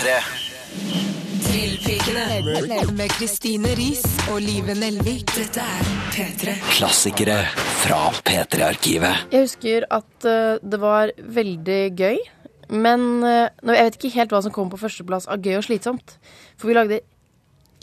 P3. 0.00 0.12
Trillpikene 1.44 2.92
med 2.96 3.10
Kristine 3.12 3.72
Riis 3.76 4.00
og 4.32 4.38
Live 4.40 4.72
Nelvik. 4.78 5.26
Dette 5.36 5.60
er 5.60 5.90
P3. 6.14 6.54
Klassikere 6.72 7.34
fra 7.82 7.98
P3-arkivet. 8.24 9.26
Jeg 9.34 9.44
husker 9.44 9.84
at 9.92 10.24
eh, 10.30 10.56
det 10.64 10.80
var 10.80 11.12
veldig 11.20 11.78
gøy. 12.00 12.16
Men 12.72 13.04
nå- 13.20 13.76
jeg 13.76 13.90
vet 13.90 13.98
ikke 14.00 14.14
helt 14.16 14.32
hva 14.32 14.40
som 14.46 14.54
kom 14.56 14.72
på 14.72 14.80
førsteplass 14.80 15.28
av 15.28 15.44
gøy 15.44 15.58
og 15.58 15.66
slitsomt. 15.68 16.16
For 16.56 16.70
vi 16.70 16.78
lagde 16.78 17.02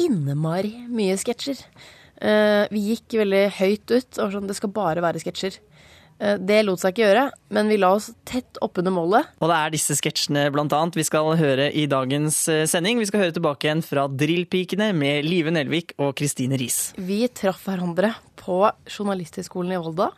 innmari 0.02 0.73
mye 0.89 1.20
sketsjer. 1.21 1.61
Eh, 2.18 2.65
vi 2.73 2.81
gikk 2.95 3.20
veldig 3.21 3.45
høyt 3.61 3.93
ut. 3.93 4.21
Og 4.25 4.34
sånn, 4.34 4.49
det 4.49 4.57
skal 4.57 4.73
bare 4.73 5.05
være 5.05 5.21
sketsjer. 5.21 5.61
Eh, 6.20 6.38
det 6.41 6.63
lot 6.65 6.81
seg 6.81 6.95
ikke 6.95 7.04
gjøre, 7.05 7.25
men 7.54 7.68
vi 7.70 7.77
la 7.77 7.91
oss 7.93 8.07
tett 8.25 8.57
oppunder 8.65 8.93
målet. 8.93 9.27
Og 9.38 9.52
det 9.52 9.57
er 9.57 9.73
disse 9.75 9.97
sketsjene 10.00 10.47
blant 10.54 10.73
annet 10.73 10.97
vi 10.97 11.05
skal 11.05 11.29
høre 11.38 11.68
i 11.77 11.83
dagens 11.89 12.39
eh, 12.50 12.64
sending. 12.69 12.97
Vi 13.01 13.05
skal 13.10 13.21
høre 13.25 13.36
tilbake 13.36 13.68
igjen 13.69 13.83
fra 13.86 14.07
Drillpikene 14.10 14.89
med 14.97 15.27
Live 15.27 15.54
Nelvik 15.54 15.93
og 16.01 16.15
Kristine 16.18 16.57
Riis. 16.57 16.91
Vi 16.97 17.19
traff 17.38 17.61
hverandre 17.68 18.15
på 18.41 18.64
Journalisthøgskolen 18.89 19.75
i 19.75 19.82
Volda. 19.83 20.10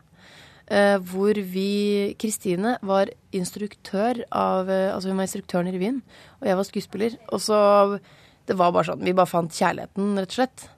eh, 0.70 0.98
hvor 1.02 1.34
vi 1.34 2.16
Kristine 2.22 2.78
var 2.86 3.10
instruktør 3.34 4.24
av 4.32 4.70
Altså 4.70 5.10
hun 5.10 5.18
var 5.18 5.26
instruktøren 5.26 5.68
i 5.68 5.74
revyen, 5.74 6.02
og 6.40 6.48
jeg 6.48 6.56
var 6.60 6.68
skuespiller. 6.68 7.18
Og 7.34 7.42
så 7.42 8.00
Det 8.48 8.56
var 8.58 8.72
bare 8.72 8.86
sånn 8.86 9.04
Vi 9.04 9.14
bare 9.14 9.28
fant 9.30 9.52
kjærligheten, 9.52 10.16
rett 10.18 10.30
og 10.32 10.38
slett. 10.40 10.70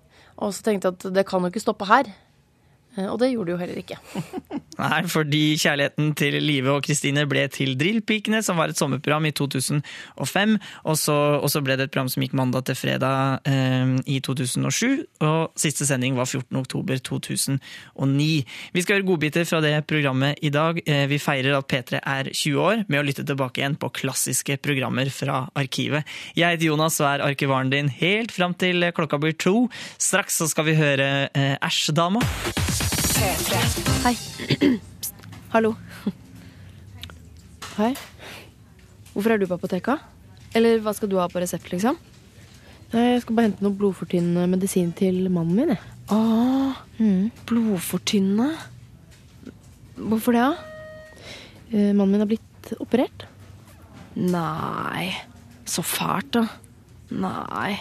Og 0.41 0.53
så 0.55 0.63
tenkte 0.63 0.89
jeg 0.89 0.97
at 0.97 1.13
det 1.13 1.27
kan 1.27 1.43
jo 1.43 1.51
ikke 1.51 1.61
stoppe 1.61 1.85
her. 1.85 2.07
Eh, 2.97 3.07
Og 3.07 3.19
det 3.21 3.31
gjorde 3.31 3.51
det 3.51 3.55
jo 3.55 3.61
heller 3.61 3.81
ikke. 3.81 3.97
Nei, 4.81 5.01
fordi 5.11 5.41
kjærligheten 5.61 6.13
til 6.17 6.37
Live 6.41 6.71
og 6.73 6.83
Kristine 6.85 7.27
ble 7.29 7.43
til 7.53 7.75
Drillpikene, 7.79 8.41
som 8.43 8.57
var 8.57 8.71
et 8.71 8.79
sommerprogram 8.79 9.27
i 9.29 9.33
2005. 9.35 10.55
Og 10.89 10.97
så, 10.97 11.61
ble 11.61 11.77
det 11.77 11.87
et 11.87 11.93
program 11.93 12.09
som 12.11 12.23
gikk 12.25 12.33
mandag 12.37 12.65
til 12.69 12.79
fredag 12.79 13.45
eh, 13.49 13.93
i 14.09 14.19
2007. 14.23 15.05
Og 15.27 15.53
siste 15.59 15.85
sending 15.87 16.17
var 16.17 16.25
14. 16.25 16.57
oktober 16.57 17.01
2009. 17.11 18.29
Vi 18.73 18.83
skal 18.83 18.99
høre 18.99 19.07
godbiter 19.11 19.45
fra 19.47 19.61
det 19.63 19.75
programmet 19.89 20.41
i 20.41 20.51
dag. 20.53 20.81
Eh, 20.85 21.05
vi 21.11 21.21
feirer 21.21 21.59
at 21.59 21.69
P3 21.71 22.01
er 22.01 22.31
20 22.31 22.61
år 22.65 22.83
med 22.87 23.01
å 23.01 23.05
lytte 23.05 23.27
tilbake 23.27 23.61
igjen 23.61 23.77
på 23.79 23.91
klassiske 24.01 24.57
programmer 24.65 25.11
fra 25.13 25.43
arkivet. 25.59 26.07
Jeg 26.35 26.57
heter 26.57 26.71
Jonas 26.71 26.99
og 27.03 27.11
er 27.11 27.27
arkivaren 27.29 27.71
din 27.71 27.91
helt 28.01 28.33
fram 28.33 28.55
til 28.57 28.89
klokka 28.95 29.21
blir 29.21 29.37
to. 29.37 29.67
Straks 30.01 30.41
så 30.41 30.49
skal 30.49 30.71
vi 30.71 30.79
høre 30.79 31.11
eh, 31.37 31.57
Æsjdama. 31.61 32.23
Hei. 33.21 34.15
Hallo. 35.53 35.75
Hei. 37.77 37.91
Hvorfor 39.13 39.33
er 39.35 39.37
du 39.37 39.45
på 39.45 39.57
apoteket? 39.59 40.01
Eller 40.57 40.79
hva 40.81 40.89
skal 40.97 41.11
du 41.11 41.19
ha 41.21 41.27
på 41.29 41.37
resept, 41.43 41.69
liksom? 41.69 41.99
Nei, 42.91 43.03
Jeg 43.13 43.21
skal 43.21 43.37
bare 43.37 43.45
hente 43.51 43.61
noe 43.61 43.77
blodfortynnende 43.77 44.47
medisin 44.49 44.89
til 44.97 45.29
mannen 45.29 45.53
min. 45.53 45.69
jeg. 45.75 45.79
Åh, 46.09 46.81
blodfortynnende. 47.51 48.49
Hvorfor 50.01 50.33
det, 50.33 50.41
da? 50.41 50.55
Eh, 51.69 51.91
Mannen 51.93 52.15
min 52.15 52.23
har 52.25 52.31
blitt 52.31 52.73
operert. 52.81 53.27
Nei, 54.17 55.11
så 55.69 55.85
fælt, 55.85 56.33
da. 56.39 56.47
Nei. 57.13 57.77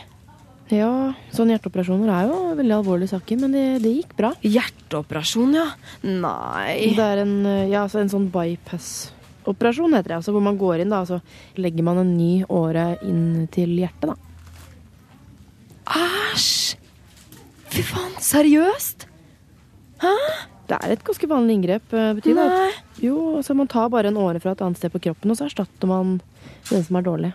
Ja, 0.70 0.90
sånne 1.34 1.56
hjerteoperasjoner 1.56 2.10
er 2.14 2.28
jo 2.30 2.34
veldig 2.58 2.74
alvorlige 2.76 3.10
saker, 3.10 3.38
men 3.42 3.54
det, 3.56 3.62
det 3.82 3.90
gikk 3.96 4.12
bra. 4.18 4.28
Hjerteoperasjon, 4.46 5.56
ja. 5.58 5.64
Nei. 6.06 6.92
Det 6.94 7.02
er 7.06 7.22
en, 7.24 7.32
ja, 7.72 7.80
altså 7.86 7.98
en 8.02 8.12
sånn 8.12 8.28
bypass-operasjon, 8.30 9.96
heter 9.98 10.12
det. 10.12 10.18
Altså 10.20 10.34
hvor 10.36 10.44
man 10.46 10.60
går 10.60 10.84
inn, 10.84 10.92
da, 10.94 11.00
og 11.02 11.10
så 11.10 11.18
legger 11.58 11.86
man 11.88 11.98
en 12.04 12.12
ny 12.14 12.44
åre 12.46 12.92
inn 13.02 13.48
til 13.50 13.74
hjertet, 13.80 14.12
da. 14.12 14.16
Æsj! 15.90 16.76
Fy 17.70 17.82
faen, 17.86 18.14
seriøst? 18.22 19.08
Hæ? 20.04 20.14
Det 20.70 20.78
er 20.78 20.94
et 20.94 21.02
ganske 21.06 21.26
vanlig 21.30 21.56
inngrep. 21.58 21.92
eh, 21.98 22.12
Betyr 22.14 22.36
det 22.38 22.46
Nei. 22.46 22.70
jo, 23.02 23.16
så 23.42 23.56
man 23.58 23.66
tar 23.70 23.90
bare 23.90 24.10
en 24.12 24.18
åre 24.22 24.38
fra 24.42 24.54
et 24.54 24.62
annet 24.62 24.78
sted 24.78 24.92
på 24.94 25.02
kroppen, 25.02 25.32
og 25.34 25.38
så 25.38 25.48
erstatter 25.50 25.90
man 25.90 26.20
den 26.70 26.84
som 26.86 26.98
er 27.00 27.06
dårlig. 27.10 27.32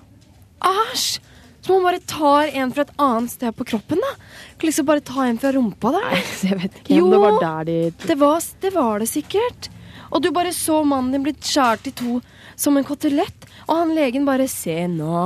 Æsj! 0.63 1.19
Så 1.66 1.74
man 1.74 1.88
bare 1.88 2.00
tar 2.06 2.52
en 2.62 2.72
fra 2.76 2.84
et 2.86 2.92
annet 3.02 3.31
sted 3.34 3.56
på 3.58 3.66
kroppen, 3.66 3.98
da? 3.98 4.12
Kan 4.59 4.70
liksom 4.70 4.86
bare 4.86 5.02
ta 5.02 5.24
en 5.26 5.40
fra 5.42 5.50
rumpa 5.56 5.96
der? 5.96 6.06
Nei, 6.14 6.22
jeg 6.46 6.59
vet 6.62 6.76
ikke 6.84 7.00
Jo. 7.00 7.08
det 7.09 7.22
var 7.24 7.40
der 7.42 7.70
de 7.72 7.78
Det 8.06 8.18
var, 8.22 8.46
det 8.62 8.72
var 8.76 9.02
det 9.02 9.09
sikkert. 9.09 9.72
Og 10.14 10.22
du 10.22 10.30
bare 10.31 10.54
så 10.54 10.84
mannen 10.86 11.09
din 11.16 11.24
blitt 11.25 11.42
skjært 11.44 11.90
i 11.90 11.94
to 11.98 12.20
som 12.56 12.78
en 12.78 12.86
kotelett. 12.88 13.48
Og 13.66 13.80
han 13.81 13.96
legen 13.98 14.28
bare 14.28 14.46
Se 14.48 14.75
nå. 14.88 15.18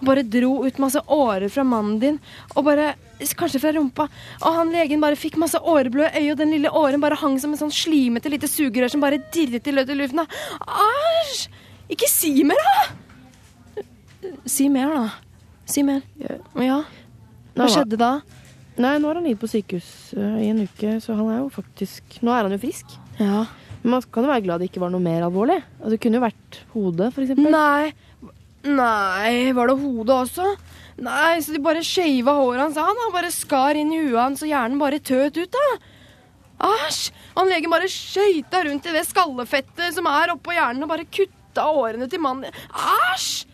Og 0.00 0.04
bare 0.08 0.24
dro 0.26 0.64
ut 0.66 0.80
masse 0.82 0.98
årer 1.06 1.46
fra 1.54 1.62
mannen 1.64 2.00
din. 2.02 2.18
Og 2.56 2.66
bare 2.66 2.94
Kanskje 3.38 3.60
fra 3.62 3.70
rumpa. 3.72 4.08
Og 4.42 4.56
han 4.58 4.72
legen 4.74 5.00
bare 5.00 5.16
fikk 5.16 5.38
masse 5.40 5.56
åreblå 5.56 6.02
i 6.10 6.24
øyet, 6.24 6.32
og 6.34 6.40
den 6.42 6.50
lille 6.56 6.72
åren 6.74 7.00
bare 7.00 7.16
hang 7.22 7.38
som 7.40 7.54
en 7.54 7.60
sånn 7.62 7.72
slimete 7.72 8.28
lite 8.28 8.50
sugerør 8.50 8.90
som 8.92 9.00
bare 9.00 9.22
dirret 9.32 9.70
i 9.70 9.72
løt 9.72 9.88
i 9.94 9.96
luften. 9.96 10.26
Æsj! 10.66 11.46
Ikke 11.94 12.08
si 12.10 12.34
mer, 12.44 12.58
da! 12.66 13.84
Si 14.50 14.66
mer, 14.72 14.90
da. 14.98 15.06
Si 15.70 15.84
mer. 15.86 16.02
Ja. 16.60 16.82
Hva 17.54 17.68
skjedde 17.70 17.98
da? 18.00 18.18
Nei, 18.74 18.96
nå 18.98 19.10
er 19.10 19.20
han 19.20 19.26
ligget 19.26 19.42
på 19.44 19.50
sykehus 19.52 19.88
uh, 20.18 20.38
i 20.42 20.48
en 20.50 20.64
uke, 20.66 20.96
så 21.02 21.14
han 21.14 21.28
er 21.30 21.42
jo 21.44 21.50
faktisk 21.54 22.16
Nå 22.26 22.32
er 22.34 22.48
han 22.48 22.54
jo 22.56 22.58
frisk. 22.64 22.96
Ja. 23.20 23.44
Men 23.84 23.92
man 23.92 24.06
kan 24.10 24.26
jo 24.26 24.32
være 24.32 24.42
glad 24.46 24.62
det 24.62 24.70
ikke 24.72 24.82
var 24.82 24.90
noe 24.90 25.04
mer 25.04 25.26
alvorlig. 25.26 25.60
Altså, 25.78 25.92
det 25.94 26.00
kunne 26.02 26.18
jo 26.18 26.24
vært 26.24 26.58
hodet, 26.72 27.10
eksempel. 27.12 27.54
Nei. 27.54 27.92
Nei, 28.64 29.52
var 29.54 29.68
det 29.68 29.76
hodet 29.78 30.14
også? 30.16 30.48
Nei, 31.04 31.36
så 31.44 31.52
de 31.52 31.60
bare 31.62 31.84
skeiva 31.84 32.34
håret 32.38 32.64
hans 32.64 32.80
av. 32.80 32.90
Han 32.90 33.14
bare 33.14 33.30
skar 33.34 33.78
inn 33.78 33.92
i 33.92 34.00
huet 34.06 34.18
hans, 34.18 34.42
og 34.42 34.50
hjernen 34.50 34.80
bare 34.80 35.02
tøt 35.04 35.36
ut, 35.36 35.58
da. 35.58 35.66
Æsj! 36.64 37.10
Han 37.36 37.50
legen 37.50 37.72
bare 37.72 37.90
skøyta 37.92 38.62
rundt 38.64 38.88
i 38.88 38.94
det 38.94 39.04
skallefettet 39.06 39.98
som 39.98 40.08
er 40.08 40.32
oppå 40.32 40.54
hjernen, 40.56 40.86
og 40.86 40.94
bare 40.94 41.06
kutta 41.06 41.68
årene 41.70 42.08
til 42.10 42.22
mannen. 42.24 42.56
Æsj! 43.12 43.44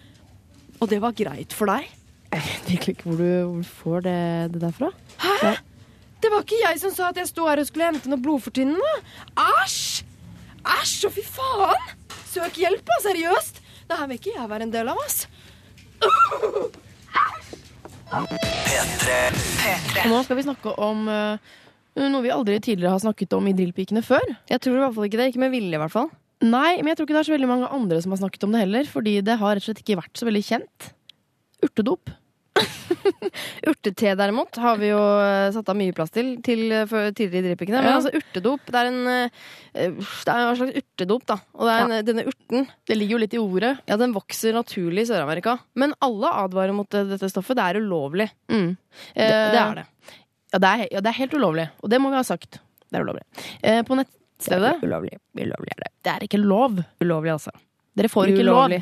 Og 0.81 0.89
det 0.89 1.01
var 1.03 1.17
greit 1.17 1.53
for 1.53 1.69
deg? 1.69 1.91
Jeg 2.31 2.43
vet 2.47 2.69
egentlig 2.71 2.95
ikke 2.95 3.09
hvor 3.09 3.19
du, 3.19 3.27
hvor 3.27 3.59
du 3.59 3.69
får 3.83 4.05
det, 4.07 4.21
det 4.55 4.63
derfra. 4.63 4.91
Hæ? 5.19 5.55
Det 6.21 6.29
var 6.31 6.45
ikke 6.45 6.61
jeg 6.61 6.81
som 6.83 6.93
sa 6.95 7.09
at 7.11 7.19
jeg 7.19 7.31
sto 7.31 7.47
her 7.49 7.63
og 7.63 7.67
skulle 7.67 7.89
hente 7.89 8.11
noe 8.13 8.21
blodfortynnende. 8.21 8.93
Æsj! 9.41 10.05
Æsj, 10.61 11.07
og 11.09 11.15
fy 11.17 11.25
faen! 11.25 11.95
Søk 12.31 12.61
hjelp, 12.61 12.85
da, 12.87 12.99
seriøst! 13.09 13.63
Det 13.89 13.99
her 13.99 14.11
vil 14.11 14.21
ikke 14.21 14.37
jeg 14.37 14.51
være 14.51 14.69
en 14.69 14.75
del 14.75 14.93
av, 14.93 15.01
ass. 15.03 15.25
Og 18.15 20.07
nå 20.11 20.21
skal 20.27 20.39
vi 20.39 20.45
snakke 20.47 20.75
om 20.83 21.09
uh, 21.11 21.41
noe 21.99 22.23
vi 22.23 22.33
aldri 22.35 22.61
tidligere 22.63 22.95
har 22.95 23.03
snakket 23.03 23.35
om 23.35 23.49
i 23.51 23.57
Drillpikene 23.57 24.05
før. 24.07 24.23
Jeg 24.51 24.63
tror 24.63 24.77
i 24.77 24.85
hvert 24.85 24.97
fall 24.97 25.09
ikke 25.09 25.19
det. 25.19 25.31
Ikke 25.33 25.43
med 25.43 25.55
vilje, 25.57 25.75
i 25.75 25.83
hvert 25.83 25.97
fall. 25.97 26.11
Nei, 26.45 26.79
men 26.79 26.93
jeg 26.93 27.01
tror 27.01 27.09
ikke 27.09 27.17
det 27.19 27.25
er 27.25 27.31
så 27.33 27.37
veldig 27.37 27.51
mange 27.51 27.75
andre 27.75 27.99
som 28.05 28.15
har 28.15 28.23
snakket 28.23 28.47
om 28.47 28.55
det 28.55 28.63
heller, 28.63 28.87
fordi 28.89 29.19
det 29.25 29.41
har 29.41 29.57
rett 29.57 29.65
og 29.65 29.71
slett 29.71 29.83
ikke 29.83 29.99
vært 30.05 30.21
så 30.21 30.29
veldig 30.29 30.45
kjent. 30.47 30.91
Urtedop. 31.67 32.13
Urtete, 33.71 34.15
derimot, 34.19 34.57
har 34.63 34.77
vi 34.81 34.89
jo 34.91 34.99
eh, 35.23 35.51
satt 35.55 35.69
av 35.73 35.77
mye 35.79 35.95
plass 35.97 36.13
til, 36.15 36.33
til 36.45 36.67
eh, 36.73 36.87
tidligere 36.87 37.41
i 37.41 37.47
Drillpikene. 37.51 37.81
Men 37.83 37.91
Ja. 37.91 37.97
altså, 37.99 38.13
urtedop, 38.17 38.65
det 38.71 38.81
er 38.81 38.91
en 38.91 39.01
eh, 39.07 39.31
Det 39.73 40.33
er 40.35 40.41
en 40.47 40.59
slags 40.59 40.79
urtedop, 40.81 41.27
da. 41.31 41.37
Og 41.57 41.69
det 41.69 41.75
er 41.77 41.85
en, 41.85 41.95
denne 42.09 42.25
urten 42.31 42.67
Det 42.89 42.97
ligger 42.99 43.17
jo 43.17 43.23
litt 43.25 43.37
i 43.37 43.43
ordet. 43.43 43.73
ja, 43.89 43.97
den 44.01 44.15
vokser 44.17 44.57
naturlig 44.57 45.05
i 45.07 45.11
Sør-Amerika. 45.13 45.59
Men 45.79 45.95
alle 46.01 46.33
advarer 46.45 46.75
mot 46.77 46.89
dette 46.91 47.31
stoffet. 47.31 47.57
Det 47.61 47.67
er 47.69 47.81
ulovlig. 47.83 48.29
Mm. 48.51 48.71
Det, 49.15 49.29
det 49.29 49.61
er 49.65 49.75
det. 49.83 49.87
Ja 50.51 50.59
det, 50.59 50.67
er, 50.71 50.87
ja, 50.97 51.01
det 51.01 51.13
er 51.13 51.19
helt 51.21 51.35
ulovlig. 51.39 51.69
Og 51.85 51.91
det 51.93 52.01
må 52.03 52.11
vi 52.11 52.19
ha 52.19 52.25
sagt. 52.27 52.59
Det 52.91 52.99
er 52.99 53.05
ulovlig. 53.07 53.23
Eh, 53.63 53.83
på 53.87 53.95
nettstedet 54.01 54.81
Ulovlig. 54.83 55.19
Ulovlig 55.39 55.71
er 55.77 55.85
det. 55.85 55.91
Det 56.03 56.11
er 56.17 56.25
ikke 56.27 56.41
lov. 56.43 56.81
Ulovlig, 57.05 57.31
altså. 57.37 57.53
Dere 57.95 58.09
får 58.11 58.33
ikke 58.33 58.47
lov. 58.49 58.73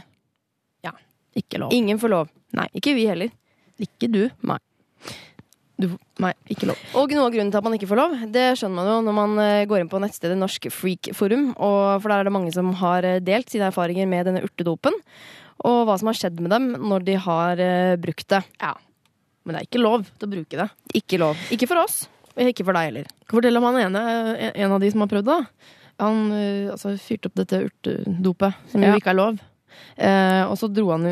Ja, 0.87 0.93
ikke 1.37 1.61
lov. 1.61 1.75
Ingen 1.77 2.01
får 2.01 2.13
lov. 2.15 2.31
Nei, 2.57 2.65
ikke 2.81 2.95
vi 2.97 3.05
heller. 3.11 3.29
Ikke 3.79 4.09
du. 4.11 4.23
Nei. 4.43 4.59
du. 5.79 5.89
Nei, 6.19 6.33
ikke 6.51 6.67
lov. 6.67 6.79
Og 6.99 7.13
noe 7.15 7.29
av 7.29 7.35
grunnen 7.35 7.53
til 7.55 7.61
at 7.61 7.67
man 7.69 7.77
ikke 7.77 7.87
får 7.91 8.01
lov, 8.01 8.15
det 8.35 8.47
skjønner 8.59 8.75
man 8.81 8.89
jo 8.91 8.97
når 9.07 9.15
man 9.19 9.37
eh, 9.45 9.65
går 9.71 9.85
inn 9.85 9.91
på 9.93 10.01
nettstedet 10.03 10.39
Norsk 10.41 10.67
Freak 10.75 11.13
Forum. 11.15 11.53
Og 11.55 12.03
for 12.03 12.11
der 12.11 12.25
er 12.25 12.29
det 12.29 12.35
mange 12.35 12.51
som 12.55 12.73
har 12.81 13.07
eh, 13.07 13.21
delt 13.23 13.51
sine 13.53 13.69
erfaringer 13.71 14.09
med 14.11 14.27
denne 14.27 14.43
urtedopen. 14.43 14.97
Og 15.69 15.81
hva 15.87 15.97
som 15.99 16.11
har 16.11 16.19
skjedd 16.19 16.41
med 16.43 16.51
dem 16.55 16.67
når 16.91 17.07
de 17.07 17.17
har 17.23 17.63
eh, 17.63 17.95
brukt 18.03 18.27
det. 18.35 18.43
Ja. 18.63 18.75
Men 19.47 19.55
det 19.55 19.61
er 19.63 19.69
ikke 19.71 19.83
lov 19.85 20.07
til 20.11 20.27
å 20.27 20.33
bruke 20.35 20.59
det. 20.61 20.69
Ikke 20.99 21.21
lov. 21.23 21.39
Ikke 21.55 21.69
for 21.71 21.81
oss. 21.85 22.01
og 22.35 22.43
Ikke 22.51 22.67
for 22.67 22.75
deg 22.77 22.91
heller. 22.91 23.07
Jeg 23.23 23.31
fortelle 23.39 23.63
om 23.63 23.69
han 23.71 23.79
ene, 23.87 24.03
en- 24.51 24.75
av 24.75 24.83
de 24.83 24.91
som 24.93 25.05
har 25.07 25.11
prøvd 25.15 25.31
det. 25.31 25.39
Han 26.03 26.19
altså, 26.75 26.93
fyrte 27.03 27.31
opp 27.31 27.39
dette 27.41 27.63
urtedopet, 27.71 28.59
som 28.71 28.83
Ja. 28.85 28.93
jo 28.93 29.01
ikke 29.01 29.11
er 29.15 29.19
lov. 29.19 29.39
Eh, 29.97 30.43
og 30.47 30.55
så 30.59 30.69
dro 30.71 30.91
han 30.93 31.07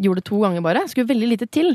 Gjorde 0.00 0.20
det 0.20 0.24
to 0.28 0.38
ganger 0.40 0.62
bare. 0.64 0.84
Skulle 0.88 1.08
veldig 1.10 1.28
lite 1.32 1.48
til. 1.50 1.74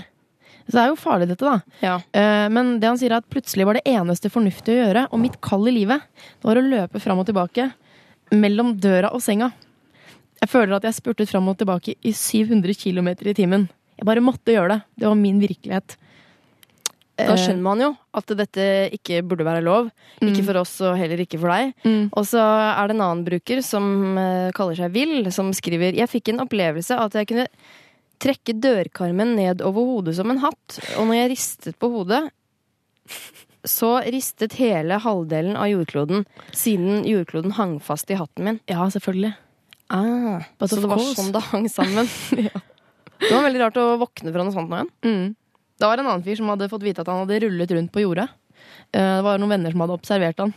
Så 0.68 0.76
det 0.76 0.84
er 0.84 0.90
jo 0.92 1.00
farlig, 1.00 1.30
dette, 1.30 1.48
da. 1.48 1.78
Ja. 1.80 1.96
Uh, 2.12 2.48
men 2.52 2.76
det 2.82 2.90
han 2.90 3.00
sier 3.00 3.14
er 3.16 3.22
at 3.22 3.30
plutselig 3.32 3.68
var 3.68 3.80
det 3.80 3.86
eneste 3.88 4.32
fornuftige 4.32 4.76
å 4.76 4.88
gjøre, 4.88 5.06
og 5.12 5.22
mitt 5.24 5.38
kall 5.44 5.70
i 5.72 5.76
livet, 5.78 6.04
det 6.18 6.50
var 6.50 6.60
å 6.60 6.66
løpe 6.66 7.02
fram 7.04 7.24
og 7.24 7.30
tilbake 7.30 7.70
mellom 8.36 8.74
døra 8.84 9.14
og 9.16 9.24
senga. 9.24 9.54
Jeg 10.42 10.52
føler 10.52 10.76
at 10.78 10.86
jeg 10.86 11.00
spurtet 11.00 11.32
fram 11.32 11.48
og 11.50 11.58
tilbake 11.58 11.96
i 12.06 12.12
700 12.14 12.76
km 12.78 13.14
i 13.16 13.38
timen. 13.38 13.70
Jeg 13.98 14.06
bare 14.06 14.22
måtte 14.22 14.54
gjøre 14.54 14.76
det. 14.76 14.82
Det 15.00 15.08
var 15.08 15.18
min 15.18 15.40
virkelighet. 15.42 15.96
Da 17.18 17.34
Eh, 17.34 17.40
skjønner 17.40 17.64
man 17.66 17.82
jo 17.82 17.88
at 18.14 18.30
dette 18.38 18.66
ikke 18.94 19.24
burde 19.26 19.46
være 19.48 19.64
lov. 19.66 19.90
Ikke 20.22 20.44
for 20.46 20.60
oss 20.62 20.76
og 20.86 20.98
heller 21.00 21.24
ikke 21.24 21.40
for 21.42 21.50
deg. 21.50 21.74
Mm. 21.82 22.12
Og 22.14 22.28
så 22.30 22.44
er 22.44 22.88
det 22.88 22.94
en 22.94 23.06
annen 23.08 23.26
bruker 23.26 23.64
som 23.66 24.18
eh, 24.22 24.52
kaller 24.58 24.78
seg 24.78 24.94
Vill, 24.94 25.32
som 25.34 25.50
skriver 25.56 25.98
Jeg 25.98 26.12
fikk 26.12 26.30
en 26.30 26.44
opplevelse 26.46 26.94
av 26.94 27.10
at 27.10 27.18
jeg 27.18 27.32
kunne 27.32 27.48
trekke 28.24 28.56
dørkarmen 28.58 29.36
ned 29.38 29.62
over 29.66 29.86
hodet 29.92 30.16
som 30.18 30.32
en 30.34 30.42
hatt. 30.44 30.80
Og 30.98 31.08
når 31.10 31.20
jeg 31.22 31.32
ristet 31.36 31.78
på 31.80 31.90
hodet, 31.94 32.24
så 33.68 33.98
ristet 34.08 34.56
hele 34.62 35.00
halvdelen 35.04 35.58
av 35.60 35.70
jordkloden, 35.72 36.24
siden 36.56 37.04
jordkloden 37.08 37.56
hang 37.58 37.78
fast 37.84 38.10
i 38.14 38.18
hatten 38.20 38.48
min. 38.48 38.60
Ja, 38.70 38.88
selvfølgelig. 38.94 39.34
Ah, 39.94 40.44
så 40.60 40.80
det 40.82 40.90
var 40.92 41.04
sånn 41.16 41.32
det 41.36 41.44
hang 41.52 41.70
sammen. 41.72 42.10
Det 43.18 43.32
var 43.34 43.48
veldig 43.48 43.62
rart 43.64 43.78
å 43.82 43.84
våkne 43.98 44.30
fra 44.30 44.44
noe 44.46 44.54
sånt 44.54 44.70
nå 44.70 44.78
igjen. 44.78 44.90
Mm. 45.02 45.30
Det 45.82 45.88
var 45.90 45.98
en 45.98 46.06
annen 46.06 46.22
fyr 46.22 46.38
som 46.38 46.52
hadde 46.52 46.68
fått 46.70 46.84
vite 46.86 47.02
at 47.02 47.08
han 47.10 47.24
hadde 47.24 47.40
rullet 47.42 47.72
rundt 47.74 47.90
på 47.96 48.04
jordet. 48.04 48.28
Eh, 48.94 49.16
Det 49.18 49.24
var 49.26 49.42
noen 49.42 49.56
venner 49.56 49.74
som 49.74 49.82
hadde 49.82 49.96
observert 49.98 50.44
han. 50.44 50.54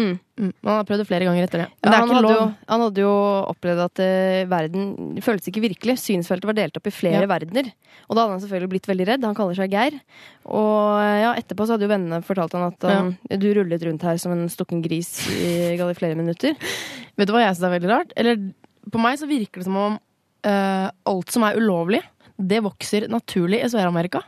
Mm. 0.00 0.12
Mm. 0.40 0.52
Han 0.64 0.72
har 0.72 0.86
prøvd 0.88 1.02
det 1.02 1.06
flere 1.08 1.26
ganger 1.28 1.44
etter 1.44 1.62
det. 1.62 1.66
Ja, 1.68 1.90
det 1.90 1.98
han, 1.98 2.12
hadde 2.16 2.32
jo, 2.32 2.44
han 2.70 2.84
hadde 2.86 3.02
jo 3.04 3.12
opplevd 3.50 3.82
at 3.84 4.02
uh, 4.02 4.38
verden 4.48 4.86
føltes 5.24 5.50
ikke 5.52 5.64
virkelig. 5.66 5.98
Synsfeltet 6.00 6.48
var 6.48 6.56
delt 6.56 6.80
opp 6.80 6.88
i 6.88 6.94
flere 6.94 7.26
Ja. 7.26 7.30
verdener. 7.30 7.68
Og 8.08 8.16
da 8.16 8.24
hadde 8.24 8.36
han 8.38 8.42
selvfølgelig 8.44 8.72
blitt 8.72 8.88
veldig 8.88 9.08
redd. 9.10 9.26
Han 9.28 9.36
kaller 9.36 9.58
seg 9.58 9.74
Geir. 9.74 9.98
Og 10.48 11.02
eh, 11.02 11.18
ja, 11.26 11.34
etterpå 11.38 11.66
så 11.66 11.76
hadde 11.76 11.84
jo 11.86 11.92
vennene 11.92 12.22
fortalt 12.26 12.56
han 12.56 12.64
at 12.70 12.86
han, 12.88 13.10
du 13.42 13.50
rullet 13.54 13.84
rundt 13.86 14.06
her 14.06 14.16
som 14.22 14.32
en 14.34 14.48
stukken 14.50 14.80
gris 14.82 15.12
i, 15.36 15.76
i 15.76 15.98
flere 15.98 16.18
minutter. 16.18 16.56
Vet 17.20 17.28
du 17.28 17.34
hva 17.36 17.44
jeg 17.44 17.58
syns 17.58 17.68
er 17.68 17.76
veldig 17.76 17.92
rart? 17.92 18.16
Eller 18.18 18.40
på 18.90 19.02
meg 19.02 19.20
så 19.20 19.28
virker 19.30 19.60
det 19.60 19.68
som 19.68 19.78
om 19.78 19.98
uh, 20.00 20.88
alt 21.12 21.34
som 21.34 21.44
er 21.46 21.58
ulovlig, 21.60 22.00
det 22.40 22.62
vokser 22.64 23.06
naturlig 23.12 23.60
i 23.60 23.68
Sør-Amerika. 23.70 24.22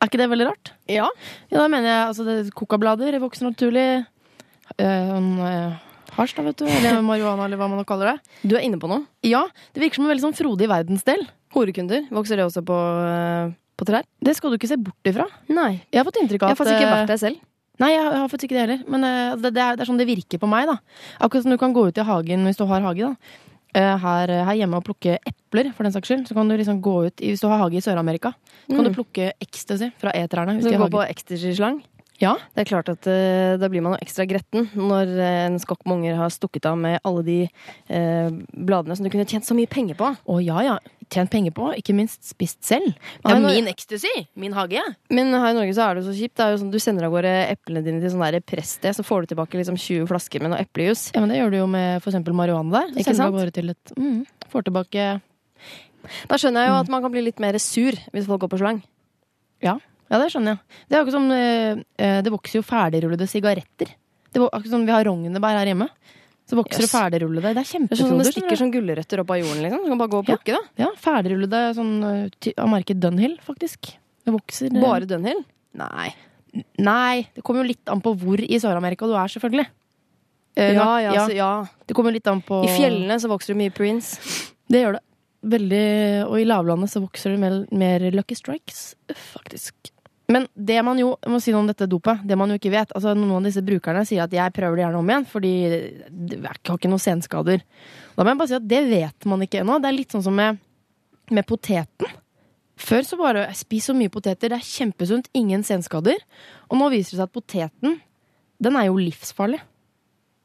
Er 0.00 0.08
ikke 0.08 0.20
det 0.22 0.30
veldig 0.32 0.48
rart? 0.48 0.72
Ja. 0.88 1.10
Ja, 1.50 1.58
da 1.60 1.66
mener 1.68 1.90
jeg 1.90 2.04
altså 2.06 2.24
det, 2.24 2.36
Kokablader 2.56 3.18
vokser 3.20 3.50
naturlig. 3.50 4.06
Uh, 4.78 5.74
Hasj, 6.16 6.34
da, 6.36 6.42
vet 6.42 6.58
du. 6.58 6.66
Eller 6.66 7.00
marihuana, 7.06 7.44
eller 7.46 7.56
hva 7.60 7.68
man 7.70 7.84
kaller 7.88 8.12
det. 8.14 8.32
Du 8.50 8.56
er 8.58 8.64
inne 8.66 8.78
på 8.82 8.88
noe. 8.90 9.04
Ja, 9.26 9.44
det 9.74 9.82
virker 9.84 10.00
som 10.00 10.06
en 10.08 10.12
veldig 10.12 10.24
sånn 10.26 10.36
frodig 10.36 10.66
verdensdel. 10.70 11.22
Horekunder. 11.54 12.06
Vokser 12.14 12.38
det 12.40 12.46
også 12.46 12.62
på, 12.66 12.76
eh, 13.06 13.52
på 13.78 13.86
trær? 13.88 14.04
Det 14.22 14.34
skal 14.38 14.50
du 14.52 14.58
ikke 14.58 14.68
se 14.70 14.78
bort 14.78 15.06
ifra. 15.10 15.26
Nei. 15.50 15.80
Jeg 15.90 16.00
har 16.02 16.06
fått 16.08 16.18
inntrykk 16.22 16.44
av 16.44 16.50
Jeg 16.52 16.56
har 16.56 16.60
faktisk 16.60 16.76
ikke 16.78 16.88
eh, 16.90 16.96
vært 16.98 17.12
der 17.14 17.20
selv. 17.22 17.40
Nei, 17.80 17.92
jeg 17.94 18.02
har 18.12 18.26
faktisk 18.28 18.50
ikke 18.50 18.58
det 18.58 18.64
heller. 18.66 18.82
Men 18.92 19.06
eh, 19.08 19.36
det, 19.40 19.52
det, 19.56 19.62
er, 19.64 19.78
det 19.78 19.84
er 19.86 19.88
sånn 19.90 20.00
det 20.02 20.08
virker 20.10 20.42
på 20.42 20.50
meg, 20.50 20.66
da. 20.68 20.76
Akkurat 21.22 21.46
som 21.46 21.54
du 21.54 21.58
kan 21.62 21.72
gå 21.74 21.86
ut 21.88 21.98
i 22.02 22.04
hagen 22.10 22.44
hvis 22.50 22.58
du 22.60 22.66
har 22.68 22.84
hage, 22.84 23.06
da. 23.06 23.38
Eh, 23.70 23.94
her, 24.02 24.34
her 24.50 24.58
hjemme 24.58 24.80
og 24.82 24.84
plukke 24.90 25.14
epler, 25.30 25.70
for 25.76 25.86
den 25.86 25.94
saks 25.94 26.10
skyld. 26.10 26.26
Så 26.28 26.34
kan 26.36 26.50
du 26.50 26.56
liksom 26.58 26.82
gå 26.82 26.96
ut 27.06 27.22
i, 27.22 27.30
Hvis 27.32 27.40
du 27.42 27.46
har 27.48 27.62
hage 27.62 27.78
i 27.78 27.84
Sør-Amerika, 27.86 28.34
så 28.66 28.74
kan 28.74 28.82
Mm. 28.84 28.90
du 28.90 28.98
plukke 28.98 29.30
ecstasy 29.40 29.92
fra 30.02 30.10
E-trærne. 30.18 30.58
Du 30.60 30.68
går 30.74 30.90
på 30.90 31.06
ecstasy-slang. 31.06 31.80
Ja. 32.20 32.34
Det 32.54 32.64
er 32.64 32.68
klart 32.68 32.90
at 32.92 33.06
uh, 33.08 33.56
da 33.60 33.68
blir 33.72 33.82
man 33.84 33.96
jo 33.96 34.04
ekstra 34.04 34.26
gretten 34.28 34.68
når 34.76 35.12
uh, 35.16 35.26
en 35.48 35.58
skokk 35.62 35.86
med 35.86 36.00
unger 36.00 36.18
har 36.20 36.32
stukket 36.34 36.68
av 36.68 36.76
med 36.78 37.00
alle 37.08 37.24
de 37.24 37.36
uh, 37.48 38.28
bladene 38.52 38.96
som 38.96 39.06
du 39.06 39.10
kunne 39.12 39.28
tjent 39.28 39.48
så 39.48 39.56
mye 39.56 39.70
penger 39.70 39.96
på. 39.98 40.10
Å 40.12 40.40
ja, 40.44 40.60
ja. 40.66 40.76
Tjent 41.10 41.32
penger 41.32 41.54
på, 41.56 41.72
ikke 41.80 41.94
minst 41.96 42.22
spist 42.28 42.60
selv. 42.62 42.92
Det 43.24 43.32
er 43.32 43.40
min 43.42 43.70
ecstasy! 43.72 44.12
Min 44.38 44.54
hage. 44.54 44.76
Ja. 44.78 44.84
Men 45.10 45.32
her 45.34 45.54
i 45.54 45.56
Norge 45.56 45.74
så 45.74 45.88
er 45.88 45.96
det 45.96 46.04
jo 46.04 46.12
så 46.12 46.14
kjipt. 46.20 46.36
Det 46.38 46.44
er 46.44 46.54
jo 46.54 46.60
sånn, 46.60 46.70
Du 46.70 46.78
sender 46.82 47.08
av 47.08 47.16
gårde 47.16 47.32
eplene 47.48 47.82
dine 47.82 48.04
til 48.04 48.12
sånn 48.12 48.22
der 48.22 48.44
presssted, 48.44 48.94
så 48.94 49.06
får 49.06 49.24
du 49.24 49.32
tilbake 49.32 49.58
liksom 49.58 49.80
20 49.80 50.06
flasker 50.12 50.44
med 50.44 50.54
noe 50.54 50.62
eplejus. 50.62 51.08
Ja, 51.16 51.24
men 51.24 51.32
Det 51.32 51.40
gjør 51.40 51.50
du 51.50 51.58
jo 51.62 51.66
med 51.72 52.04
eksempel 52.04 52.36
marihuana 52.36 52.84
der. 52.84 52.94
Ikke 53.00 53.16
sant? 53.16 53.34
gårde 53.34 53.56
til 53.56 53.72
et 53.72 53.96
mm, 53.96 54.22
Får 54.52 54.66
tilbake 54.66 55.10
Da 56.30 56.38
skjønner 56.38 56.66
jeg 56.66 56.72
jo 56.72 56.80
at 56.84 56.90
man 56.92 57.02
kan 57.02 57.12
bli 57.14 57.24
litt 57.26 57.42
mer 57.42 57.58
sur 57.62 57.96
hvis 58.12 58.28
folk 58.28 58.44
går 58.44 58.54
på 58.54 58.60
slang. 58.62 58.84
Ja, 59.64 59.80
ja 60.10 60.18
det 60.18 60.30
skjønner 60.32 60.56
jeg. 60.56 60.78
Det 60.88 60.96
er 60.96 61.00
akkurat 61.04 61.16
som 61.16 61.30
eh, 61.32 61.82
eh, 62.02 62.20
Det 62.26 62.32
vokser 62.34 62.58
jo 62.60 62.64
ferdigrullede 62.66 63.28
sigaretter. 63.30 63.92
Det 64.30 64.40
var 64.42 64.50
akkurat 64.52 64.74
som 64.74 64.86
vi 64.86 64.92
har 64.94 65.04
rognebær 65.06 65.58
her 65.60 65.70
hjemme. 65.70 65.88
Så 66.50 66.56
vokser 66.58 66.82
Yes. 66.82 66.90
det 66.90 66.98
ferdigrullede. 66.98 67.52
Det 67.54 67.62
er 67.62 67.62
er 67.62 67.96
sånn. 68.00 68.18
Det 68.18 68.32
stikker 68.32 68.58
sånn 68.58 68.72
gulrøtter 68.74 69.20
opp 69.22 69.30
av 69.30 69.38
jorden, 69.38 69.62
liksom. 69.62 69.84
Du 69.84 69.90
kan 69.92 69.98
bare 70.00 70.10
gå 70.10 70.18
og 70.18 70.26
plukke 70.26 70.56
det. 70.56 70.62
Ja, 70.82 70.88
ferdigrullede 70.98 71.60
sånn 71.78 71.92
eh, 72.02 72.52
av 72.58 72.68
merket 72.72 72.98
Dunhill, 72.98 73.36
faktisk. 73.46 73.92
Det 74.26 74.34
vokser 74.34 74.74
eh, 74.74 74.80
Bare 74.82 75.06
Dunhill? 75.06 75.44
Nei. 75.78 76.08
Nei, 76.82 77.28
det 77.36 77.44
kommer 77.46 77.62
jo 77.62 77.68
litt 77.70 77.86
an 77.92 78.02
på 78.02 78.16
hvor 78.18 78.42
i 78.42 78.58
Sør-Amerika 78.58 79.06
du 79.06 79.14
er, 79.14 79.30
selvfølgelig. 79.30 79.68
Eh, 80.58 80.72
Ja, 80.74 80.88
ja, 80.98 81.12
ja, 81.14 81.26
så, 81.28 81.36
ja. 81.36 81.50
Det 81.86 81.94
kommer 81.94 82.10
litt 82.10 82.26
an 82.26 82.42
på 82.42 82.64
I 82.66 82.72
fjellene 82.74 83.20
så 83.22 83.30
vokser 83.30 83.54
det 83.54 83.60
mye 83.62 83.70
Prince. 83.76 84.18
Det 84.66 84.82
gjør 84.82 84.98
det. 84.98 85.04
Veldig, 85.40 85.84
og 86.26 86.34
i 86.36 86.44
lavlandet 86.50 86.90
så 86.92 87.00
vokser 87.00 87.30
det 87.32 87.38
mer, 87.40 87.54
mer 87.72 88.10
Lucky 88.12 88.34
Strikes, 88.36 88.96
faktisk. 89.32 89.89
Men 90.30 90.46
det 90.54 90.78
man 90.86 90.98
jo, 91.00 91.14
jeg 91.18 91.32
må 91.32 91.40
si 91.42 91.52
noe 91.52 91.64
om 91.64 91.68
dette 91.70 91.88
dopet, 91.90 92.22
det 92.26 92.36
man 92.38 92.52
jo 92.52 92.58
ikke 92.60 92.70
vet 92.70 92.92
altså 92.94 93.16
Noen 93.18 93.40
av 93.40 93.48
disse 93.48 93.62
brukerne 93.66 94.04
sier 94.06 94.22
at 94.22 94.34
jeg 94.34 94.54
prøver 94.54 94.78
det 94.78 94.84
gjerne 94.84 95.00
om 95.00 95.10
igjen, 95.10 95.26
fordi 95.26 95.52
er 95.66 96.44
har 96.46 96.60
ikke 96.76 96.90
noen 96.92 97.02
senskader. 97.02 97.64
Da 98.14 98.22
må 98.22 98.30
jeg 98.30 98.40
bare 98.42 98.52
si 98.52 98.58
at 98.60 98.68
det 98.70 98.82
vet 98.90 99.26
man 99.30 99.42
ikke 99.46 99.64
ennå. 99.64 99.80
Det 99.82 99.90
er 99.90 99.96
litt 99.96 100.14
sånn 100.14 100.24
som 100.26 100.36
med, 100.38 100.60
med 101.34 101.48
poteten. 101.48 102.14
Før 102.80 103.04
så 103.04 103.18
bare 103.20 103.48
spis 103.58 103.90
så 103.90 103.96
mye 103.96 104.12
poteter, 104.12 104.52
det 104.52 104.60
er 104.60 104.70
kjempesunt, 104.70 105.28
ingen 105.36 105.66
senskader. 105.66 106.22
Og 106.70 106.78
nå 106.80 106.88
viser 106.94 107.16
det 107.16 107.20
seg 107.20 107.26
at 107.26 107.34
poteten, 107.34 107.98
den 108.62 108.78
er 108.78 108.86
jo 108.88 109.00
livsfarlig. 109.00 109.60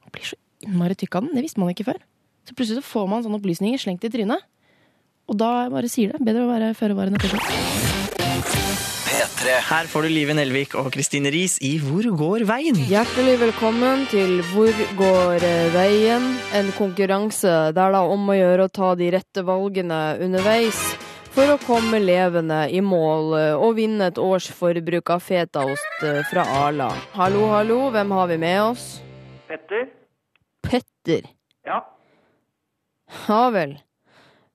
Man 0.04 0.16
blir 0.16 0.34
så 0.34 0.40
innmari 0.66 0.98
tykk 0.98 1.20
av 1.20 1.28
den, 1.28 1.38
det 1.38 1.46
visste 1.46 1.62
man 1.62 1.72
ikke 1.72 1.88
før. 1.88 2.02
Så 2.46 2.58
plutselig 2.58 2.82
så 2.82 2.90
får 2.90 3.08
man 3.12 3.26
sånne 3.26 3.40
opplysninger 3.40 3.82
slengt 3.82 4.06
i 4.06 4.12
trynet. 4.14 4.50
Og 5.30 5.40
da 5.40 5.70
bare 5.74 5.90
sier 5.90 6.14
det. 6.14 6.26
Bedre 6.26 6.46
å 6.46 6.52
være 6.52 6.76
føre 6.78 6.98
var 6.98 7.10
enn 7.10 7.18
etter. 7.18 8.95
P3. 9.16 9.52
Her 9.64 9.88
får 9.88 10.04
du 10.04 10.10
Live 10.12 10.34
Nelvik 10.36 10.74
og 10.76 10.90
Kristine 10.92 11.30
Riis 11.32 11.54
i 11.64 11.78
Hvor 11.80 12.04
går 12.20 12.44
veien? 12.50 12.76
Hjertelig 12.90 13.38
velkommen 13.40 14.02
til 14.12 14.42
Hvor 14.50 14.82
går 15.00 15.44
eh, 15.46 15.70
veien? 15.72 16.26
En 16.58 16.68
konkurranse 16.76 17.54
der 17.72 17.94
det 17.96 18.02
er 18.02 18.12
om 18.12 18.26
å 18.28 18.36
gjøre 18.36 18.66
å 18.66 18.72
ta 18.76 18.90
de 19.00 19.08
rette 19.16 19.44
valgene 19.48 20.00
underveis 20.26 20.82
for 21.32 21.48
å 21.54 21.56
komme 21.64 22.02
levende 22.04 22.66
i 22.68 22.82
mål 22.84 23.38
eh, 23.40 23.54
og 23.56 23.78
vinne 23.78 24.10
et 24.12 24.20
års 24.20 24.50
forbruk 24.52 25.14
av 25.16 25.24
fetaost 25.24 26.04
eh, 26.04 26.20
fra 26.28 26.44
Arla. 26.66 26.90
Hallo, 27.16 27.46
hallo, 27.54 27.78
hvem 27.96 28.12
har 28.18 28.28
vi 28.34 28.40
med 28.42 28.58
oss? 28.66 28.86
Petter? 29.48 29.86
Petter. 30.66 31.30
Ja. 31.64 31.86
Ja 33.30 33.46
vel. 33.56 33.78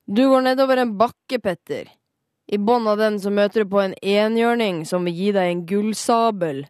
Du 0.04 0.26
går 0.28 0.44
nedover 0.50 0.84
en 0.84 0.92
bakke, 1.00 1.40
Petter. 1.40 1.88
I 2.50 2.58
bånn 2.58 2.88
av 2.90 2.98
den 2.98 3.20
så 3.22 3.30
møter 3.30 3.62
du 3.62 3.70
på 3.70 3.78
en 3.78 3.94
enhjørning 4.02 4.82
som 4.88 5.04
vil 5.06 5.14
gi 5.14 5.30
deg 5.36 5.52
en 5.52 5.60
gullsabel. 5.70 6.64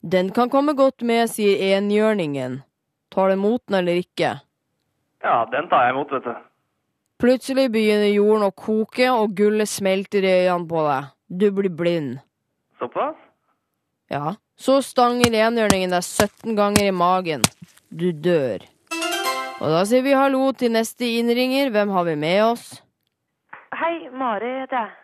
Den 0.00 0.30
kan 0.36 0.50
komme 0.52 0.76
godt 0.78 1.02
med, 1.02 1.26
sier 1.32 1.58
enhjørningen. 1.74 2.60
Tar 3.10 3.32
du 3.32 3.34
imot 3.34 3.64
den 3.66 3.80
eller 3.80 3.98
ikke? 4.04 4.36
Ja, 5.24 5.36
den 5.50 5.66
tar 5.72 5.88
jeg 5.88 5.96
imot, 5.96 6.14
vet 6.14 6.28
du. 6.28 6.34
Plutselig 7.18 7.66
begynner 7.74 8.12
jorden 8.12 8.46
å 8.46 8.54
koke, 8.54 9.10
og 9.10 9.34
gullet 9.34 9.70
smelter 9.70 10.22
i 10.22 10.32
øynene 10.44 10.70
på 10.70 10.86
deg. 10.86 11.10
Du 11.26 11.46
blir 11.58 11.76
blind. 11.82 12.18
Såpass? 12.78 13.18
Ja. 14.12 14.36
Så 14.54 14.80
stanger 14.86 15.34
enhjørningen 15.34 15.94
deg 15.96 16.04
17 16.04 16.54
ganger 16.54 16.86
i 16.86 16.94
magen. 16.94 17.42
Du 17.90 18.12
dør. 18.12 18.62
Og 19.58 19.70
da 19.72 19.82
sier 19.88 20.04
vi 20.06 20.14
hallo 20.14 20.52
til 20.54 20.76
neste 20.76 21.08
innringer. 21.18 21.74
Hvem 21.74 21.94
har 21.96 22.06
vi 22.06 22.20
med 22.22 22.42
oss? 22.52 22.68
Hei, 23.74 23.96
Mari 24.14 24.60
heter 24.60 24.84
jeg. 24.84 25.00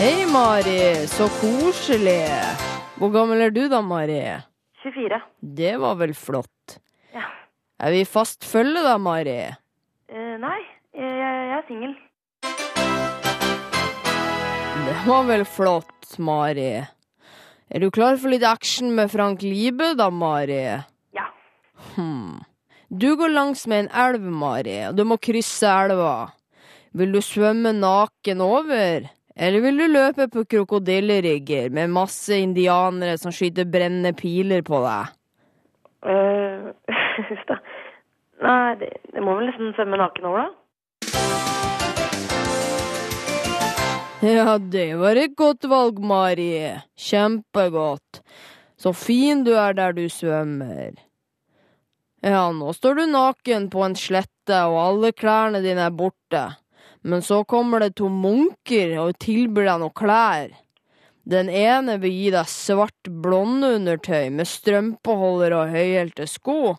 Hei, 0.00 0.24
Mari. 0.24 1.06
Så 1.12 1.26
koselig. 1.28 2.22
Hvor 2.96 3.10
gammel 3.12 3.42
er 3.44 3.50
du 3.52 3.66
da, 3.68 3.82
Mari? 3.84 4.22
24. 4.80 5.18
Det 5.58 5.74
var 5.82 5.98
vel 6.00 6.14
flott. 6.16 6.78
Ja. 7.12 7.26
Er 7.84 7.92
vi 7.92 8.06
fast 8.08 8.48
følge 8.48 8.80
da, 8.80 8.94
Mari? 8.96 9.34
Uh, 10.08 10.38
nei, 10.40 10.56
jeg, 10.96 11.12
jeg 11.20 11.52
er 11.58 11.68
singel. 11.68 11.92
Det 14.88 14.96
var 15.04 15.28
vel 15.28 15.44
flott, 15.44 16.16
Mari. 16.16 16.70
Er 17.68 17.84
du 17.84 17.90
klar 17.92 18.16
for 18.16 18.32
litt 18.32 18.48
action 18.48 18.96
med 18.96 19.12
Frank 19.12 19.44
Libe 19.44 19.92
da, 20.00 20.08
Mari? 20.08 20.64
Ja. 21.12 21.28
Hmm. 21.92 22.40
Du 22.88 23.10
går 23.20 23.36
langs 23.36 23.68
med 23.68 23.84
en 23.84 23.94
elv, 24.08 24.24
Mari, 24.32 24.80
og 24.88 24.96
du 24.96 25.04
må 25.12 25.20
krysse 25.20 25.68
elva. 25.84 26.30
Vil 26.96 27.12
du 27.12 27.20
svømme 27.20 27.76
naken 27.76 28.48
over? 28.48 29.10
Eller 29.36 29.62
vil 29.62 29.78
du 29.78 29.86
løpe 29.88 30.26
på 30.32 30.44
krokodillerigger 30.44 31.70
med 31.74 31.92
masse 31.94 32.38
indianere 32.42 33.18
som 33.18 33.32
skyter 33.34 33.68
brennende 33.70 34.12
piler 34.16 34.64
på 34.66 34.82
deg? 34.84 35.12
Eh, 36.10 36.70
Huff 37.28 37.44
da. 37.48 37.60
Nei, 38.40 38.74
det, 38.80 38.90
det 39.12 39.22
må 39.24 39.36
vel 39.36 39.50
nesten 39.50 39.74
svømme 39.76 40.00
naken 40.00 40.30
over, 40.30 40.48
da. 40.48 40.56
Ja, 44.20 44.58
det 44.58 44.98
var 45.00 45.16
et 45.16 45.32
godt 45.36 45.64
valg, 45.64 46.00
Mari. 46.04 46.76
Kjempegodt. 47.00 48.20
Så 48.76 48.92
fin 48.96 49.44
du 49.44 49.54
er 49.56 49.72
der 49.76 49.94
du 49.96 50.06
svømmer. 50.12 50.92
Ja, 52.20 52.42
nå 52.52 52.72
står 52.76 52.98
du 52.98 53.06
naken 53.08 53.70
på 53.72 53.84
en 53.86 53.96
slette, 53.96 54.58
og 54.68 54.76
alle 54.82 55.12
klærne 55.16 55.62
dine 55.64 55.86
er 55.88 55.96
borte. 55.96 56.42
Men 57.02 57.22
så 57.22 57.44
kommer 57.48 57.80
det 57.80 57.94
to 57.96 58.10
munker 58.12 58.98
og 59.00 59.16
tilbyr 59.22 59.70
deg 59.70 59.80
noen 59.80 59.96
klær. 59.96 60.52
Den 61.30 61.48
ene 61.52 61.96
vil 62.02 62.12
gi 62.12 62.28
deg 62.34 62.48
svart 62.50 63.10
blondeundertøy 63.24 64.28
med 64.34 64.48
strømpeholder 64.48 65.54
og 65.56 65.72
høyhælte 65.72 66.26
sko. 66.28 66.76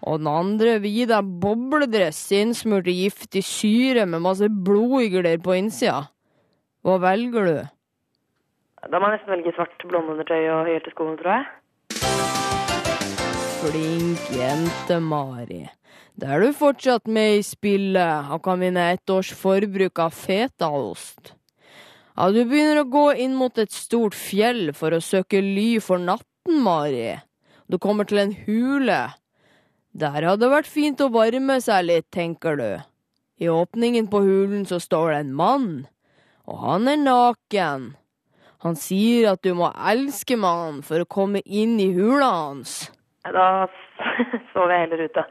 Og 0.00 0.22
den 0.22 0.30
andre 0.30 0.78
vil 0.82 0.94
gi 0.96 1.06
deg 1.10 1.34
bobledress 1.42 2.30
innsmurt 2.34 2.88
i 2.90 2.96
giftig 3.02 3.42
syre 3.46 4.06
med 4.08 4.24
masse 4.24 4.48
blodigler 4.48 5.38
på 5.44 5.58
innsida. 5.58 6.08
Hva 6.82 6.96
velger 7.02 7.46
du? 7.46 7.58
Da 8.88 8.96
må 8.96 9.10
jeg 9.10 9.18
nesten 9.18 9.34
velge 9.34 9.52
svart 9.54 9.84
blondeundertøy 9.90 10.40
og 10.48 10.64
høyhælte 10.66 10.94
sko, 10.94 11.10
tror 11.20 11.36
jeg. 11.36 11.44
Flink 13.60 14.32
jente, 14.32 14.96
Mari. 15.04 15.66
Da 16.20 16.34
er 16.36 16.42
du 16.44 16.50
fortsatt 16.52 17.06
med 17.08 17.38
i 17.38 17.44
spillet 17.46 18.32
og 18.34 18.42
kan 18.44 18.60
vinne 18.60 18.90
ett 18.92 19.08
års 19.08 19.30
forbruk 19.32 20.02
av 20.04 20.12
fetaost. 20.12 21.30
Ja, 22.12 22.26
du 22.28 22.42
begynner 22.44 22.82
å 22.82 22.90
gå 22.92 23.06
inn 23.24 23.38
mot 23.38 23.56
et 23.56 23.72
stort 23.72 24.18
fjell 24.18 24.74
for 24.76 24.92
å 24.92 25.00
søke 25.00 25.40
ly 25.40 25.78
for 25.80 26.02
natten, 26.02 26.58
Mari. 26.60 27.14
Du 27.72 27.78
kommer 27.80 28.04
til 28.04 28.20
en 28.20 28.36
hule. 28.44 29.00
Der 29.96 30.20
hadde 30.28 30.44
det 30.44 30.52
vært 30.52 30.68
fint 30.68 31.00
å 31.00 31.08
varme 31.14 31.56
seg 31.64 31.88
litt, 31.88 32.10
tenker 32.12 32.60
du. 32.60 32.68
I 33.40 33.48
åpningen 33.48 34.12
på 34.12 34.20
hulen 34.20 34.68
så 34.68 34.76
står 34.82 35.14
det 35.14 35.24
en 35.24 35.34
mann, 35.40 35.68
og 36.44 36.60
han 36.66 36.90
er 36.90 37.00
naken. 37.00 37.92
Han 38.60 38.76
sier 38.76 39.32
at 39.32 39.40
du 39.46 39.54
må 39.56 39.72
elske 39.72 40.36
mannen 40.36 40.84
for 40.84 41.00
å 41.00 41.08
komme 41.08 41.40
inn 41.46 41.78
i 41.80 41.94
hula 41.96 42.28
hans. 42.28 42.90
Da 43.24 43.70
sover 44.52 44.76
jeg 44.76 44.84
heller 44.84 45.08
ute. 45.08 45.30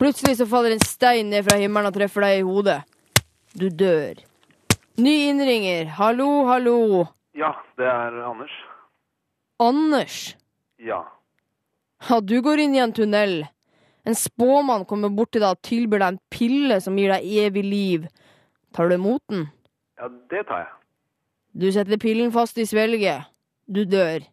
Plutselig 0.00 0.38
så 0.38 0.46
faller 0.48 0.72
en 0.72 0.80
stein 0.80 1.28
ned 1.28 1.44
fra 1.44 1.58
himmelen 1.60 1.90
og 1.90 1.96
treffer 1.96 2.24
deg 2.24 2.38
i 2.38 2.44
hodet. 2.46 2.78
Du 3.52 3.66
dør. 3.68 4.16
Ny 4.96 5.12
innringer. 5.28 5.90
Hallo, 5.98 6.46
hallo. 6.48 7.04
Ja, 7.36 7.52
det 7.76 7.84
er 7.84 8.16
Anders. 8.24 8.54
Anders. 9.60 10.16
Ja. 10.80 11.02
Ja, 12.08 12.20
du 12.24 12.38
går 12.40 12.64
inn 12.64 12.78
i 12.78 12.80
en 12.80 12.96
tunnel. 12.96 13.42
En 14.08 14.16
spåmann 14.16 14.86
kommer 14.88 15.12
bort 15.12 15.34
til 15.34 15.44
deg 15.44 15.52
og 15.52 15.60
tilbyr 15.68 16.00
deg 16.00 16.14
en 16.14 16.20
pille 16.32 16.80
som 16.80 16.96
gir 16.96 17.12
deg 17.12 17.28
evig 17.44 17.64
liv. 17.66 18.08
Tar 18.72 18.88
du 18.88 18.96
imot 18.96 19.20
den? 19.28 19.50
Ja, 20.00 20.08
det 20.32 20.46
tar 20.48 20.64
jeg. 20.64 20.72
Du 21.60 21.68
setter 21.74 22.00
pillen 22.00 22.32
fast 22.32 22.56
i 22.56 22.64
svelget. 22.64 23.28
Du 23.68 23.84
dør. 23.84 24.24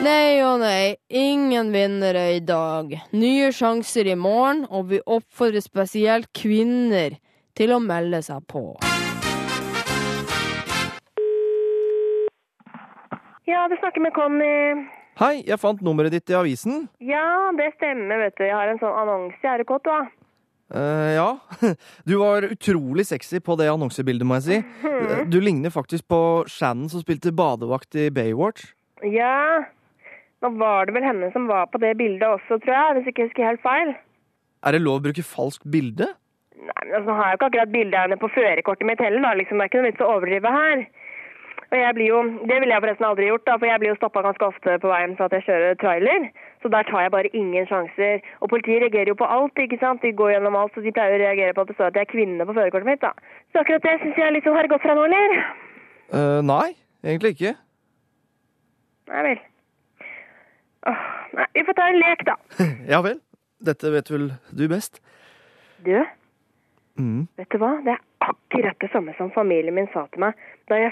Nei 0.00 0.38
og 0.40 0.62
nei, 0.62 0.94
ingen 1.12 1.74
vinnere 1.74 2.22
i 2.32 2.38
dag. 2.40 2.94
Nye 3.12 3.50
sjanser 3.52 4.08
i 4.08 4.14
morgen, 4.16 4.62
og 4.72 4.86
vi 4.88 5.00
oppfordrer 5.04 5.60
spesielt 5.60 6.30
kvinner 6.32 7.18
til 7.52 7.74
å 7.76 7.80
melde 7.84 8.22
seg 8.24 8.46
på. 8.48 8.62
Ja, 13.44 13.66
du 13.68 13.74
snakker 13.76 14.00
med 14.00 14.14
Conny. 14.16 14.86
Hei, 15.20 15.42
jeg 15.44 15.60
fant 15.60 15.82
nummeret 15.84 16.14
ditt 16.16 16.32
i 16.32 16.38
avisen. 16.38 16.86
Ja, 17.04 17.50
det 17.58 17.74
stemmer, 17.74 18.22
vet 18.22 18.38
du. 18.40 18.46
Jeg 18.46 18.56
har 18.56 18.72
en 18.72 18.80
sånn 18.80 18.96
annonse. 19.02 19.42
Er 19.44 19.60
du 19.60 19.66
kåt, 19.68 19.84
da? 19.84 19.98
Uh, 20.72 21.10
ja. 21.12 21.28
Du 22.08 22.14
var 22.22 22.46
utrolig 22.48 23.04
sexy 23.10 23.42
på 23.44 23.58
det 23.60 23.68
annonsebildet, 23.68 24.24
må 24.24 24.40
jeg 24.40 24.46
si. 24.48 24.88
Du 25.28 25.36
ligner 25.44 25.76
faktisk 25.76 26.08
på 26.08 26.22
Shannon 26.48 26.88
som 26.88 27.04
spilte 27.04 27.34
badevakt 27.36 28.00
i 28.00 28.08
Baywatch. 28.08 28.70
Ja. 29.04 29.60
Nå 30.40 30.52
var 30.56 30.88
det 30.88 30.94
vel 30.96 31.04
henne 31.04 31.28
som 31.34 31.48
var 31.50 31.68
på 31.68 31.80
det 31.82 31.96
bildet 32.00 32.24
også, 32.24 32.60
tror 32.62 32.76
jeg. 32.76 32.96
Hvis 32.96 33.10
ikke 33.10 33.22
jeg 33.22 33.30
husker 33.30 33.50
helt 33.50 33.64
feil. 33.64 33.92
Er 34.64 34.76
det 34.76 34.82
lov 34.84 35.00
å 35.00 35.04
bruke 35.08 35.24
falskt 35.24 35.66
bilde? 35.72 36.08
Nei, 36.60 36.80
men 36.84 36.96
altså, 36.96 37.08
Nå 37.10 37.16
har 37.18 37.28
jeg 37.28 37.34
jo 37.34 37.38
ikke 37.40 37.50
akkurat 37.50 37.74
bilde 37.76 37.96
av 37.98 38.08
henne 38.08 38.20
på 38.20 38.32
førerkortet 38.32 38.88
mitt 38.88 39.04
heller. 39.04 39.22
da, 39.24 39.36
liksom. 39.36 39.60
Det 39.60 39.66
er 39.66 39.70
ikke 39.70 39.80
noe 39.80 39.90
vits 39.90 40.04
å 40.04 40.10
overdrive 40.14 40.52
her. 40.56 40.84
Og 41.70 41.76
jeg 41.78 41.94
blir 41.94 42.08
jo, 42.10 42.20
Det 42.50 42.56
ville 42.60 42.74
jeg 42.74 42.82
forresten 42.82 43.06
aldri 43.06 43.26
gjort, 43.28 43.44
da, 43.46 43.56
for 43.56 43.70
jeg 43.70 43.80
blir 43.80 43.92
jo 43.92 43.98
stoppa 44.00 44.22
ganske 44.26 44.46
ofte 44.48 44.78
på 44.82 44.90
veien 44.90 45.12
for 45.18 45.28
at 45.28 45.36
jeg 45.36 45.46
kjører 45.48 45.78
trailer. 45.82 46.26
Så 46.62 46.72
der 46.74 46.88
tar 46.88 47.04
jeg 47.04 47.14
bare 47.14 47.32
ingen 47.42 47.68
sjanser. 47.70 48.24
Og 48.40 48.50
politiet 48.52 48.82
reagerer 48.82 49.12
jo 49.12 49.20
på 49.20 49.28
alt, 49.36 49.60
ikke 49.64 49.78
sant. 49.80 50.02
De 50.02 50.12
går 50.12 50.34
gjennom 50.34 50.58
alt, 50.58 50.74
så 50.74 50.82
de 50.84 50.92
pleier 50.96 51.16
å 51.16 51.22
reagere 51.22 51.54
på 51.54 51.64
at 51.64 51.70
det 51.70 51.76
står 51.78 51.92
at 51.92 52.00
jeg 52.00 52.08
er 52.08 52.12
kvinne 52.16 52.48
på 52.48 52.56
førerkortet 52.56 52.90
mitt. 52.90 53.04
da. 53.04 53.12
Så 53.52 53.62
akkurat 53.62 53.86
det 53.86 53.96
syns 54.02 54.18
jeg 54.18 54.36
liksom 54.36 54.56
har 54.56 54.72
gått 54.72 54.84
fra 54.84 54.96
nå, 54.98 55.06
eller? 55.06 55.36
Uh, 56.10 56.40
nei, 56.42 56.74
egentlig 57.06 57.36
ikke. 57.36 57.54
Nei 59.10 59.22
vel. 59.28 59.46
Åh, 60.88 61.02
nei, 61.36 61.46
vi 61.54 61.64
får 61.68 61.76
ta 61.76 61.88
en 61.90 61.98
lek, 62.00 62.24
da. 62.28 62.36
Ja 62.94 63.02
vel. 63.04 63.18
Dette 63.60 63.90
vet 63.92 64.08
vel 64.10 64.30
du 64.56 64.68
best. 64.72 65.02
Du, 65.84 65.94
Mm. 67.00 67.28
vet 67.38 67.48
du 67.48 67.56
hva? 67.62 67.68
Det 67.84 67.92
er 67.94 68.00
akkurat 68.26 68.76
det 68.82 68.90
samme 68.92 69.14
som 69.16 69.30
familien 69.32 69.72
min 69.72 69.86
sa 69.92 70.02
til 70.12 70.20
meg 70.20 70.34
da 70.68 70.76
jeg, 70.76 70.90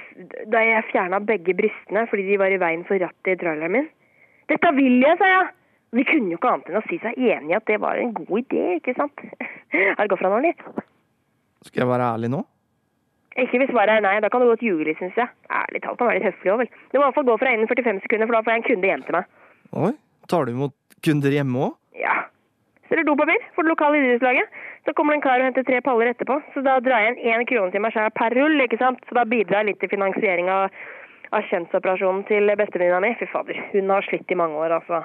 da 0.49 0.61
jeg 0.64 0.85
fjerna 0.88 1.18
begge 1.21 1.52
brystene 1.59 2.07
fordi 2.09 2.23
de 2.30 2.38
var 2.40 2.54
i 2.54 2.61
veien 2.62 2.85
for 2.88 2.97
rattet 3.02 3.33
i 3.35 3.37
traileren 3.42 3.75
min. 3.75 3.88
Dette 4.49 4.71
vil 4.78 5.02
jeg, 5.02 5.18
sa 5.21 5.28
jeg. 5.28 5.50
De 5.99 6.04
kunne 6.09 6.30
jo 6.33 6.38
ikke 6.38 6.52
annet 6.54 6.71
enn 6.71 6.78
å 6.80 6.85
si 6.87 6.97
seg 7.02 7.18
enig 7.18 7.52
i 7.52 7.57
at 7.59 7.66
det 7.68 7.80
var 7.83 7.99
en 8.00 8.14
god 8.16 8.33
idé, 8.40 8.62
ikke 8.78 8.95
sant? 8.97 9.21
Har 9.75 10.00
det 10.00 10.09
gått 10.14 10.23
fra 10.23 10.30
eller? 10.38 10.64
Skal 11.66 11.83
jeg 11.83 11.90
være 11.90 12.09
ærlig 12.14 12.30
nå? 12.33 12.40
Ikke 13.38 13.61
hvis 13.61 13.71
svaret 13.75 13.99
er 13.99 14.04
nei, 14.07 14.16
da 14.25 14.30
kan 14.33 14.40
du 14.42 14.49
godt 14.49 14.64
ljuge 14.64 14.87
litt, 14.88 14.99
syns 15.02 15.18
jeg. 15.18 15.28
Ærlig 15.52 15.83
talt, 15.85 16.00
man 16.00 16.14
er 16.14 16.18
litt 16.23 16.28
høflig 16.30 16.54
òg, 16.54 16.62
vel. 16.62 16.71
Det 16.88 16.97
må 16.97 17.02
i 17.02 17.07
hvert 17.11 17.18
fall 17.21 17.28
gå 17.28 17.37
fra 17.42 17.52
innen 17.52 17.68
45 17.71 18.00
sekunder, 18.07 18.26
for 18.30 18.38
da 18.38 18.42
får 18.47 18.54
jeg 18.54 18.62
en 18.62 18.68
kunde 18.71 18.90
hjem 18.92 19.04
til 19.07 19.18
meg. 19.18 19.28
Oi, 19.77 19.93
tar 20.29 20.47
du 20.47 20.55
imot 20.55 20.75
kunder 21.05 21.35
hjemme 21.35 21.67
òg? 21.67 21.75
Ja. 22.01 22.15
Selger 22.89 23.05
er 23.05 23.09
dopapir 23.11 23.43
for 23.53 23.67
det 23.67 23.73
lokale 23.75 23.99
idrettslaget. 24.01 24.55
Så 24.87 24.95
kommer 24.97 25.13
det 25.13 25.19
en 25.19 25.25
kar 25.27 25.43
og 25.43 25.45
henter 25.45 25.67
tre 25.69 25.81
paller 25.85 26.09
etterpå. 26.09 26.39
Så 26.55 26.63
da 26.65 26.79
drar 26.81 27.05
jeg 27.05 27.19
igjen 27.19 27.43
én 27.43 27.49
krone 27.51 27.75
til 27.75 27.85
meg 27.85 27.93
selv 27.93 28.15
per 28.17 28.33
rull, 28.39 28.57
ikke 28.65 28.79
sant. 28.81 29.03
Så 29.05 29.19
da 29.19 29.27
bidrar 29.29 29.61
jeg 29.61 29.75
litt 29.75 29.83
til 29.83 29.93
finansiering 29.93 30.49
av, 30.49 30.73
av 31.37 31.45
kjønnsoperasjonen 31.51 32.25
til 32.31 32.49
bestevenninna 32.57 33.03
mi. 33.05 33.13
Fy 33.21 33.29
fader, 33.29 33.61
hun 33.75 33.93
har 33.93 34.09
slitt 34.09 34.33
i 34.33 34.39
mange 34.41 34.57
år, 34.57 34.79
altså. 34.79 35.03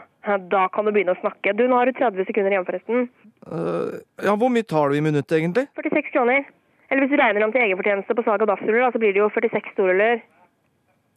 Da 0.53 0.63
kan 0.71 0.87
du 0.87 0.93
begynne 0.95 1.17
å 1.17 1.19
snakke. 1.19 1.57
Du, 1.59 1.65
nå 1.67 1.81
har 1.81 1.91
du 1.91 1.99
30 1.99 2.29
sekunder 2.31 2.55
igjen, 2.55 2.67
forresten. 2.69 3.09
Uh, 3.43 3.99
ja, 4.23 4.37
hvor 4.39 4.53
mye 4.53 4.63
tar 4.63 4.93
du 4.93 4.99
i 5.01 5.03
minuttet, 5.03 5.35
egentlig? 5.41 5.67
46 5.75 6.15
kroner. 6.15 6.47
Eller 6.87 7.03
hvis 7.03 7.11
du 7.11 7.19
regner 7.19 7.43
om 7.43 7.51
til 7.51 7.65
egenfortjeneste 7.65 8.15
på 8.15 8.23
salg 8.23 8.47
av 8.47 8.53
dassruller, 8.53 8.85
da, 8.85 8.93
så 8.95 9.03
blir 9.03 9.11
det 9.11 9.25
jo 9.25 9.31
46 9.35 9.75
storruller. 9.75 10.23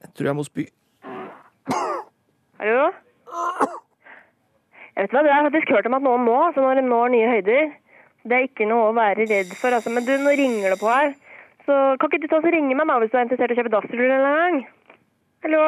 Jeg 0.03 0.15
tror 0.19 0.33
jeg 0.33 0.39
må 0.41 0.51
spy. 0.51 0.67
Hallo? 2.59 2.91
Jeg 4.97 5.05
vet 5.05 5.13
hva, 5.13 5.23
det 5.27 5.33
har 5.35 5.43
jeg 5.45 5.53
faktisk 5.53 5.75
hørt 5.77 5.89
om 5.91 5.99
at 5.99 6.07
noen 6.07 6.25
må, 6.25 6.37
altså 6.47 6.63
når 6.65 6.81
en 6.81 6.89
når 6.89 7.13
nye 7.13 7.33
høyder. 7.35 7.75
Det 8.27 8.37
er 8.37 8.47
ikke 8.49 8.67
noe 8.71 8.89
å 8.89 8.97
være 8.97 9.27
redd 9.29 9.53
for, 9.59 9.75
altså. 9.77 9.93
Men 9.93 10.07
du, 10.07 10.15
nå 10.19 10.33
ringer 10.39 10.73
det 10.73 10.81
på 10.81 10.89
her. 10.91 11.13
Så 11.67 11.77
kan 12.01 12.11
ikke 12.11 12.23
du 12.25 12.31
ta 12.31 12.41
og 12.41 12.49
ringe 12.55 12.79
meg 12.79 12.89
da, 12.89 12.97
hvis 13.03 13.13
du 13.13 13.19
er 13.19 13.27
interessert 13.27 13.53
i 13.53 13.57
å 13.57 13.61
kjøpe 13.61 13.75
dassruller 13.75 14.17
en 14.17 14.27
gang? 14.27 14.59
Hallo? 15.47 15.63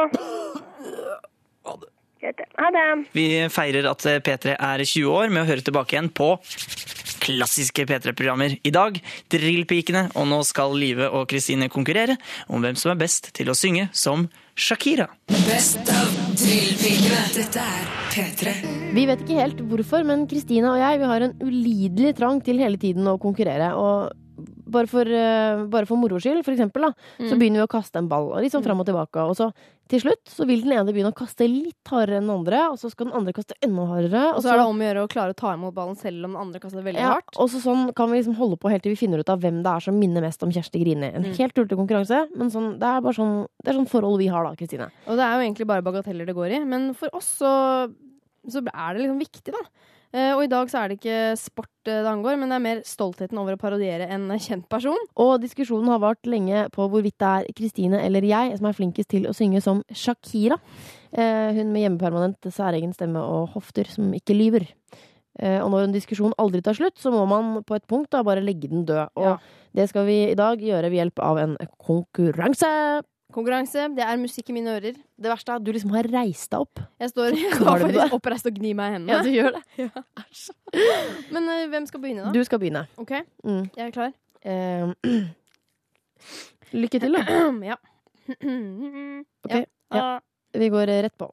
Greit, 2.18 2.38
det. 2.40 2.48
Ha 2.58 2.70
det. 2.74 2.86
Vi 3.14 3.26
feirer 3.54 3.86
at 3.90 4.06
P3 4.26 4.56
er 4.56 4.82
20 4.82 5.12
år 5.12 5.30
med 5.30 5.44
å 5.44 5.48
høre 5.50 5.66
tilbake 5.66 5.94
igjen 5.94 6.10
på 6.10 6.32
klassiske 7.22 7.86
P3-programmer. 7.86 8.56
I 8.66 8.72
dag 8.74 8.98
Drillpikene, 9.30 10.08
og 10.18 10.30
nå 10.30 10.40
skal 10.48 10.74
Live 10.78 11.10
og 11.12 11.28
Kristine 11.30 11.70
konkurrere 11.70 12.18
om 12.48 12.64
hvem 12.64 12.78
som 12.78 12.94
er 12.94 13.02
best 13.04 13.30
til 13.38 13.52
å 13.52 13.58
synge 13.58 13.90
som 13.94 14.26
Shakira. 14.58 15.10
Best 15.46 15.92
av 15.94 16.17
Dette 16.38 17.58
er 17.58 17.86
P3. 18.12 18.52
Vi 18.94 19.02
vet 19.10 19.22
ikke 19.24 19.40
helt 19.40 19.58
hvorfor, 19.66 20.04
men 20.06 20.22
Kristina 20.30 20.70
og 20.70 20.78
jeg 20.78 21.00
vi 21.00 21.08
har 21.10 21.24
en 21.26 21.34
ulidelig 21.42 22.12
trang 22.14 22.38
til 22.46 22.60
hele 22.62 22.78
tiden 22.78 23.10
å 23.10 23.16
konkurrere. 23.18 23.72
Og 23.74 24.12
bare 24.70 24.86
for, 24.86 25.02
eh, 25.08 25.64
bare 25.66 25.86
for 25.86 25.96
moro 25.96 26.18
skyld, 26.20 26.44
for 26.44 26.52
eksempel, 26.52 26.82
da, 26.88 26.92
så 27.18 27.32
Mm. 27.34 27.38
begynner 27.40 27.60
vi 27.62 27.66
å 27.66 27.74
kaste 27.80 27.96
en 27.96 28.08
ball. 28.08 28.30
Litt 28.42 28.52
sånn 28.52 28.62
fram 28.64 28.80
og 28.80 28.86
tilbake. 28.86 29.16
Og 29.28 29.34
så 29.36 29.52
til 29.88 30.00
slutt 30.00 30.24
så 30.28 30.44
vil 30.46 30.60
den 30.62 30.72
ene 30.76 30.92
begynne 30.92 31.12
å 31.12 31.16
kaste 31.16 31.48
litt 31.48 31.74
hardere 31.88 32.18
enn 32.20 32.26
den 32.28 32.36
andre, 32.36 32.58
og 32.70 32.76
så 32.76 32.90
skal 32.90 33.06
den 33.06 33.14
andre 33.16 33.32
kaste 33.32 33.54
enda 33.64 33.86
hardere. 33.88 34.34
Og 34.36 34.42
så 34.44 34.52
er 34.52 34.58
det 34.60 34.66
om 34.68 34.78
å 34.78 34.84
gjøre 34.84 35.04
å 35.06 35.08
klare 35.08 35.32
å 35.32 35.36
ta 35.36 35.54
imot 35.56 35.72
ballen 35.74 35.96
selv 35.96 36.24
om 36.26 36.32
den 36.34 36.40
andre 36.42 36.60
kaster 36.60 36.82
veldig 36.84 37.00
ja, 37.00 37.14
hardt. 37.14 37.36
og 37.38 37.48
så 37.48 37.58
sånn 37.64 37.94
kan 37.94 38.10
vi 38.10 38.18
liksom 38.20 38.36
holde 38.36 38.58
på 38.60 38.68
helt 38.70 38.82
til 38.82 38.92
vi 38.92 39.00
finner 39.06 39.18
ut 39.20 39.30
av 39.30 39.40
hvem 39.40 39.62
det 39.62 39.72
er 39.72 39.80
som 39.80 39.98
minner 39.98 40.20
mest 40.20 40.42
om 40.42 40.50
Kjersti 40.52 40.82
Grini. 40.84 41.08
En 41.14 41.22
Mm. 41.24 41.34
helt 41.38 41.54
tullete 41.54 41.76
konkurranse, 41.76 42.28
men 42.36 42.50
sånn, 42.50 42.78
det 42.78 42.84
er 42.84 43.00
bare 43.00 43.14
sånn, 43.16 43.46
det 43.64 43.74
er 43.74 43.78
sånn 43.78 43.88
forhold 43.88 44.18
vi 44.18 44.26
har 44.28 44.44
da, 44.44 44.54
Kristine. 44.54 44.90
Og 45.06 45.16
det 45.16 45.24
er 45.24 45.32
jo 45.40 45.44
egentlig 45.52 45.66
bare 45.66 45.82
bagateller 45.82 46.26
det 46.26 46.36
går 46.36 46.50
i. 46.60 46.64
Men 46.66 46.92
for 46.94 47.08
oss 47.14 47.38
så, 47.40 47.90
så 48.46 48.58
er 48.66 48.94
det 48.94 49.02
liksom 49.08 49.18
viktig, 49.20 49.52
da. 49.52 49.64
Eh, 50.08 50.30
og 50.32 50.40
i 50.40 50.48
dag 50.48 50.70
så 50.72 50.80
er 50.80 50.88
det 50.88 50.96
ikke 51.02 51.16
sport 51.36 51.88
eh, 51.90 51.98
det 52.00 52.08
angår, 52.08 52.38
men 52.40 52.48
det 52.48 52.56
er 52.56 52.64
mer 52.64 52.78
stoltheten 52.88 53.36
over 53.40 53.56
å 53.56 53.60
parodiere 53.60 54.06
en 54.14 54.30
kjent 54.46 54.64
person. 54.72 54.96
Og 55.20 55.34
diskusjonen 55.42 55.90
har 55.92 56.00
vart 56.00 56.24
lenge 56.28 56.64
på 56.72 56.86
hvorvidt 56.88 57.18
det 57.20 57.28
er 57.28 57.50
Kristine 57.58 58.00
eller 58.06 58.24
jeg 58.24 58.56
som 58.56 58.70
er 58.70 58.78
flinkest 58.78 59.10
til 59.12 59.28
å 59.28 59.34
synge 59.36 59.60
som 59.64 59.82
Shakira. 59.92 60.56
Eh, 61.12 61.52
hun 61.58 61.74
med 61.74 61.84
hjemmepermanent 61.84 62.48
særegen 62.54 62.96
stemme 62.96 63.20
og 63.20 63.52
hofter 63.56 63.88
som 63.92 64.08
ikke 64.16 64.36
lyver. 64.36 64.68
Og 65.38 65.68
når 65.70 65.84
en 65.84 65.92
diskusjon 65.94 66.32
aldri 66.42 66.58
tar 66.66 66.74
slutt, 66.74 66.96
så 66.98 67.12
må 67.14 67.20
man 67.30 67.60
på 67.62 67.76
et 67.76 67.84
punkt 67.86 68.08
da 68.10 68.24
bare 68.26 68.42
legge 68.42 68.66
den 68.72 68.80
død. 68.88 69.12
Og 69.14 69.22
Ja. 69.22 69.36
det 69.72 69.84
skal 69.92 70.02
vi 70.08 70.16
i 70.32 70.34
dag 70.34 70.58
gjøre 70.58 70.90
ved 70.90 70.98
hjelp 70.98 71.22
av 71.22 71.38
en 71.38 71.52
konkurranse. 71.78 72.66
Konkurranse, 73.32 73.82
det 73.92 74.00
er 74.08 74.16
musikk 74.16 74.48
i 74.48 74.54
mine 74.56 74.72
ører. 74.78 74.94
Det 74.96 75.28
verste 75.28 75.52
er 75.52 75.58
at 75.60 75.64
du 75.66 75.68
liksom 75.74 75.90
har 75.92 76.06
reist 76.08 76.48
deg 76.50 76.62
opp. 76.64 76.80
Jeg 77.02 77.10
står, 77.12 77.34
jeg 77.42 77.58
står 77.58 77.82
faktisk 77.84 78.14
oppreist 78.16 78.46
og 78.48 78.54
gnir 78.56 78.76
meg 78.78 78.88
i 78.88 78.94
hendene. 78.96 79.12
Ja, 79.12 79.20
du 79.20 79.28
gjør 79.34 79.58
det. 79.58 79.62
Men 81.34 81.50
uh, 81.50 81.66
hvem 81.74 81.88
skal 81.90 82.00
begynne, 82.00 82.24
da? 82.24 82.32
Du 82.32 82.40
skal 82.48 82.62
begynne. 82.62 82.86
OK, 82.96 83.12
Mm. 83.44 83.66
jeg 83.76 83.84
er 83.86 83.92
klar. 83.92 84.12
Uh, 84.48 84.94
lykke 86.82 87.02
til, 87.04 87.18
da. 87.18 87.22
ja. 87.72 87.76
Ok, 89.48 89.54
ja. 89.94 90.08
Vi 90.58 90.68
går 90.72 90.88
eh, 90.88 91.02
rett 91.04 91.14
på. 91.20 91.28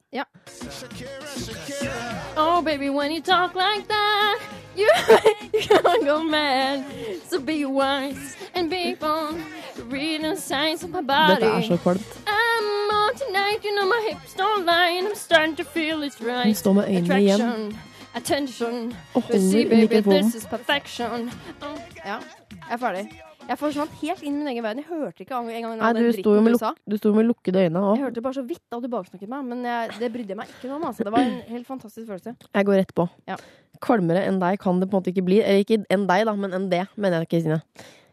Oh, 2.37 2.61
baby, 2.61 2.89
when 2.89 3.11
you 3.11 3.21
talk 3.21 3.55
like 3.55 3.87
that, 3.87 4.39
you, 4.77 4.89
you 5.53 5.59
can't 5.61 6.05
go 6.05 6.23
mad. 6.23 6.83
So 7.29 7.39
be 7.39 7.65
wise 7.65 8.35
and 8.55 8.69
be 8.69 8.95
born. 8.99 9.43
Read 9.91 10.21
the 10.23 10.35
signs 10.35 10.83
of 10.83 10.89
my 10.89 11.01
body. 11.01 11.33
Dette 11.45 11.57
er 11.57 11.61
så 11.61 11.77
kvalmt. 11.77 12.19
I'm 12.27 12.91
on 13.01 13.13
tonight, 13.23 13.59
you 13.63 13.71
know 13.75 13.87
my 13.87 14.01
hips 14.09 14.33
don't 14.33 14.65
lie, 14.65 14.97
and 14.99 15.07
I'm 15.07 15.15
starting 15.15 15.55
to 15.55 15.63
feel 15.63 16.03
it's 16.03 16.19
Hun 16.19 16.27
right. 16.27 16.57
står 16.57 16.73
med 16.73 16.83
øynene 16.87 17.21
igjen 17.21 17.77
attention. 18.15 18.93
og 19.13 19.21
holder 19.21 19.59
i 19.59 19.65
baby, 19.65 19.75
mikrofonen. 19.81 20.23
this 20.23 20.35
is 20.35 20.45
perfection. 20.47 21.31
Oh. 21.61 21.77
Ja, 22.05 22.13
jeg 22.51 22.71
er 22.71 22.77
ferdig. 22.77 23.09
Jeg 23.45 23.59
forsvant 23.61 23.91
helt 24.01 24.23
inn 24.25 24.33
i 24.33 24.39
min 24.39 24.47
egen 24.49 24.63
verden. 24.65 24.81
Jeg 24.81 24.89
hørte 24.89 25.21
ikke 25.21 25.37
engang 25.37 25.75
Nei, 25.77 25.89
den 25.93 26.01
du 26.01 26.07
dritten 26.09 26.23
sto 26.23 26.31
med, 26.41 26.55
du 26.55 26.61
sa. 26.61 26.71
du 26.73 26.95
sto 26.97 27.11
med 27.13 27.27
lukkede 27.27 27.65
øyne 27.67 27.83
Jeg 27.93 28.03
hørte 28.07 28.23
bare 28.25 28.37
så 28.39 28.43
vidt 28.47 28.63
da 28.73 28.79
du 28.81 28.87
baksnakket 28.89 29.29
meg, 29.29 29.43
men 29.51 29.61
jeg, 29.69 29.91
det 30.01 30.09
brydde 30.15 30.33
jeg 30.33 30.39
meg 30.39 30.55
ikke 30.55 30.71
noe 30.71 30.79
om. 30.79 30.87
Altså. 30.89 31.05
Det 31.05 31.13
var 31.13 31.27
en 31.27 31.37
helt 31.51 31.67
fantastisk 31.67 32.07
følelse. 32.09 32.33
Jeg 32.57 32.65
går 32.65 32.81
rett 32.81 32.95
på. 32.97 33.05
Ja. 33.29 33.37
Kvalmere 33.85 34.25
enn 34.25 34.41
deg 34.41 34.57
kan 34.63 34.81
det 34.81 34.89
på 34.89 34.97
en 34.97 35.03
måte 35.03 35.13
ikke 35.13 35.25
bli. 35.27 35.43
Eller 35.43 35.61
ikke 35.61 35.83
enn 35.93 36.07
deg, 36.09 36.25
da, 36.25 36.33
men 36.41 36.57
enn 36.57 36.67
det, 36.73 36.85
mener 36.97 37.21
jeg, 37.21 37.31
Kristine. 37.35 37.61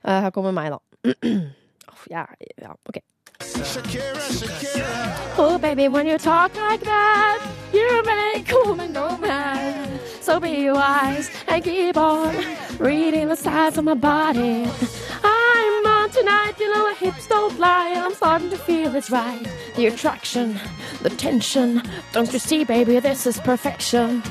Uh, 0.05 0.19
her 0.27 0.31
kommer 0.37 0.53
meg, 0.53 0.77
da. 0.77 0.81
Ja, 2.11 2.25
ja, 2.59 2.73
OK. 2.89 2.99
Oh, 5.39 5.57
baby, 5.59 5.87
when 5.87 6.09
you 6.09 6.19
talk 6.19 6.51
like 6.57 6.83
that, 6.83 7.39
you 7.73 8.03
make 8.05 8.49
cool 8.49 8.67
woman 8.67 8.93
go 8.93 9.17
mad. 9.19 10.12
So 10.23 10.38
be 10.38 10.71
wise 10.71 11.31
and 11.49 11.64
keep 11.64 11.97
on 11.97 12.33
reading 12.79 13.26
the 13.29 13.35
sides 13.37 13.76
of 13.76 13.85
my 13.85 13.95
body. 13.95 14.71
I'm 15.25 15.87
on 15.87 16.11
tonight, 16.11 16.55
you 16.61 16.73
know 16.73 16.85
my 16.85 16.95
hips 16.95 17.26
don't 17.26 17.59
lie, 17.59 17.91
and 17.95 18.05
I'm 18.05 18.14
starting 18.14 18.49
to 18.50 18.57
feel 18.57 18.95
it's 18.95 19.11
right. 19.11 19.43
The 19.75 19.87
attraction, 19.87 20.61
the 21.02 21.11
tension. 21.11 21.83
Don't 22.12 22.33
you 22.33 22.38
see, 22.38 22.62
baby, 22.64 23.00
this 23.00 23.26
is 23.26 23.41
perfection. 23.41 24.23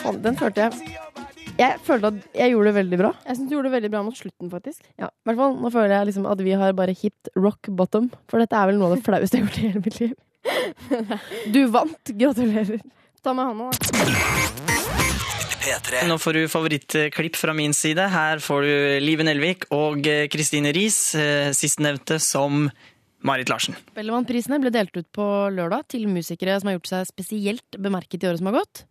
Faen, 0.00 0.22
den 0.24 0.36
følte 0.40 0.60
jeg 0.60 0.72
Jeg 1.58 1.78
følte 1.84 2.06
at 2.06 2.14
jeg 2.34 2.50
gjorde 2.50 2.66
det 2.72 2.74
veldig 2.80 2.98
bra. 2.98 3.12
Jeg 3.28 3.36
syns 3.36 3.48
du 3.50 3.54
gjorde 3.54 3.68
det 3.68 3.76
veldig 3.76 3.90
bra 3.92 4.02
mot 4.08 4.16
slutten, 4.16 4.50
faktisk. 4.50 4.80
Ja, 4.98 5.12
i 5.12 5.28
hvert 5.28 5.36
fall, 5.38 5.54
Nå 5.60 5.70
føler 5.70 5.98
jeg 5.98 6.06
liksom 6.10 6.26
at 6.32 6.40
vi 6.42 6.56
har 6.64 6.72
bare 6.72 6.96
hit 6.96 7.28
rock 7.36 7.68
bottom. 7.68 8.08
For 8.32 8.40
dette 8.40 8.56
er 8.56 8.72
vel 8.72 8.80
noe 8.80 8.88
av 8.90 8.96
det 8.96 9.04
flaueste 9.04 9.36
jeg 9.38 9.44
har 9.44 9.52
gjort 9.52 9.60
i 9.60 9.68
hele 9.68 9.84
mitt 9.84 10.00
liv. 10.00 10.16
Du 11.54 11.66
vant! 11.72 12.16
Gratulerer. 12.18 12.80
Ta 13.24 13.32
med 13.32 13.46
hånda, 13.48 13.70
da. 13.72 14.04
P3. 15.64 16.02
Nå 16.10 16.18
får 16.20 16.36
du 16.36 16.42
favorittklipp 16.52 17.38
fra 17.40 17.54
min 17.56 17.72
side. 17.72 18.04
Her 18.12 18.40
får 18.44 18.66
du 18.66 18.72
Live 19.00 19.24
Nelvik 19.24 19.64
og 19.72 20.04
eh, 20.04 20.26
Kristine 20.28 20.74
Riis, 20.76 20.98
eh, 21.16 21.48
sistnevnte 21.56 22.18
som 22.20 22.66
Marit 23.24 23.48
Larsen. 23.48 23.78
Spellemannprisene 23.94 24.58
ble 24.60 24.74
delt 24.74 24.92
ut 24.98 25.08
på 25.16 25.28
lørdag 25.56 25.86
til 25.94 26.04
musikere 26.12 26.58
som 26.60 26.68
har 26.68 26.76
gjort 26.76 26.90
seg 26.90 27.08
spesielt 27.08 27.78
bemerket 27.80 28.26
i 28.26 28.28
året 28.28 28.42
som 28.42 28.50
har 28.50 28.58
gått. 28.58 28.82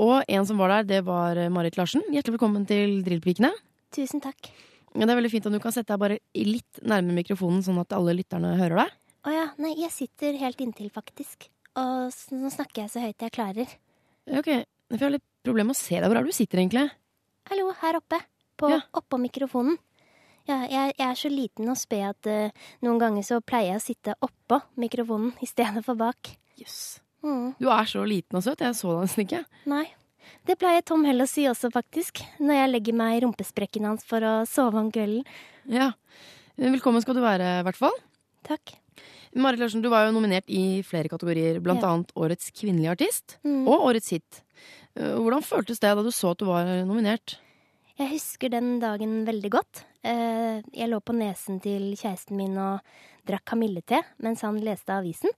Og 0.00 0.22
en 0.24 0.48
som 0.48 0.62
var 0.62 0.72
der, 0.78 0.88
det 0.94 1.02
var 1.04 1.36
Marit 1.52 1.76
Larsen. 1.76 2.00
Hjertelig 2.08 2.38
velkommen 2.38 2.64
til 2.68 3.02
Drillpikene. 3.04 3.52
Tusen 3.92 4.24
takk. 4.24 4.48
Ja, 4.96 5.04
det 5.04 5.12
er 5.12 5.20
veldig 5.20 5.32
fint 5.34 5.50
at 5.50 5.52
du 5.52 5.60
kan 5.60 5.76
sette 5.76 5.92
deg 5.92 6.00
bare 6.00 6.16
litt 6.32 6.80
nærme 6.80 7.12
mikrofonen, 7.18 7.60
sånn 7.64 7.82
at 7.84 7.92
alle 7.92 8.16
lytterne 8.16 8.54
hører 8.56 8.86
deg. 8.86 8.96
Å 9.28 9.36
ja, 9.36 9.46
nei, 9.60 9.74
jeg 9.82 9.92
sitter 9.92 10.40
helt 10.40 10.64
inntil, 10.64 10.88
faktisk. 10.94 11.50
Og 11.76 12.36
nå 12.36 12.50
snakker 12.52 12.84
jeg 12.84 12.92
så 12.92 13.02
høyt 13.04 13.22
jeg 13.26 13.34
klarer. 13.34 13.74
Ok, 14.26 14.48
for 14.88 14.96
jeg 14.96 15.04
har 15.06 15.14
litt 15.16 15.26
problemer 15.46 15.70
med 15.72 15.76
å 15.76 15.80
se 15.80 15.98
deg. 15.98 16.06
Hvor 16.08 16.18
er 16.18 16.24
det 16.26 16.32
du 16.32 16.36
sitter, 16.38 16.62
egentlig? 16.62 16.86
Hallo, 17.50 17.68
her 17.82 17.98
oppe. 18.00 18.20
På, 18.56 18.70
Ja. 18.72 18.80
Oppå 18.96 19.18
mikrofonen. 19.20 19.76
Ja, 20.48 20.60
jeg, 20.70 20.94
jeg 20.96 21.06
er 21.10 21.18
så 21.18 21.28
liten 21.28 21.68
og 21.68 21.76
sped 21.76 22.04
at 22.06 22.28
uh, 22.30 22.66
noen 22.86 23.00
ganger 23.02 23.24
så 23.26 23.40
pleier 23.42 23.74
jeg 23.74 23.80
å 23.80 23.84
sitte 23.84 24.14
oppå 24.22 24.60
mikrofonen 24.78 25.32
i 25.42 25.48
stedet 25.50 25.82
for 25.84 25.98
bak. 25.98 26.30
Jøss. 26.56 27.00
Mm, 27.26 27.54
Du 27.58 27.66
er 27.68 27.88
så 27.90 28.04
liten 28.06 28.38
og 28.38 28.44
søt. 28.46 28.62
Jeg 28.62 28.76
så 28.78 28.92
deg 28.94 29.02
nesten 29.08 29.24
ikke. 29.26 29.44
nei. 29.66 29.84
Det 30.46 30.56
pleier 30.58 30.82
Tom 30.86 31.04
Hell 31.06 31.22
å 31.22 31.26
si 31.30 31.44
også, 31.46 31.68
faktisk. 31.74 32.18
Når 32.42 32.54
jeg 32.58 32.70
legger 32.72 32.94
meg 32.98 33.16
i 33.16 33.20
rumpesprekken 33.26 33.84
hans 33.86 34.02
for 34.06 34.22
å 34.26 34.32
sove 34.46 34.78
om 34.80 34.88
kvelden. 34.94 35.22
Ja. 35.70 35.92
Velkommen 36.58 37.02
skal 37.02 37.14
du 37.18 37.22
være, 37.22 37.60
i 37.60 37.66
hvert 37.66 37.78
fall. 37.78 37.94
Takk. 38.46 38.74
Marit 39.36 39.60
Larsen, 39.60 39.82
du 39.84 39.88
var 39.92 40.06
jo 40.06 40.14
nominert 40.16 40.48
i 40.48 40.80
flere 40.86 41.08
kategorier, 41.12 41.60
blant 41.62 41.82
Ja. 41.82 41.92
annet 41.94 42.12
Årets 42.16 42.50
kvinnelige 42.56 42.90
artist 42.96 43.36
Mm. 43.44 43.66
og 43.68 43.84
Årets 43.90 44.08
hit. 44.10 44.42
Eh, 44.96 45.14
Hvordan 45.18 45.42
føltes 45.44 45.78
det 45.80 45.94
da 45.94 46.02
du 46.02 46.10
så 46.10 46.30
at 46.32 46.38
du 46.38 46.46
var 46.46 46.64
nominert? 46.86 47.36
Jeg 47.98 48.10
husker 48.10 48.50
den 48.50 48.78
dagen 48.80 49.24
veldig 49.26 49.50
godt. 49.50 49.84
Eh, 50.04 50.62
Jeg 50.72 50.88
lå 50.90 51.00
på 51.02 51.14
nesen 51.14 51.60
til 51.60 51.94
kjæresten 51.96 52.36
min 52.36 52.56
og 52.58 52.80
drakk 53.26 53.44
kamillete 53.44 54.02
mens 54.22 54.40
han 54.42 54.58
leste 54.60 54.88
avisen. 54.92 55.30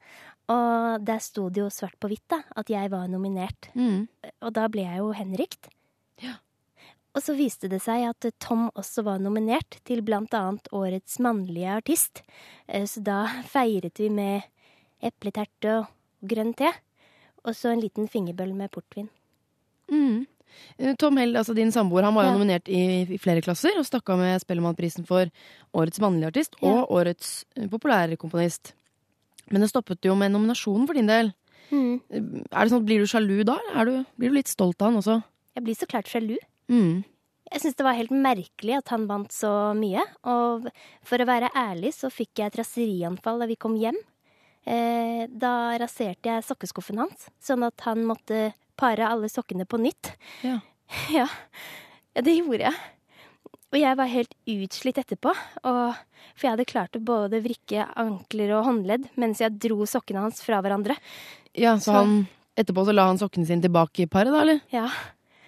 Og 0.48 1.04
der 1.04 1.18
sto 1.20 1.48
det 1.50 1.60
jo 1.60 1.68
svart 1.68 1.98
på 2.00 2.08
hvitt 2.08 2.26
da, 2.28 2.42
at 2.56 2.66
jeg 2.68 2.90
var 2.90 3.06
nominert. 3.08 3.68
Mm. 3.76 4.08
Og 4.42 4.52
da 4.52 4.66
ble 4.68 4.82
jeg 4.82 4.98
jo 4.98 5.12
henrykt. 5.12 5.68
Og 7.16 7.22
så 7.24 7.34
viste 7.34 7.68
det 7.72 7.80
seg 7.82 8.04
at 8.10 8.26
Tom 8.38 8.68
også 8.78 9.02
var 9.06 9.18
nominert 9.18 9.78
til 9.88 10.02
blant 10.06 10.34
annet 10.36 10.68
Årets 10.76 11.18
mannlige 11.24 11.76
artist. 11.80 12.22
Eh, 12.68 12.84
Så 12.86 13.02
da 13.02 13.24
feiret 13.54 13.98
vi 13.98 14.08
med 14.12 14.42
epleterte 15.02 15.80
og 15.80 15.86
grønn 16.28 16.54
te. 16.58 16.70
Og 17.46 17.54
så 17.56 17.72
en 17.72 17.80
liten 17.80 18.08
fingerbøll 18.10 18.52
med 18.54 18.70
portvin. 18.74 19.08
Mm. 19.90 20.26
Eh, 20.78 20.94
Tom 21.00 21.16
Hell, 21.16 21.36
altså 21.36 21.54
din 21.56 21.70
samboer, 21.72 22.02
han 22.04 22.14
var 22.14 22.24
jo 22.26 22.30
Ja. 22.32 22.36
nominert 22.36 22.68
i, 22.68 23.18
flere 23.18 23.40
klasser 23.44 23.76
og 23.78 23.86
stakk 23.86 24.08
av 24.10 24.18
med 24.18 24.40
Spellemannprisen 24.42 25.06
for 25.06 25.30
Årets 25.74 26.00
mannlige 26.00 26.26
artist 26.32 26.56
Ja. 26.60 26.68
og 26.82 26.90
Årets 26.90 27.44
populære 27.56 28.16
populærkomponist. 28.18 28.72
Men 29.50 29.62
det 29.62 29.70
stoppet 29.70 30.04
jo 30.04 30.14
med 30.14 30.30
nominasjonen 30.32 30.86
for 30.86 30.94
din 30.94 31.06
del. 31.06 31.32
Mm. 31.70 32.00
Eh, 32.10 32.20
Er 32.52 32.64
det 32.64 32.72
sånn, 32.72 32.84
Blir 32.84 32.98
du 33.00 33.06
sjalu 33.06 33.44
da? 33.44 33.58
Du, 33.84 34.04
blir 34.18 34.28
du 34.30 34.34
litt 34.34 34.48
stolt 34.48 34.80
av 34.82 34.92
han 34.92 34.96
også? 35.02 35.22
Jeg 35.56 35.64
blir 35.64 35.74
så 35.74 35.86
klart 35.88 36.06
sjalu. 36.06 36.36
Mm. 36.68 37.04
Jeg 37.50 37.62
syns 37.62 37.76
det 37.78 37.84
var 37.86 37.96
helt 37.96 38.12
merkelig 38.12 38.76
at 38.76 38.88
han 38.92 39.06
vant 39.08 39.32
så 39.32 39.50
mye. 39.78 40.02
Og 40.28 40.66
for 41.08 41.18
å 41.18 41.26
være 41.28 41.48
ærlig 41.56 41.94
så 41.96 42.10
fikk 42.12 42.42
jeg 42.42 42.50
et 42.52 42.58
raserianfall 42.60 43.40
da 43.40 43.46
vi 43.48 43.56
kom 43.56 43.76
hjem. 43.80 43.96
Eh, 44.68 45.24
da 45.32 45.78
raserte 45.80 46.28
jeg 46.28 46.44
sokkeskuffen 46.44 46.98
hans, 47.00 47.30
sånn 47.40 47.64
at 47.64 47.80
han 47.86 48.02
måtte 48.04 48.50
pare 48.76 49.06
alle 49.08 49.30
sokkene 49.32 49.64
på 49.68 49.80
nytt. 49.80 50.12
Ja. 50.44 50.58
Ja, 51.12 51.26
det 52.24 52.32
gjorde 52.38 52.64
jeg. 52.64 52.76
Og 53.68 53.76
jeg 53.76 53.96
var 54.00 54.08
helt 54.08 54.30
utslitt 54.48 54.96
etterpå. 55.02 55.34
Og, 55.68 55.98
for 56.32 56.46
jeg 56.46 56.52
hadde 56.54 56.64
klart 56.70 56.96
å 56.96 57.02
både 57.04 57.42
vrikke 57.44 57.84
ankler 58.00 58.54
og 58.56 58.64
håndledd 58.70 59.04
mens 59.20 59.42
jeg 59.44 59.58
dro 59.60 59.84
sokkene 59.84 60.22
hans 60.24 60.40
fra 60.44 60.62
hverandre. 60.64 60.96
ja, 61.52 61.74
så 61.76 61.84
Så- 61.84 61.92
han 61.92 62.26
etterpå 62.56 62.86
så 62.88 62.94
la 62.94 63.04
han 63.06 63.18
sokkene 63.20 63.44
sine 63.46 63.60
tilbake 63.60 64.00
i 64.00 64.06
paret, 64.06 64.32
da, 64.32 64.40
eller? 64.40 64.60
Ja, 64.72 64.88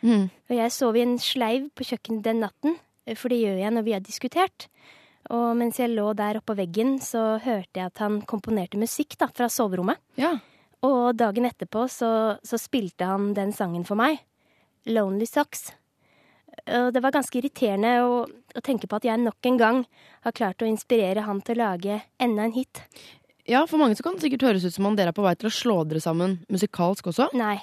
Mm. 0.03 0.29
Og 0.31 0.57
jeg 0.57 0.75
sov 0.75 0.97
i 0.97 1.05
en 1.05 1.19
sleiv 1.21 1.69
på 1.77 1.87
kjøkkenet 1.91 2.25
den 2.27 2.43
natten, 2.45 2.79
eh, 3.07 3.17
for 3.19 3.33
det 3.33 3.41
gjør 3.43 3.61
jeg 3.63 3.75
når 3.77 3.87
vi 3.87 3.97
har 3.97 4.05
diskutert. 4.05 4.69
Og 5.31 5.53
mens 5.59 5.79
jeg 5.79 5.93
lå 5.93 6.11
der 6.19 6.41
oppå 6.41 6.57
veggen, 6.59 6.97
så 7.05 7.39
hørte 7.43 7.79
jeg 7.79 7.91
at 7.93 8.01
han 8.03 8.21
komponerte 8.27 8.81
musikk 8.81 9.19
da, 9.21 9.29
fra 9.35 9.51
soverommet. 9.53 10.01
Ja. 10.19 10.39
Og 10.87 11.13
dagen 11.19 11.47
etterpå 11.47 11.85
så, 11.93 12.39
så 12.43 12.59
spilte 12.59 13.07
han 13.07 13.35
den 13.37 13.53
sangen 13.53 13.85
for 13.87 14.01
meg. 14.01 14.23
Lonely 14.89 15.29
Socks. 15.29 15.69
Og 16.71 16.91
det 16.95 17.03
var 17.05 17.15
ganske 17.15 17.37
irriterende 17.39 17.93
å, 18.05 18.25
å 18.27 18.63
tenke 18.65 18.89
på 18.91 18.99
at 18.99 19.07
jeg 19.07 19.21
nok 19.21 19.49
en 19.49 19.59
gang 19.61 19.81
har 20.25 20.35
klart 20.37 20.63
å 20.65 20.69
inspirere 20.69 21.25
han 21.25 21.41
til 21.45 21.61
å 21.61 21.69
lage 21.71 22.01
enda 22.21 22.47
en 22.49 22.57
hit. 22.57 22.83
ja, 23.49 23.63
for 23.67 23.81
mange 23.81 23.97
så 23.97 24.05
kan 24.05 24.17
det 24.17 24.25
sikkert 24.27 24.49
høres 24.49 24.65
ut 24.65 24.75
som 24.75 24.89
om 24.89 24.97
dere 24.97 25.13
er 25.13 25.17
på 25.17 25.25
vei 25.25 25.35
til 25.39 25.51
å 25.51 25.55
slå 25.55 25.77
dere 25.89 26.03
sammen 26.03 26.39
musikalsk 26.53 27.13
også. 27.13 27.31
Nei, 27.39 27.59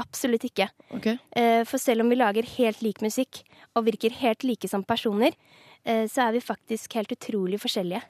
absolutt 0.00 0.44
ikke. 0.48 0.68
Okay. 0.96 1.18
Eh, 1.36 1.62
For 1.68 1.78
selv 1.78 2.04
om 2.04 2.10
vi 2.10 2.18
lager 2.18 2.46
helt 2.56 2.82
lik 2.82 3.00
musikk 3.04 3.42
og 3.74 3.86
virker 3.86 4.10
helt 4.20 4.44
like 4.44 4.68
som 4.70 4.84
personer, 4.84 5.34
eh, 5.84 6.04
så 6.10 6.28
er 6.28 6.32
vi 6.36 6.40
faktisk 6.44 6.94
helt 6.98 7.12
utrolig 7.14 7.60
forskjellige. 7.62 8.02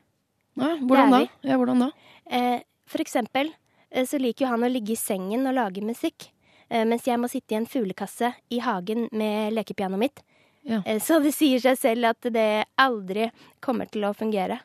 Ja, 0.57 0.77
hvordan 0.79 1.11
da? 1.11 1.23
Ja, 1.43 1.57
hvordan 1.59 1.81
da? 1.87 1.91
Eh, 2.31 2.61
For 2.87 3.01
eksempel 3.01 3.51
eh, 3.91 4.05
så 4.07 4.21
liker 4.21 4.45
jo 4.47 4.53
han 4.53 4.63
å 4.65 4.71
ligge 4.71 4.93
i 4.95 5.01
sengen 5.01 5.47
og 5.47 5.55
lage 5.57 5.83
musikk, 5.83 6.31
eh, 6.69 6.85
mens 6.85 7.05
jeg 7.09 7.19
må 7.19 7.29
sitte 7.29 7.53
i 7.55 7.59
en 7.59 7.67
fuglekasse 7.67 8.35
i 8.51 8.61
hagen 8.65 9.09
med 9.13 9.53
lekepianoet 9.53 9.99
mitt. 9.99 10.23
Ja. 10.65 10.81
Så 10.99 11.19
det 11.21 11.35
sier 11.37 11.61
seg 11.61 11.77
selv 11.77 12.09
at 12.09 12.25
det 12.33 12.65
aldri 12.81 13.27
kommer 13.61 13.85
til 13.93 14.07
å 14.09 14.15
fungere. 14.17 14.63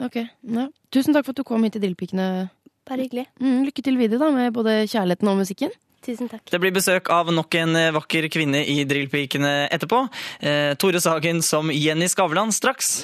Ok, 0.00 0.20
ja. 0.22 0.68
Tusen 0.94 1.12
takk 1.12 1.26
for 1.26 1.34
at 1.34 1.40
du 1.40 1.44
kom 1.44 1.64
hit 1.66 1.74
til 1.74 1.82
Drillpikene. 1.82 2.48
Bare 2.88 3.04
hyggelig. 3.04 3.26
Mm, 3.42 3.64
lykke 3.66 3.82
til 3.84 3.98
videre 3.98 4.22
da 4.22 4.30
med 4.32 4.54
både 4.54 4.84
kjærligheten 4.88 5.28
og 5.28 5.40
musikken. 5.42 5.74
Tusen 6.00 6.30
takk. 6.32 6.46
Det 6.48 6.58
blir 6.62 6.72
besøk 6.72 7.10
av 7.12 7.28
nok 7.34 7.54
en 7.60 7.76
eh, 7.76 7.90
vakker 7.92 8.28
kvinne 8.32 8.62
i 8.64 8.78
Drillpikene 8.88 9.66
etterpå. 9.74 9.98
Eh, 10.40 10.72
Tore 10.80 11.00
Sagen 11.04 11.42
som 11.44 11.68
Jenny 11.74 12.08
Skavlan 12.08 12.52
straks. 12.56 13.02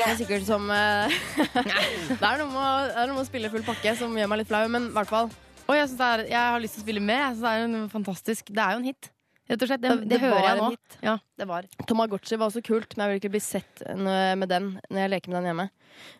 Det 0.00 0.06
er 0.06 0.16
sikkert 0.18 0.44
som 0.48 0.64
eh, 0.72 1.12
det, 1.54 2.24
er 2.24 2.40
noe 2.40 2.48
med, 2.48 2.58
å- 2.60 2.88
det 2.88 2.98
er 3.00 3.08
noe 3.10 3.16
med 3.16 3.22
å 3.22 3.28
spille 3.28 3.50
full 3.52 3.64
pakke 3.66 3.92
som 3.98 4.12
gjør 4.16 4.28
meg 4.32 4.40
litt 4.42 4.50
flau, 4.50 4.62
men 4.72 4.88
i 4.90 4.94
hvert 4.96 5.10
fall. 5.10 5.28
Og 5.70 5.76
jeg, 5.76 5.86
synes 5.90 6.00
det 6.00 6.08
er, 6.10 6.22
jeg 6.32 6.44
har 6.54 6.62
lyst 6.64 6.76
til 6.76 6.82
å 6.82 6.86
spille 6.86 7.02
med. 7.04 7.20
Jeg 7.20 7.34
synes 7.36 7.44
det 7.44 7.50
er 7.52 7.64
en 7.68 7.90
fantastisk 7.92 8.48
Det 8.50 8.62
er 8.64 8.74
jo 8.76 8.80
en 8.82 8.88
hit. 8.90 9.10
Rett 9.50 9.64
og 9.64 9.70
slett. 9.70 9.82
Det, 9.84 9.92
Det- 10.10 10.20
hører 10.22 10.34
var 10.36 10.46
jeg 10.46 10.52
en 10.56 10.62
nå. 10.64 10.70
hit. 10.74 10.96
Ja, 11.06 11.14
det 11.42 11.46
var. 11.50 11.68
Tamagotchi 11.90 12.38
var 12.40 12.50
også 12.50 12.62
kult, 12.66 12.96
men 12.96 13.04
jeg 13.06 13.12
vil 13.14 13.20
ikke 13.22 13.32
bli 13.36 13.42
sett 13.44 13.82
med 13.96 14.48
den 14.50 14.72
når 14.90 15.02
jeg 15.04 15.12
leker 15.16 15.32
med 15.32 15.40
den 15.40 15.50
hjemme. 15.50 15.68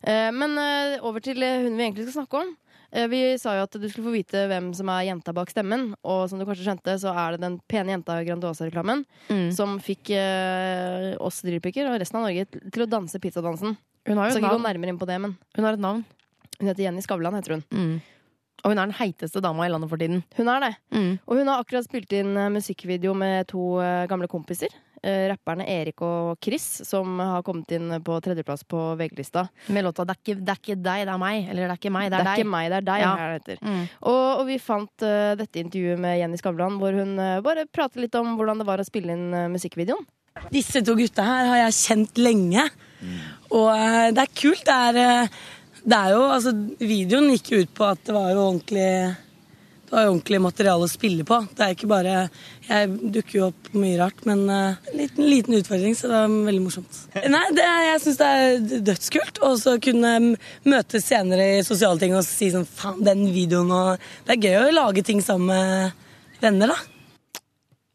Eh, 0.02 0.30
Men 0.34 0.56
eh, 0.60 0.96
over 1.06 1.20
til 1.24 1.42
eh, 1.46 1.60
hun 1.64 1.76
vi 1.78 1.86
egentlig 1.88 2.06
skal 2.08 2.20
snakke 2.22 2.44
om. 2.44 2.54
Eh, 2.92 3.06
Vi 3.06 3.38
sa 3.38 3.54
jo 3.56 3.62
at 3.68 3.72
du 3.78 3.88
skulle 3.88 4.08
få 4.08 4.14
vite 4.16 4.46
hvem 4.50 4.72
som 4.74 4.88
er 4.90 5.04
jenta 5.06 5.32
bak 5.32 5.50
stemmen. 5.50 5.94
Og 6.04 6.28
som 6.30 6.38
du 6.40 6.44
kanskje 6.44 6.66
skjønte, 6.66 6.96
så 6.98 7.12
er 7.14 7.36
det 7.36 7.40
den 7.44 7.60
pene 7.70 7.94
jenta 7.94 8.18
i 8.20 8.24
Grandiosa-reklamen 8.26 9.04
Mm. 9.30 9.52
som 9.54 9.78
fikk 9.78 10.10
eh, 10.10 11.16
oss 11.20 11.42
drillpikker 11.42 11.86
og 11.92 12.00
resten 12.00 12.18
av 12.18 12.26
Norge 12.28 12.46
til 12.70 12.82
å 12.82 12.88
danse 12.90 13.18
pizzadansen. 13.22 13.76
Hun 14.08 14.16
har 14.18 14.30
jo 14.30 14.36
et 14.38 14.42
ikke 14.42 14.54
gå 14.56 14.62
nærmere 14.64 14.88
inn 14.94 14.98
på 14.98 15.06
det, 15.06 15.20
men 15.20 15.36
Hun 15.56 15.64
har 15.64 15.74
et 15.74 15.80
navn. 15.80 16.04
hun 16.58 16.68
heter 16.68 16.82
Jenny 16.84 17.00
Skavlan, 17.00 17.34
heter 17.34 17.54
hun. 17.58 17.64
Mm. 17.70 18.00
Og 18.64 18.70
hun 18.72 18.78
er 18.78 18.86
den 18.90 18.94
heiteste 18.98 19.40
dama 19.40 19.64
i 19.64 19.70
landet 19.70 19.88
for 19.88 19.96
tiden. 19.96 20.22
Hun 20.36 20.48
er 20.48 20.60
det. 20.60 20.76
Mm. 20.92 21.18
Og 21.26 21.36
hun 21.38 21.46
har 21.48 21.62
akkurat 21.62 21.84
spilt 21.86 22.12
inn 22.12 22.36
eh, 22.36 22.48
musikkvideo 22.52 23.14
med 23.16 23.46
to 23.48 23.78
eh, 23.80 24.06
gamle 24.10 24.26
kompiser. 24.28 24.68
Eh, 25.00 25.26
rapperne 25.30 25.64
Erik 25.64 26.02
og 26.04 26.36
Chris, 26.44 26.66
som 26.84 27.18
har 27.22 27.44
kommet 27.46 27.72
inn 27.72 27.94
på 28.04 28.18
tredjeplass 28.20 28.66
på 28.68 28.82
VG-lista. 29.00 29.46
Med 29.72 29.86
låta 29.86 30.04
det 30.04 30.16
er, 30.16 30.20
ikke, 30.20 30.40
'Det 30.40 30.52
er 30.52 30.60
ikke 30.60 30.82
deg, 30.82 31.06
det 31.08 31.14
er 31.14 31.22
meg'. 31.22 31.50
Eller 31.50 31.68
'Det 31.68 31.72
er 31.72 31.80
ikke 31.80 31.92
meg, 31.92 32.10
det 32.10 32.18
er, 32.20 32.24
deg'. 32.24 32.38
ikke 32.38 32.50
meg, 32.50 32.70
det 32.70 32.76
er 32.76 32.86
deg. 32.90 33.00
Ja. 33.00 33.16
det 33.16 33.40
heter. 33.40 33.58
Mm. 33.64 33.88
Og, 34.02 34.40
og 34.40 34.46
vi 34.46 34.58
fant 34.58 34.96
uh, 35.02 35.34
dette 35.40 35.56
intervjuet 35.56 35.98
med 35.98 36.18
Jenny 36.20 36.36
Skavlan, 36.36 36.76
hvor 36.78 36.92
hun 36.92 37.18
uh, 37.18 37.40
bare 37.40 37.64
prater 37.66 38.00
litt 38.00 38.14
om 38.14 38.36
hvordan 38.36 38.58
det 38.58 38.66
var 38.66 38.78
å 38.78 38.84
spille 38.84 39.16
inn 39.16 39.32
uh, 39.32 39.48
musikkvideoen. 39.48 40.04
Disse 40.52 40.82
to 40.84 40.94
gutta 40.94 41.24
her 41.24 41.48
har 41.48 41.58
jeg 41.64 41.78
kjent 41.80 42.20
lenge. 42.20 42.68
Og 43.50 43.70
eh, 43.72 44.10
det 44.14 44.22
er 44.24 44.36
kult. 44.36 44.62
Det 44.66 44.76
er, 44.76 45.26
det 45.82 45.96
er 45.96 46.14
jo 46.14 46.22
Altså, 46.28 46.54
videoen 46.78 47.32
gikk 47.34 47.52
jo 47.52 47.64
ut 47.64 47.74
på 47.76 47.88
at 47.88 48.04
det 48.06 48.14
var 48.14 48.30
jo 48.34 48.44
ordentlig 48.44 48.90
det 49.90 49.96
var 49.96 50.04
jo 50.06 50.10
ordentlig 50.14 50.38
materiale 50.44 50.86
å 50.86 50.90
spille 50.90 51.24
på. 51.26 51.36
Det 51.58 51.64
er 51.66 51.72
ikke 51.74 51.88
bare 51.90 52.12
Jeg 52.68 52.90
dukker 53.16 53.34
jo 53.40 53.46
opp 53.48 53.70
mye 53.74 53.96
rart, 53.98 54.20
men 54.28 54.44
eh, 54.46 54.76
en 54.92 54.98
liten, 55.00 55.24
liten 55.26 55.56
utfordring, 55.58 55.96
så 55.98 56.06
det 56.12 56.20
er 56.20 56.36
veldig 56.46 56.62
morsomt. 56.62 57.00
Nei, 57.34 57.42
det, 57.58 57.64
jeg 57.88 58.02
syns 58.04 58.20
det 58.20 58.28
er 58.30 58.82
dødskult. 58.86 59.40
Og 59.48 59.56
så 59.58 59.74
kunne 59.82 60.12
møtes 60.70 61.08
senere 61.10 61.48
i 61.58 61.64
sosiale 61.66 61.98
ting 61.98 62.14
og 62.14 62.22
si 62.28 62.52
sånn 62.54 62.68
Faen, 62.70 63.02
den 63.02 63.26
videoen 63.34 63.70
og 63.74 64.06
Det 64.28 64.36
er 64.38 64.44
gøy 64.46 64.60
å 64.70 64.76
lage 64.78 65.02
ting 65.10 65.18
sammen 65.26 65.50
med 65.50 66.40
venner, 66.40 66.70
da. 66.76 66.78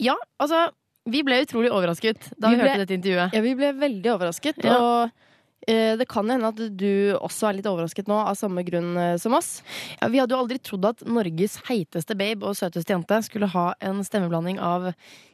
Ja, 0.04 0.16
altså 0.44 0.66
Vi 1.08 1.22
ble 1.24 1.38
utrolig 1.46 1.70
overrasket 1.72 2.32
da 2.36 2.50
vi, 2.50 2.56
Vi 2.58 2.62
ble- 2.62 2.72
hørte 2.74 2.84
dette 2.84 2.98
intervjuet. 3.00 3.36
Ja, 3.38 3.42
vi 3.46 3.56
ble 3.56 3.72
veldig 3.80 4.12
overrasket. 4.18 4.64
Ja. 4.68 4.80
Og 4.82 5.25
det 5.66 6.06
kan 6.12 6.30
hende 6.30 6.52
at 6.52 6.60
du 6.78 7.16
også 7.18 7.50
er 7.50 7.58
litt 7.58 7.70
overrasket 7.70 8.10
nå, 8.10 8.18
av 8.30 8.38
samme 8.38 8.62
grunn 8.68 8.94
eh, 9.02 9.16
som 9.22 9.34
oss. 9.38 9.60
Ja, 9.98 10.10
vi 10.14 10.22
hadde 10.22 10.36
jo 10.36 10.42
aldri 10.44 10.60
trodd 10.62 10.86
at 10.92 11.04
Norges 11.08 11.58
heiteste 11.70 12.18
babe 12.18 12.46
og 12.46 12.58
søteste 12.60 12.94
jente 12.94 13.22
skulle 13.26 13.50
ha 13.54 13.72
en 13.86 14.04
stemmeblanding 14.06 14.62
av 14.62 14.92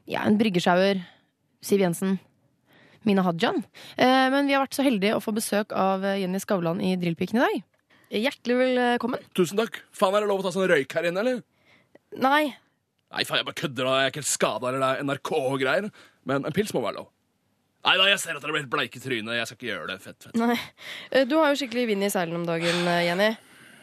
ja, 0.10 0.24
en 0.24 0.40
bryggesjauer, 0.40 1.02
Siv 1.62 1.84
Jensen, 1.84 2.16
Mina 3.08 3.26
Hajan. 3.26 3.62
Eh, 3.98 4.28
men 4.34 4.48
vi 4.48 4.56
har 4.56 4.64
vært 4.64 4.78
så 4.78 4.86
heldige 4.86 5.18
å 5.18 5.24
få 5.24 5.36
besøk 5.36 5.76
av 5.78 6.06
eh, 6.08 6.22
Jenny 6.24 6.42
Skavlan 6.42 6.82
i 6.84 6.96
Drillpiken 7.02 7.42
i 7.42 7.46
dag. 7.46 7.62
Hjertelig 8.12 8.58
velkommen. 8.60 9.24
Tusen 9.38 9.60
takk. 9.60 9.80
Faen, 9.96 10.16
er 10.18 10.26
det 10.26 10.32
lov 10.32 10.44
å 10.44 10.48
ta 10.48 10.52
sånn 10.56 10.68
røyk 10.72 10.98
her 10.98 11.08
inne, 11.08 11.24
eller? 11.24 11.40
Nei. 12.20 12.52
Nei, 13.12 13.24
faen, 13.28 13.40
jeg 13.40 13.48
bare 13.48 13.60
kødder, 13.62 13.88
da. 13.88 13.96
Jeg 14.00 14.08
er 14.10 14.14
ikke 14.14 14.24
helt 14.24 14.32
skada, 14.32 14.68
eller 14.68 14.84
det 14.84 14.90
er 14.92 15.08
NRK 15.08 15.32
og 15.38 15.58
greier. 15.62 15.88
Men 16.28 16.48
en 16.48 16.56
pils 16.56 16.74
må 16.76 16.84
være 16.84 17.00
lov. 17.00 17.12
Nei 17.82 17.96
da, 17.98 18.04
jeg 18.12 18.20
ser 18.22 18.38
at 18.38 18.44
dere 18.44 18.54
blir 18.54 18.62
helt 18.62 18.70
bleike 18.74 19.00
i 19.00 19.02
trynet. 19.02 19.38
Jeg 19.40 19.48
skal 19.50 19.58
ikke 19.58 19.70
gjøre 19.72 19.88
det. 19.90 19.96
Fett, 20.04 20.28
fett. 20.28 20.36
Nei. 20.38 20.58
Eh, 21.12 21.24
Du 21.26 21.38
har 21.40 21.50
jo 21.50 21.58
skikkelig 21.58 21.88
vind 21.90 22.04
i 22.06 22.12
seilene 22.14 22.38
om 22.38 22.46
dagen, 22.46 22.84
eh, 22.88 23.06
Jenny. 23.08 23.32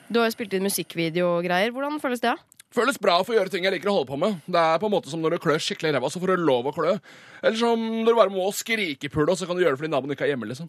Du 0.09 0.21
har 0.21 0.29
jo 0.31 0.37
spilt 0.37 0.55
inn 0.55 0.63
musikkvideo 0.65 1.27
og 1.39 1.45
greier. 1.45 1.73
Hvordan 1.75 1.99
føles 2.01 2.23
det? 2.23 2.37
Føles 2.71 2.99
bra 3.01 3.17
å 3.19 3.25
få 3.27 3.33
gjøre 3.35 3.51
ting 3.51 3.65
jeg 3.65 3.73
liker 3.75 3.89
å 3.91 3.97
holde 3.97 4.11
på 4.13 4.19
med. 4.21 4.39
Det 4.47 4.61
er 4.61 4.79
på 4.79 4.87
en 4.87 4.93
måte 4.93 5.09
som 5.11 5.21
når 5.21 5.35
du 5.35 5.39
klør 5.41 5.59
skikkelig 5.59 5.89
i 5.91 5.97
ræva, 5.97 6.11
så 6.13 6.21
får 6.21 6.37
du 6.37 6.45
lov 6.45 6.69
å 6.69 6.75
klø. 6.77 6.95
Eller 7.43 7.57
som 7.57 7.81
når 7.81 8.13
du 8.13 8.19
bare 8.21 8.31
må 8.35 8.47
skrikepule, 8.53 9.33
og 9.33 9.39
så 9.41 9.49
kan 9.49 9.57
du 9.57 9.65
gjøre 9.65 9.75
det 9.77 9.81
fordi 9.83 9.93
naboen 9.95 10.13
ikke 10.15 10.27
er 10.29 10.35
hjemme, 10.35 10.49
liksom. 10.51 10.69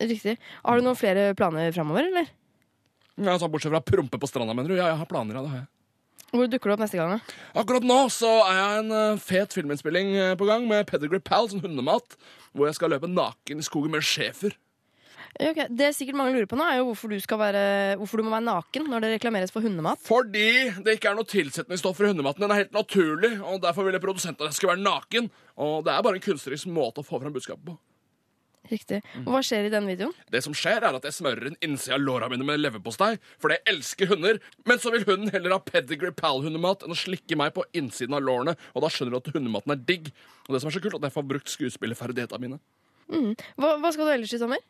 Riktig. 0.00 0.36
Har 0.64 0.78
du 0.78 0.84
noen 0.84 0.98
flere 1.00 1.30
planer 1.38 1.72
framover, 1.72 2.06
eller? 2.10 2.28
Ja, 3.16 3.38
sånn, 3.38 3.50
bortsett 3.50 3.72
fra 3.72 3.80
prompe 3.80 4.18
på 4.20 4.28
stranda, 4.28 4.54
mener 4.54 4.68
du? 4.74 4.76
Ja, 4.76 4.90
jeg 4.92 5.00
har 5.00 5.06
planer, 5.10 5.38
ja, 5.38 5.42
det 5.46 5.52
har 5.54 5.60
jeg. 5.64 5.68
Hvor 6.34 6.50
dukker 6.50 6.70
du 6.70 6.74
opp 6.74 6.82
neste 6.82 6.98
gang? 6.98 7.14
da? 7.14 7.34
Akkurat 7.62 7.84
nå 7.86 8.00
så 8.10 8.30
er 8.48 8.56
jeg 8.58 8.82
en 8.82 8.92
eh, 8.98 9.22
fet 9.22 9.54
filminnspilling 9.54 10.08
eh, 10.18 10.34
på 10.38 10.48
gang 10.48 10.66
med 10.66 10.88
Pedigree 10.90 11.22
Pal 11.22 11.46
som 11.52 11.62
hundemat, 11.62 12.16
hvor 12.50 12.66
jeg 12.66 12.74
skal 12.78 12.90
løpe 12.90 13.10
naken 13.10 13.62
i 13.62 13.66
skogen 13.66 13.94
med 13.94 14.02
en 14.02 14.08
schæfer. 14.08 14.56
Okay. 15.34 15.50
ok. 15.50 15.60
Det 15.70 15.92
sikkert 15.94 16.18
mange 16.18 16.34
lurer 16.34 16.50
på 16.50 16.58
nå, 16.58 16.66
er 16.66 16.80
jo 16.80 16.88
hvorfor 16.90 17.14
du, 17.14 17.16
skal 17.22 17.38
være, 17.38 17.62
hvorfor 18.00 18.18
du 18.18 18.26
må 18.26 18.34
være 18.34 18.48
naken 18.48 18.90
når 18.90 19.06
det 19.06 19.12
reklameres 19.14 19.54
for 19.54 19.66
hundemat. 19.66 20.02
Fordi 20.02 20.50
det 20.82 20.98
ikke 20.98 21.12
er 21.12 21.18
noe 21.18 21.30
tilsetningsstoffer 21.30 22.08
i 22.08 22.12
hundematen. 22.12 22.42
Den 22.42 22.54
er 22.54 22.64
helt 22.64 22.74
naturlig, 22.74 23.36
og 23.38 23.62
derfor 23.62 23.86
ville 23.86 24.02
produsenten 24.02 24.42
at 24.42 24.50
jeg 24.50 24.58
skulle 24.58 24.74
være 24.74 24.86
naken. 24.86 25.30
Og 25.62 25.82
det 25.86 25.94
er 25.94 26.06
bare 26.06 26.18
en 26.18 26.26
kunstnerisk 26.26 26.70
måte 26.70 27.02
å 27.02 27.06
få 27.06 27.22
fram 27.22 27.34
budskapet 27.34 27.66
på. 27.70 27.78
Riktig. 28.70 29.00
Og 29.24 29.34
hva 29.34 29.40
skjer 29.44 29.66
i 29.68 29.72
denne 29.72 29.90
videoen? 29.92 30.14
Det 30.32 30.40
som 30.44 30.54
skjer, 30.56 30.80
er 30.80 30.96
at 30.96 31.04
jeg 31.04 31.16
smører 31.18 31.50
en 31.50 31.58
innside 31.64 31.98
av 31.98 32.04
låra 32.04 32.30
mine 32.32 32.46
med 32.48 32.62
leverpostei, 32.62 33.10
fordi 33.42 33.58
jeg 33.58 33.74
elsker 33.74 34.08
hunder. 34.14 34.40
Men 34.64 34.80
så 34.80 34.92
vil 34.94 35.04
hunden 35.08 35.32
heller 35.34 35.52
ha 35.52 35.60
Pedigree 35.60 36.14
Pal-hundemat 36.16 36.86
enn 36.86 36.94
å 36.94 36.98
slikke 36.98 37.36
meg 37.36 37.52
på 37.56 37.66
innsiden 37.76 38.16
av 38.16 38.24
lårene, 38.24 38.56
og 38.72 38.86
da 38.86 38.92
skjønner 38.92 39.16
du 39.16 39.20
at 39.20 39.32
hundematen 39.36 39.74
er 39.76 39.82
digg. 39.92 40.08
Og 40.46 40.56
det 40.56 40.62
som 40.62 40.72
er 40.72 40.78
så 40.78 40.84
kult, 40.84 40.96
at 40.96 41.08
jeg 41.10 41.16
får 41.18 41.28
brukt 41.34 41.52
skuespillerferdighetene 41.52 42.46
mine. 42.46 42.62
Mm. 43.12 43.34
Hva, 43.60 43.74
hva 43.82 43.92
skal 43.92 44.08
du 44.08 44.14
ellers 44.14 44.32
i 44.32 44.40
sommer? 44.40 44.64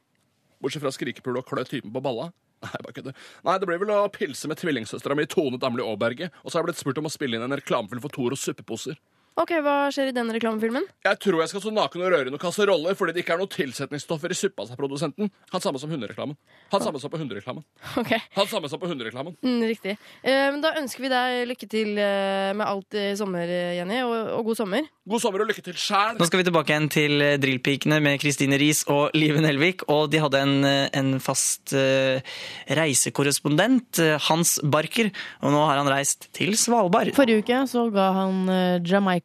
Bortsett 0.63 0.83
fra 0.83 0.95
skrikepule 0.95 1.43
og 1.43 1.47
klø 1.47 1.63
typen 1.69 1.95
på 1.95 2.03
balla. 2.03 2.33
Nei, 2.65 2.81
bare 2.81 2.97
kødder. 2.97 3.17
Nei, 3.47 3.57
det 3.61 3.69
blir 3.69 3.83
vel 3.83 3.93
å 3.95 4.05
pilse 4.13 4.49
med 4.51 4.59
tvillingsøstera 4.59 5.17
mi 5.19 5.27
Tone 5.31 5.61
Damli 5.61 5.85
Aaberge. 5.85 6.31
Og 6.43 6.51
så 6.51 6.57
har 6.57 6.65
jeg 6.65 6.73
blitt 6.73 6.83
spurt 6.83 7.01
om 7.03 7.11
å 7.11 7.13
spille 7.13 7.39
inn 7.39 7.47
en 7.47 7.59
reklamefilm 7.59 8.03
for 8.03 8.15
Toros 8.15 8.43
suppeposer. 8.43 8.99
Ok, 9.35 9.51
Hva 9.65 9.89
skjer 9.91 10.13
i 10.13 10.15
den 10.15 10.29
reklamefilmen? 10.31 10.85
Jeg 11.03 11.19
tror 11.19 11.41
jeg 11.43 11.51
skal 11.51 11.63
stå 11.65 11.71
naken 11.75 12.05
og 12.05 12.13
røre 12.13 12.29
i 12.29 12.31
noen 12.31 12.39
kasseroller 12.39 12.95
fordi 12.95 13.17
det 13.17 13.25
ikke 13.25 13.35
er 13.35 13.41
noe 13.43 13.51
tilsetningsstoffer 13.51 14.31
i 14.31 14.37
suppa, 14.39 14.63
sa 14.69 14.77
produsenten. 14.79 15.31
Han 15.51 15.63
samme 15.65 15.81
som 15.83 15.91
hundereklamen. 15.91 16.37
Han 16.71 16.85
samme 16.85 17.01
som 17.03 17.11
på 17.11 17.19
hundereklamen. 17.19 17.65
Ok, 17.99 18.13
Han 18.37 18.47
samme 18.51 18.71
som 18.71 18.79
på 18.79 18.87
hundereklamen. 18.93 19.35
mm, 19.43 19.65
Riktig. 19.73 19.97
Eh, 20.23 20.55
da 20.63 20.75
ønsker 20.79 21.03
vi 21.03 21.11
deg 21.11 21.49
lykke 21.51 21.69
til 21.71 21.99
eh, 21.99 22.53
med 22.55 22.63
alt 22.63 22.95
i 22.95 23.09
sommer, 23.19 23.43
eh, 23.51 23.75
Jenny, 23.81 24.03
og, 24.07 24.15
og 24.39 24.53
god 24.53 24.61
sommer. 24.63 24.87
God 25.05 25.21
sommer 25.21 25.43
og 25.43 25.51
lykke 25.51 25.65
til 25.67 25.77
sjæl. 25.83 26.15
Nå 26.21 26.29
skal 26.31 26.41
vi 26.41 26.47
tilbake 26.47 26.71
igjen 26.71 26.89
til 26.95 27.27
eh, 27.27 27.35
Drillpikene 27.43 27.99
med 28.07 28.23
Kristine 28.23 28.57
Riis 28.63 28.85
og 28.87 29.19
Live 29.19 29.43
Nelvik. 29.43 29.83
Og 29.91 30.07
de 30.15 30.23
hadde 30.23 30.45
en, 30.47 30.55
en 30.95 31.11
fast 31.23 31.75
uh, 31.75 32.23
reisekorrespondent, 32.71 33.99
Hans 34.29 34.57
Barker. 34.63 35.11
Og 35.43 35.53
nå 35.55 35.67
har 35.67 35.83
han 35.83 35.91
reist 35.91 36.29
til 36.37 36.55
Svalbard. 36.59 37.11
Forrige 37.19 37.43
uke 37.43 37.65
så 37.71 37.89
ga 37.95 38.13
han 38.21 38.45
uh, 38.47 38.79
Jamaica, 38.85 39.24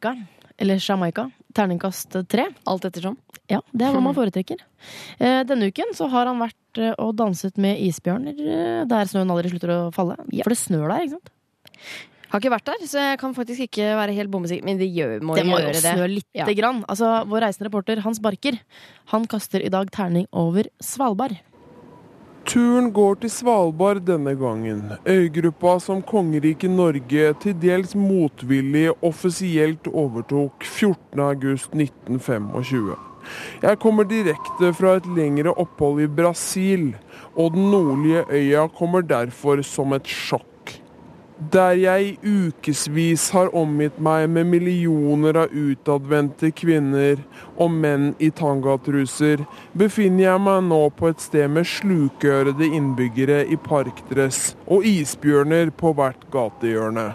eller 0.60 0.76
Jamaica, 0.80 1.30
terningkast 1.56 2.16
tre. 2.28 2.46
Alt 2.68 2.84
ettersom. 2.84 3.16
Ja, 3.50 3.60
det 3.72 3.86
er 3.86 3.94
hva 3.94 4.02
man 4.04 4.14
foretrekker. 4.18 4.60
Eh, 5.18 5.42
Denne 5.48 5.68
uken 5.72 5.94
så 5.96 6.08
har 6.12 6.26
han 6.30 6.38
vært 6.42 6.78
eh, 6.80 6.92
og 7.00 7.14
danset 7.18 7.56
med 7.60 7.80
isbjørner 7.80 8.36
eh, 8.40 8.84
der 8.90 9.10
snøen 9.10 9.30
aldri 9.32 9.50
slutter 9.52 9.72
å 9.74 9.80
falle. 9.94 10.16
For 10.42 10.52
det 10.54 10.58
snør 10.60 10.88
der, 10.92 11.06
ikke 11.06 11.16
sant? 11.18 11.32
Har 12.30 12.38
ikke 12.38 12.52
vært 12.52 12.68
der, 12.68 12.82
så 12.86 13.02
jeg 13.02 13.18
kan 13.18 13.32
faktisk 13.34 13.64
ikke 13.64 13.86
være 13.98 14.12
helt 14.14 14.30
bombesikker. 14.30 14.62
Men 14.68 14.78
det 14.78 14.86
gjør, 14.94 15.16
må, 15.26 15.34
Det 15.34 15.42
må 15.48 15.56
gjøre 15.58 15.72
det. 15.74 15.80
snø 15.96 16.04
lite 16.12 16.38
Ja. 16.38 16.46
grann. 16.54 16.84
Altså, 16.86 17.08
vår 17.26 17.42
reisende 17.48 17.66
reporter 17.66 17.98
Hans 18.04 18.20
Barker 18.22 18.60
han 19.10 19.24
kaster 19.26 19.64
i 19.66 19.72
dag 19.72 19.90
terning 19.90 20.28
over 20.30 20.68
Svalbard. 20.78 21.34
Turen 22.48 22.88
går 22.92 23.14
til 23.22 23.30
Svalbard 23.30 24.00
denne 24.06 24.34
gangen. 24.38 24.82
Øygruppa 25.06 25.78
som 25.80 26.02
kongeriket 26.02 26.70
Norge 26.70 27.34
til 27.42 27.62
dels 27.62 27.94
motvillig 27.94 28.90
offisielt 29.04 29.86
overtok 29.92 30.64
14.8.1925. 30.64 32.96
Jeg 33.62 33.78
kommer 33.78 34.04
direkte 34.08 34.74
fra 34.74 34.96
et 34.98 35.06
lengre 35.16 35.52
opphold 35.52 36.00
i 36.02 36.06
Brasil, 36.08 36.96
og 37.36 37.52
den 37.54 37.70
nordlige 37.70 38.24
øya 38.32 38.66
kommer 38.78 39.00
derfor 39.04 39.62
som 39.62 39.92
et 39.92 40.06
sjokk. 40.08 40.49
Der 41.40 41.72
jeg 41.72 42.04
i 42.04 42.16
ukevis 42.20 43.30
har 43.32 43.48
omgitt 43.56 43.96
meg 43.96 44.26
med 44.28 44.44
millioner 44.52 45.38
av 45.46 45.54
utadvendte 45.56 46.50
kvinner 46.52 47.22
og 47.56 47.72
menn 47.72 48.10
i 48.20 48.28
tangatruser, 48.28 49.46
befinner 49.72 50.26
jeg 50.26 50.42
meg 50.44 50.68
nå 50.68 50.82
på 50.98 51.08
et 51.08 51.24
sted 51.24 51.48
med 51.48 51.64
slukørede 51.64 52.68
innbyggere 52.68 53.46
i 53.48 53.56
parkdress 53.56 54.52
og 54.68 54.84
isbjørner 54.84 55.72
på 55.72 55.94
hvert 55.96 56.28
gatehjørne. 56.28 57.08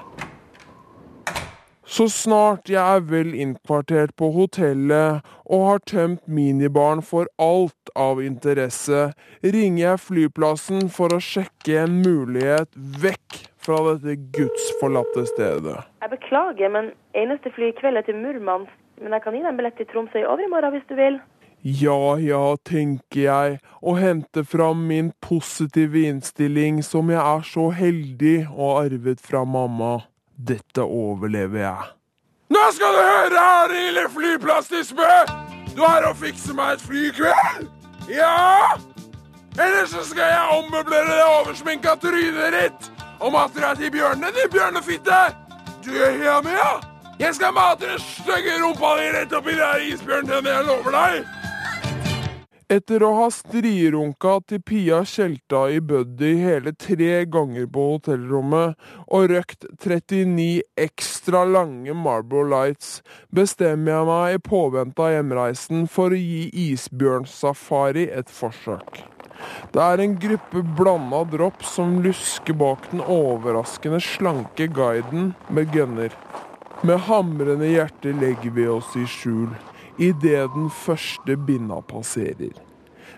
Så 1.86 2.10
snart 2.10 2.66
jeg 2.66 2.82
er 2.82 3.06
vel 3.06 3.36
innkvartert 3.38 4.18
på 4.18 4.34
hotellet 4.34 5.22
og 5.46 5.68
har 5.70 5.86
tømt 5.86 6.26
minibaren 6.26 7.06
for 7.06 7.30
alt 7.38 7.94
av 7.94 8.26
interesse, 8.26 9.12
ringer 9.46 9.84
jeg 9.92 10.08
flyplassen 10.10 10.90
for 10.90 11.14
å 11.14 11.22
sjekke 11.22 11.84
en 11.86 12.02
mulighet 12.02 12.74
vekk 12.74 13.46
fra 13.66 13.82
dette 13.90 14.16
gudsforlatte 14.38 15.26
stedet. 15.34 15.78
Jeg 16.02 16.12
beklager, 16.12 16.72
men 16.72 16.92
eneste 17.18 17.52
fly 17.56 17.72
i 17.72 17.78
kveld 17.80 18.00
er 18.00 18.06
til 18.08 18.20
Murmansk. 18.22 18.74
Men 19.02 19.12
jeg 19.12 19.26
kan 19.26 19.36
gi 19.36 19.42
deg 19.44 19.52
en 19.52 19.58
billett 19.60 19.76
til 19.76 19.88
Tromsø 19.92 20.22
i 20.22 20.28
overmorgen 20.30 20.72
hvis 20.72 20.86
du 20.88 20.96
vil. 20.96 21.18
Ja 21.66 22.16
ja, 22.22 22.56
tenker 22.64 23.22
jeg, 23.22 23.58
og 23.82 23.98
henter 23.98 24.46
fram 24.46 24.86
min 24.88 25.10
positive 25.22 26.06
innstilling 26.08 26.84
som 26.86 27.10
jeg 27.10 27.20
er 27.20 27.44
så 27.50 27.72
heldig 27.74 28.36
å 28.54 28.70
ha 28.70 28.86
arvet 28.86 29.24
fra 29.24 29.42
mamma. 29.50 29.98
Dette 30.36 30.86
overlever 30.86 31.64
jeg. 31.64 31.92
Nå 32.54 32.64
skal 32.76 32.94
du 32.94 33.02
høre 33.02 33.46
her, 33.50 33.74
lille 33.74 34.08
flyplastisme! 34.14 35.14
Du 35.76 35.82
har 35.84 36.06
å 36.08 36.14
fikse 36.16 36.54
meg 36.56 36.78
et 36.78 36.84
fly 36.86 37.08
i 37.10 37.14
kveld? 37.18 37.72
Ja? 38.14 38.76
Eller 39.58 39.88
så 39.90 40.06
skal 40.06 40.30
jeg 40.30 40.60
ommøblere 40.60 41.18
det 41.18 41.26
oversminka 41.40 41.98
trynet 42.04 42.56
ditt 42.56 42.95
og 43.20 43.32
mate 43.36 43.62
deg 43.62 43.80
til 43.80 43.96
bjørnene, 43.96 44.34
din 44.36 44.52
bjørnefitte! 44.52 45.22
Du 45.86 45.92
er 45.94 46.18
her 46.18 46.42
med, 46.44 46.58
ja? 46.58 46.74
Jeg 47.20 47.36
skal 47.38 47.54
mate 47.56 47.88
den 47.88 48.00
stygge 48.02 48.60
rumpa 48.60 48.98
di 49.00 49.10
rett 49.16 49.34
oppi 49.38 49.56
der 49.56 49.84
isbjørnen, 49.94 50.52
jeg 50.52 50.68
lover 50.68 50.96
deg! 50.96 51.26
Etter 52.66 53.04
å 53.06 53.12
ha 53.20 53.26
strirunka 53.30 54.40
til 54.50 54.62
Pia 54.66 55.04
Tjelta 55.06 55.68
i 55.70 55.78
Buddy 55.86 56.32
hele 56.42 56.74
tre 56.74 57.20
ganger 57.30 57.68
på 57.70 57.84
hotellrommet 57.92 58.74
og 59.06 59.28
røkt 59.30 59.68
39 59.78 60.64
ekstra 60.88 61.44
lange 61.46 61.94
Marlboro 61.94 62.50
Lights, 62.50 63.04
bestemmer 63.30 64.00
jeg 64.00 64.10
meg 64.10 64.40
i 64.40 64.46
påvente 64.50 65.06
av 65.06 65.14
hjemreisen 65.14 65.86
for 65.86 66.16
å 66.16 66.18
gi 66.18 66.48
isbjørnsafari 66.72 68.10
et 68.10 68.34
forsøk. 68.34 69.06
Det 69.74 69.82
er 69.84 70.02
en 70.04 70.18
gruppe 70.20 70.64
blanda 70.78 71.24
drops 71.32 71.76
som 71.78 72.00
lusker 72.06 72.58
bak 72.58 72.90
den 72.92 73.02
overraskende 73.02 74.02
slanke 74.04 74.68
guiden 74.72 75.34
med 75.48 75.72
gunner. 75.74 76.14
Med 76.86 77.00
hamrende 77.08 77.68
hjerte 77.72 78.14
legger 78.20 78.54
vi 78.56 78.68
oss 78.70 78.92
i 79.00 79.08
skjul 79.10 79.52
idet 79.98 80.50
den 80.54 80.70
første 80.70 81.38
binda 81.48 81.82
passerer. 81.88 82.54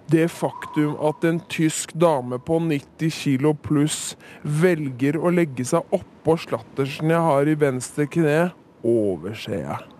Det 0.08 0.28
faktum 0.32 0.94
at 1.04 1.26
en 1.28 1.40
tysk 1.52 1.92
dame 2.00 2.40
på 2.40 2.60
90 2.64 3.12
kilo 3.12 3.52
pluss 3.60 4.16
velger 4.44 5.18
å 5.20 5.34
legge 5.34 5.66
seg 5.68 5.84
oppå 5.96 6.38
slattersen 6.46 7.12
jeg 7.12 7.26
har 7.26 7.50
i 7.50 7.58
venstre 7.60 8.08
kne, 8.08 8.38
overser 8.88 9.60
jeg. 9.66 9.92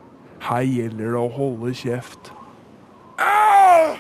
Her 0.48 0.64
gjelder 0.64 1.12
det 1.12 1.20
å 1.20 1.28
holde 1.34 1.74
kjeft. 1.76 2.32
Ah! 3.20 3.98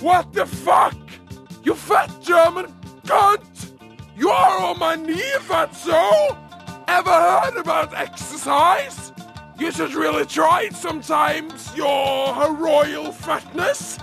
What 0.00 0.32
the 0.32 0.46
fuck? 0.46 1.25
You 1.66 1.74
fat 1.74 2.22
German 2.22 2.66
cunt! 3.06 3.72
You 4.16 4.28
are 4.28 4.62
on 4.62 4.78
my 4.78 4.94
knee, 4.94 5.34
fatso! 5.40 6.38
Ever 6.86 7.10
heard 7.10 7.56
about 7.56 7.92
exercise? 7.92 9.12
You 9.58 9.72
should 9.72 9.92
really 9.92 10.26
try 10.26 10.62
it 10.70 10.76
sometimes, 10.76 11.76
your 11.76 12.52
royal 12.52 13.10
fatness. 13.10 13.98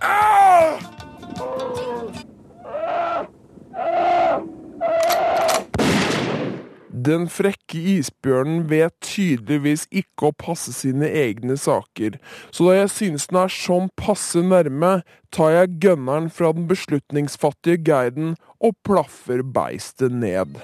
Ah! 0.00 0.80
Den 7.02 7.24
frekke 7.32 7.78
isbjørnen 7.96 8.66
vet 8.70 8.92
tydeligvis 9.02 9.86
ikke 9.90 10.28
å 10.28 10.34
passe 10.36 10.74
sine 10.76 11.08
egne 11.08 11.56
saker, 11.58 12.18
så 12.52 12.66
da 12.68 12.74
jeg 12.76 12.90
synes 12.92 13.26
den 13.30 13.38
er 13.40 13.54
sånn 13.54 13.88
passe 13.98 14.42
nærme, 14.44 14.92
tar 15.34 15.54
jeg 15.56 15.78
gønneren 15.82 16.28
fra 16.30 16.52
den 16.54 16.68
beslutningsfattige 16.70 17.80
guiden 17.88 18.36
og 18.60 18.76
plaffer 18.86 19.42
beistet 19.56 20.14
ned. 20.14 20.60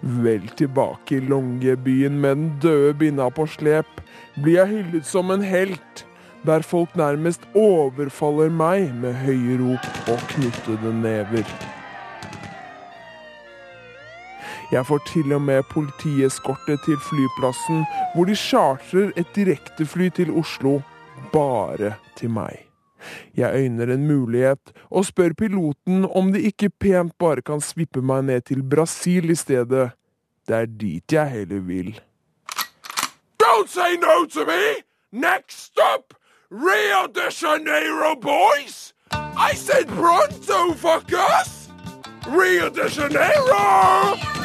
Vel 0.00 0.48
tilbake 0.58 1.18
i 1.18 1.22
Longyearbyen 1.28 2.18
med 2.18 2.40
den 2.40 2.50
døde 2.64 2.96
binna 3.04 3.28
på 3.30 3.46
slep, 3.52 4.00
blir 4.40 4.62
jeg 4.62 4.74
hyllet 4.74 5.06
som 5.12 5.30
en 5.34 5.44
helt, 5.44 6.06
der 6.48 6.64
folk 6.66 6.96
nærmest 6.98 7.44
overfaller 7.58 8.50
meg 8.50 8.94
med 9.04 9.20
høye 9.26 9.60
rop 9.60 10.08
og 10.08 10.30
knyttede 10.32 10.94
never. 11.04 11.77
Jeg 14.72 14.84
får 14.86 14.98
til 15.08 15.32
og 15.32 15.42
med 15.42 15.62
politieskorte 15.72 16.76
til 16.84 16.98
flyplassen, 17.08 17.84
hvor 18.14 18.28
de 18.28 18.36
chartrer 18.36 19.12
et 19.16 19.28
direktefly 19.34 20.08
til 20.12 20.30
Oslo, 20.30 20.80
bare 21.32 21.94
til 22.16 22.30
meg. 22.30 22.68
Jeg 23.36 23.54
øyner 23.54 23.94
en 23.94 24.06
mulighet 24.06 24.72
og 24.90 25.06
spør 25.06 25.32
piloten 25.38 26.04
om 26.04 26.32
de 26.32 26.42
ikke 26.50 26.68
pent 26.68 27.14
bare 27.18 27.42
kan 27.42 27.60
svippe 27.64 28.02
meg 28.02 28.26
ned 28.28 28.44
til 28.50 28.62
Brasil 28.62 29.30
i 29.30 29.38
stedet. 29.38 29.90
Det 30.48 30.56
er 30.56 30.66
dit 30.66 31.12
jeg 31.12 31.30
heller 31.30 31.60
vil. 31.60 32.00
Don't 33.42 33.68
say 33.68 33.96
no 33.96 34.26
to 34.26 34.44
me! 34.44 34.84
Next 35.12 35.64
stop, 35.72 36.12
Rio 36.50 37.06
de 37.14 37.30
Janeiro, 37.32 38.14
boys! 38.20 38.92
I 39.12 39.54
said 39.54 39.88
pronto, 39.88 40.74
fuckers! 40.74 41.70
Rio 42.26 42.68
de 42.68 42.88
Janeiro! 42.88 44.37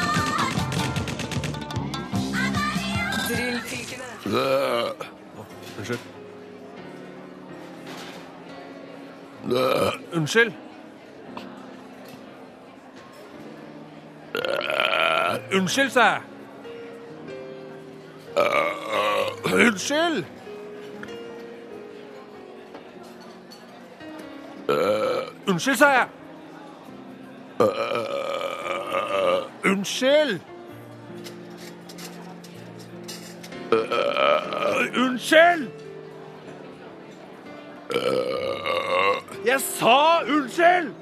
Unnskyld. 4.24 5.98
Unnskyld. 10.12 10.52
Unnskyld, 15.52 15.90
sa 15.90 16.02
jeg. 16.02 16.22
Unnskyld! 19.44 20.24
Unnskyld, 25.46 25.76
sa 25.76 25.88
jeg. 25.88 26.08
Unnskyld! 29.64 30.53
Unnskyld! 33.74 35.70
Jeg 39.44 39.60
sa 39.60 39.96
unnskyld! 40.22 40.92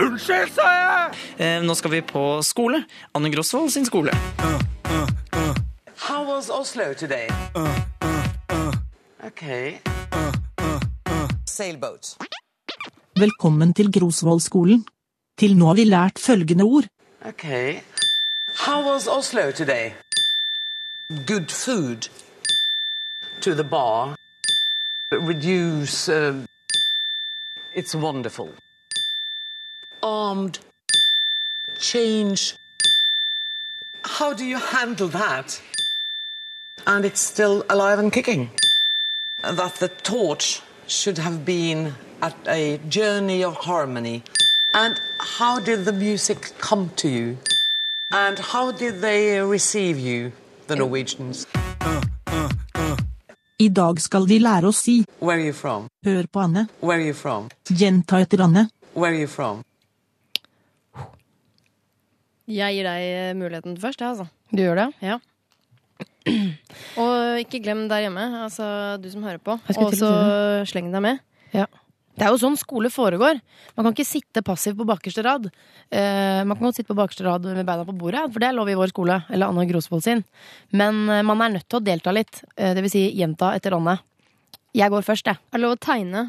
Unnskyld, 0.00 0.52
sa 0.54 0.68
jeg! 0.70 1.16
Eh, 1.42 1.58
nå 1.66 1.74
skal 1.74 1.94
vi 1.96 2.02
på 2.06 2.22
skole. 2.46 2.84
Anne 3.18 3.32
Grosvold 3.34 3.72
sin 3.74 3.88
skole. 3.88 4.14
How 6.06 6.22
was 6.28 6.50
Oslo 6.54 6.92
today? 6.94 7.26
Okay. 9.26 9.80
Sailboat. 11.50 12.14
Velkommen 13.18 13.74
til 13.74 13.90
Grosvollskolen. 13.92 14.86
Til 15.40 15.58
nå 15.58 15.72
har 15.72 15.80
vi 15.82 15.90
lært 15.90 16.22
følgende 16.22 16.64
ord. 16.64 16.86
Okay. 17.26 17.80
How 18.54 18.84
was 18.84 19.06
Oslo 19.06 19.52
today? 19.52 19.94
Good 21.24 21.50
food. 21.50 22.08
To 23.40 23.54
the 23.54 23.64
bar. 23.64 24.16
Reduce. 25.10 26.08
Uh, 26.08 26.44
it's 27.72 27.94
wonderful. 27.94 28.52
Armed. 30.02 30.58
Change. 31.76 32.56
How 34.04 34.34
do 34.34 34.44
you 34.44 34.58
handle 34.58 35.08
that? 35.08 35.60
And 36.86 37.04
it's 37.04 37.20
still 37.20 37.64
alive 37.70 37.98
and 37.98 38.12
kicking. 38.12 38.50
That 39.42 39.76
the 39.76 39.88
torch 39.88 40.60
should 40.86 41.18
have 41.18 41.44
been 41.44 41.94
at 42.20 42.36
a 42.46 42.78
journey 42.88 43.42
of 43.44 43.56
harmony. 43.56 44.22
And 44.74 45.00
how 45.18 45.60
did 45.60 45.84
the 45.84 45.92
music 45.92 46.52
come 46.58 46.90
to 46.96 47.08
you? 47.08 47.38
And 48.12 48.38
how 48.38 48.72
did 48.72 49.00
they 49.00 49.40
receive 49.40 49.96
you, 49.98 50.32
the 50.66 50.74
Norwegians? 50.74 51.46
I 53.60 53.68
dag 53.68 54.00
skal 54.00 54.26
de 54.26 54.38
lære 54.42 54.66
å 54.66 54.74
si 54.74 55.04
Where 55.20 55.38
are 55.38 55.44
you 55.46 55.54
from? 55.54 55.86
Hør 56.06 56.26
på 56.26 56.42
Anne. 56.42 56.66
Where 56.82 56.98
are 56.98 57.06
you 57.06 57.14
from? 57.14 57.50
Gjenta 57.70 58.18
etter 58.24 58.42
Anne. 58.42 58.66
Where 58.96 59.12
are 59.12 59.20
you 59.20 59.28
from? 59.30 59.62
Jeg 62.50 62.74
gir 62.80 62.88
deg 62.88 63.06
eh, 63.14 63.34
muligheten 63.38 63.76
først, 63.78 64.02
jeg, 64.02 64.10
altså. 64.10 64.26
Du 64.50 64.58
gjør 64.64 64.80
det? 64.80 64.88
Ja. 65.06 65.20
Og 66.98 67.38
ikke 67.44 67.60
glem 67.62 67.84
der 67.92 68.08
hjemme, 68.08 68.24
altså 68.42 68.96
du 68.98 69.06
som 69.12 69.22
hører 69.22 69.38
på. 69.38 69.54
Og 69.76 69.94
så 69.94 70.10
sleng 70.66 70.90
deg 70.90 71.04
med. 71.04 71.22
Ja. 71.54 71.68
Det 72.20 72.26
er 72.26 72.34
jo 72.34 72.40
sånn 72.42 72.56
skole 72.60 72.90
foregår. 72.92 73.38
Man 73.78 73.86
kan 73.86 73.94
ikke 73.94 74.04
sitte 74.04 74.42
passiv 74.44 74.74
på 74.76 74.84
bakerste 74.84 75.22
rad. 75.24 75.46
Eh, 75.88 76.42
man 76.44 76.52
kan 76.58 76.66
godt 76.68 76.76
sitte 76.76 76.90
på 76.92 76.96
bakerste 76.98 77.24
rad 77.24 77.46
med 77.48 77.64
beina 77.64 77.86
på 77.88 77.94
bordet, 77.96 78.26
for 78.28 78.42
det 78.44 78.50
er 78.50 78.56
lov 78.58 78.68
i 78.68 78.74
vår 78.76 78.92
skole. 78.92 79.16
Eller 79.32 79.48
Anne 79.48 79.64
Grosvold 79.70 80.04
sin. 80.04 80.20
Men 80.76 80.98
eh, 81.08 81.22
man 81.24 81.40
er 81.46 81.54
nødt 81.54 81.64
til 81.72 81.80
å 81.80 81.84
delta 81.86 82.12
litt. 82.12 82.42
Eh, 82.60 82.74
det 82.76 82.84
vil 82.84 82.92
si 82.92 83.06
gjenta 83.16 83.54
etter 83.56 83.72
Anne. 83.78 83.96
Jeg 84.76 84.92
går 84.92 85.06
først, 85.06 85.30
jeg. 85.32 85.40
Er 85.48 85.56
det 85.56 85.64
lov 85.64 85.78
å 85.78 85.80
tegne? 85.80 86.26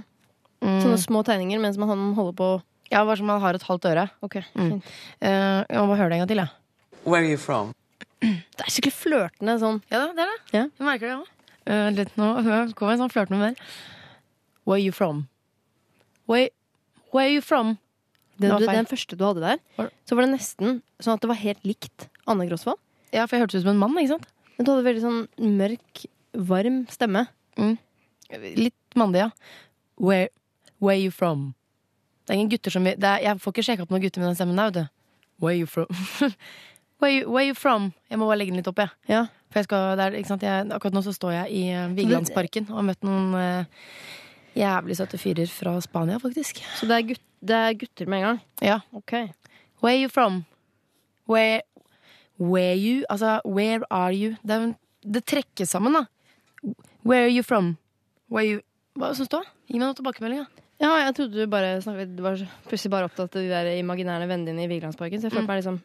Mm. 0.64 0.80
Sånne 0.86 1.02
små 1.04 1.26
tegninger 1.28 1.60
mens 1.60 1.76
man 1.82 1.92
holder 2.16 2.38
på 2.40 2.50
Ja, 2.92 3.04
bare 3.08 3.18
som 3.20 3.28
man 3.28 3.40
har 3.44 3.56
et 3.60 3.64
halvt 3.68 3.86
øre. 3.92 4.08
Ok, 4.24 4.40
Mm. 4.56 4.70
fint. 4.72 4.84
Eh, 5.22 5.64
jeg 5.68 5.78
må 5.80 5.88
bare 5.92 5.98
høre 5.98 6.10
det 6.10 6.18
en 6.18 6.24
gang 6.24 6.28
til, 6.32 6.42
jeg. 6.46 6.50
Where 7.04 7.22
are 7.24 7.30
you 7.30 7.38
from? 7.38 7.74
Det 8.22 8.64
er 8.64 8.72
skikkelig 8.72 8.94
flørtende 8.96 9.60
sånn. 9.60 9.82
Ja, 9.92 10.08
det 10.08 10.20
er 10.20 10.28
det. 10.32 10.40
Ja. 10.54 10.64
Jeg 10.80 10.86
merker 10.88 11.08
det 11.08 11.16
òg. 11.20 11.28
Uh, 11.68 11.90
litt 11.96 12.16
nå 12.20 12.28
kommer 12.78 12.94
en 12.94 13.00
sånn 13.04 13.14
flørtende 13.14 13.40
mer. 13.42 13.56
Where 14.66 14.76
are 14.78 14.84
you 14.84 14.92
from? 14.92 15.28
Where, 16.32 16.50
where 17.12 17.30
you 17.30 17.44
from? 17.44 17.76
Den, 18.42 18.56
du, 18.58 18.66
den 18.66 18.88
første 18.90 19.18
du 19.20 19.24
hadde 19.28 19.44
der, 19.44 19.90
så 20.08 20.16
var 20.18 20.26
det 20.26 20.32
nesten 20.38 20.80
sånn 21.04 21.18
at 21.18 21.22
det 21.22 21.30
var 21.30 21.38
helt 21.44 21.66
likt 21.68 22.08
Anne 22.30 22.48
Grosvold. 22.50 22.80
Ja, 23.12 23.26
for 23.28 23.36
jeg 23.36 23.44
hørtes 23.44 23.60
ut 23.60 23.66
som 23.66 23.74
en 23.74 23.82
mann, 23.82 23.98
ikke 24.00 24.16
sant? 24.16 24.30
Men 24.56 24.66
du 24.66 24.72
hadde 24.72 24.86
veldig 24.88 25.04
sånn 25.04 25.20
mørk, 25.60 26.06
varm 26.48 26.84
stemme. 26.90 27.26
Mm. 27.60 27.76
Litt 28.56 28.98
mandig, 28.98 29.26
ja. 29.26 29.30
Where, 30.02 30.32
where 30.80 30.98
you 30.98 31.12
from? 31.14 31.52
Det 32.24 32.34
er 32.34 32.40
ingen 32.40 32.54
gutter 32.54 32.74
som 32.74 32.88
vi, 32.88 32.96
er, 32.96 33.22
Jeg 33.26 33.42
får 33.44 33.54
ikke 33.54 33.66
sjekka 33.68 33.86
opp 33.86 33.94
noen 33.94 34.04
gutter 34.06 34.24
med 34.24 34.32
den 34.32 34.40
stemmen 34.40 34.62
der, 34.62 34.72
vet 34.72 34.80
du. 34.80 35.28
Where 35.44 35.58
you 35.58 35.68
from? 35.68 35.92
where, 37.02 37.12
you, 37.12 37.28
where 37.28 37.46
you 37.46 37.58
from? 37.58 37.92
Jeg 38.10 38.22
må 38.22 38.30
bare 38.30 38.40
legge 38.40 38.56
den 38.56 38.62
litt 38.62 38.72
opp, 38.72 38.80
jeg. 38.80 38.94
Ja. 39.12 39.26
For 39.52 39.60
jeg 39.60 39.68
skal, 39.68 39.86
det 40.00 40.08
er, 40.08 40.18
ikke 40.22 40.32
sant? 40.32 40.48
Jeg, 40.48 40.70
akkurat 40.72 40.96
nå 40.96 41.04
så 41.06 41.14
står 41.14 41.36
jeg 41.36 41.60
i 41.60 41.64
eh, 41.76 41.94
Vigelandsparken 41.98 42.70
og 42.72 42.80
har 42.80 42.88
møtt 42.88 43.04
noen 43.04 43.34
eh, 43.36 43.82
jævlig 44.58 44.98
søte 44.98 45.18
fyrer 45.22 45.48
fra 45.50 45.76
Spania, 45.82 46.18
faktisk. 46.20 46.62
Så 46.80 46.88
det 46.90 46.98
er, 46.98 47.08
gut, 47.14 47.22
det 47.42 47.56
er 47.58 47.74
gutter 47.80 48.06
med 48.12 48.18
en 48.22 48.26
gang? 48.28 48.40
Ja. 48.62 48.80
Ok. 48.94 49.14
Where 49.84 49.98
you 50.02 50.10
from? 50.10 50.44
Where, 51.30 51.62
where 52.40 52.76
you 52.76 53.04
Altså, 53.10 53.40
where 53.46 53.82
are 53.90 54.14
you? 54.14 54.36
Det, 54.44 54.52
er, 54.58 54.74
det 55.04 55.26
trekkes 55.26 55.70
sammen, 55.70 55.94
da. 55.94 56.04
Where 57.06 57.24
are 57.26 57.32
you 57.34 57.44
from? 57.44 57.78
Where 58.30 58.46
you 58.46 58.62
Hva 59.00 59.14
syns 59.16 59.30
du? 59.32 59.40
Gi 59.72 59.78
meg 59.80 59.86
noen 59.88 59.96
tilbakemeldinger. 59.96 60.48
Ja, 60.82 60.90
jeg 61.06 61.14
trodde 61.16 61.38
du 61.38 61.48
bare 61.48 61.78
snakket 61.82 62.16
Du 62.18 62.24
var 62.26 62.40
plutselig 62.68 62.92
bare 62.92 63.08
opptatt 63.08 63.36
av 63.38 63.42
de 63.46 63.48
der 63.50 63.70
imaginære 63.80 64.28
vennene 64.28 64.50
dine 64.52 64.66
i 64.66 64.70
Vigelandsparken, 64.72 65.22
så 65.22 65.30
jeg 65.30 65.36
følte 65.38 65.46
Mm. 65.46 65.52
meg 65.54 65.62
liksom 65.62 65.78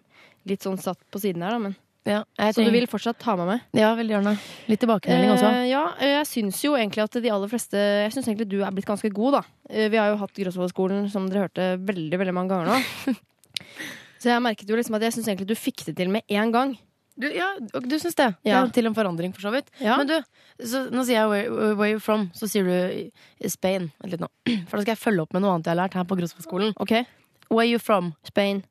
litt 0.51 0.63
sånn 0.67 0.79
satt 0.83 0.99
på 1.13 1.21
siden 1.23 1.43
her, 1.45 1.51
da, 1.55 1.59
men 1.59 1.77
Ja, 2.07 2.23
Så 2.55 2.63
du 2.63 2.71
vil 2.71 2.87
fortsatt 2.87 3.19
ta 3.19 3.35
meg 3.39 3.49
med? 3.51 3.65
Ja, 3.75 3.91
veldig 3.99 4.15
gjerne. 4.15 4.37
Litt 4.71 4.81
tilbakemelding 4.85 5.33
også. 5.35 5.51
Eh, 5.51 5.67
ja, 5.73 5.83
jeg 6.07 6.29
syns 6.31 6.63
jo 6.63 6.77
egentlig 6.79 7.03
at 7.03 7.19
de 7.23 7.33
aller 7.35 7.51
fleste 7.51 7.77
Jeg 7.81 8.15
syns 8.15 8.29
egentlig 8.31 8.49
du 8.53 8.61
er 8.63 8.75
blitt 8.75 8.87
ganske 8.87 9.11
god, 9.11 9.41
da. 9.41 9.43
Eh, 9.69 9.89
vi 9.91 9.99
har 9.99 10.13
jo 10.13 10.21
hatt 10.23 10.39
Grosvollskolen, 10.39 11.09
som 11.11 11.27
dere 11.31 11.49
hørte, 11.49 11.69
veldig 11.89 12.21
veldig 12.23 12.37
mange 12.37 12.55
ganger 12.55 12.73
nå. 12.73 13.17
Så 14.23 14.31
jeg 14.31 14.43
merket 14.43 14.71
jo 14.71 14.79
liksom 14.79 14.97
at 14.99 15.05
jeg 15.07 15.17
syns 15.19 15.29
egentlig 15.29 15.51
du 15.51 15.59
fikk 15.59 15.85
det 15.89 15.97
til 15.99 16.13
med 16.15 16.25
én 16.33 16.55
gang. 16.55 16.77
Du, 17.17 17.27
ja, 17.33 17.55
du 17.59 17.99
syns 17.99 18.17
det? 18.17 18.29
Ja. 18.45 18.61
Det 18.61 18.71
er 18.71 18.73
til 18.77 18.89
en 18.91 18.97
forandring, 18.97 19.33
for 19.33 19.47
så 19.49 19.53
vidt. 19.55 19.71
Ja. 19.81 19.97
Men 19.97 20.09
du, 20.11 20.17
så, 20.61 20.83
nå 20.93 21.05
sier 21.09 21.23
jeg 21.23 21.31
where, 21.33 21.75
where 21.75 21.93
you 21.95 22.01
from, 22.03 22.29
så 22.37 22.49
sier 22.51 22.67
du 22.69 22.73
eh, 22.77 23.49
Spain. 23.49 23.91
Vent 24.03 24.13
litt 24.13 24.25
nå. 24.25 24.29
For 24.69 24.77
da 24.77 24.85
skal 24.85 24.93
jeg 24.93 25.01
følge 25.01 25.25
opp 25.25 25.37
med 25.37 25.45
noe 25.45 25.55
annet 25.57 25.69
jeg 25.69 25.73
har 25.73 25.81
lært 25.81 25.97
her 25.97 26.09
på 26.09 26.19
Grosvollskolen. 26.21 26.75
Okay. 26.83 27.07
Where 27.49 27.65
you 27.65 27.81
from? 27.81 28.13
Spain. 28.29 28.65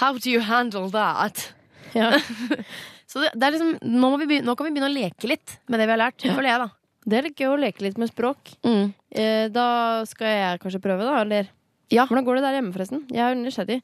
How 0.00 0.18
do 0.18 0.30
you 0.30 0.42
handle 0.42 0.90
that? 0.90 1.52
Ja. 1.96 2.10
så 3.10 3.24
det, 3.24 3.34
det 3.34 3.46
er 3.46 3.54
liksom, 3.56 3.76
nå, 3.82 4.08
må 4.08 4.16
vi 4.20 4.28
begynne, 4.30 4.48
nå 4.48 4.56
kan 4.58 4.68
vi 4.68 4.74
begynne 4.74 4.90
å 4.90 4.96
leke 4.96 5.30
litt 5.30 5.58
med 5.68 5.80
det 5.80 5.86
vi 5.88 5.94
har 5.94 6.02
lært, 6.06 6.24
føler 6.24 6.50
jeg, 6.50 6.64
da. 6.64 6.68
Det 7.08 7.16
er 7.16 7.24
litt 7.24 7.40
gøy 7.40 7.52
å 7.52 7.60
leke 7.60 7.84
litt 7.86 8.00
med 8.00 8.10
språk. 8.10 8.50
Mm. 8.66 8.90
Eh, 9.16 9.46
da 9.52 9.68
skal 10.08 10.34
jeg 10.34 10.60
kanskje 10.64 10.82
prøve, 10.84 11.06
da, 11.08 11.22
eller? 11.22 11.48
Ja. 11.88 12.04
Hvordan 12.04 12.24
går 12.24 12.36
det 12.36 12.44
der 12.44 12.56
hjemme, 12.58 12.72
forresten? 12.74 13.04
Jeg 13.08 13.22
er 13.24 13.36
nysgjerrig. 13.38 13.78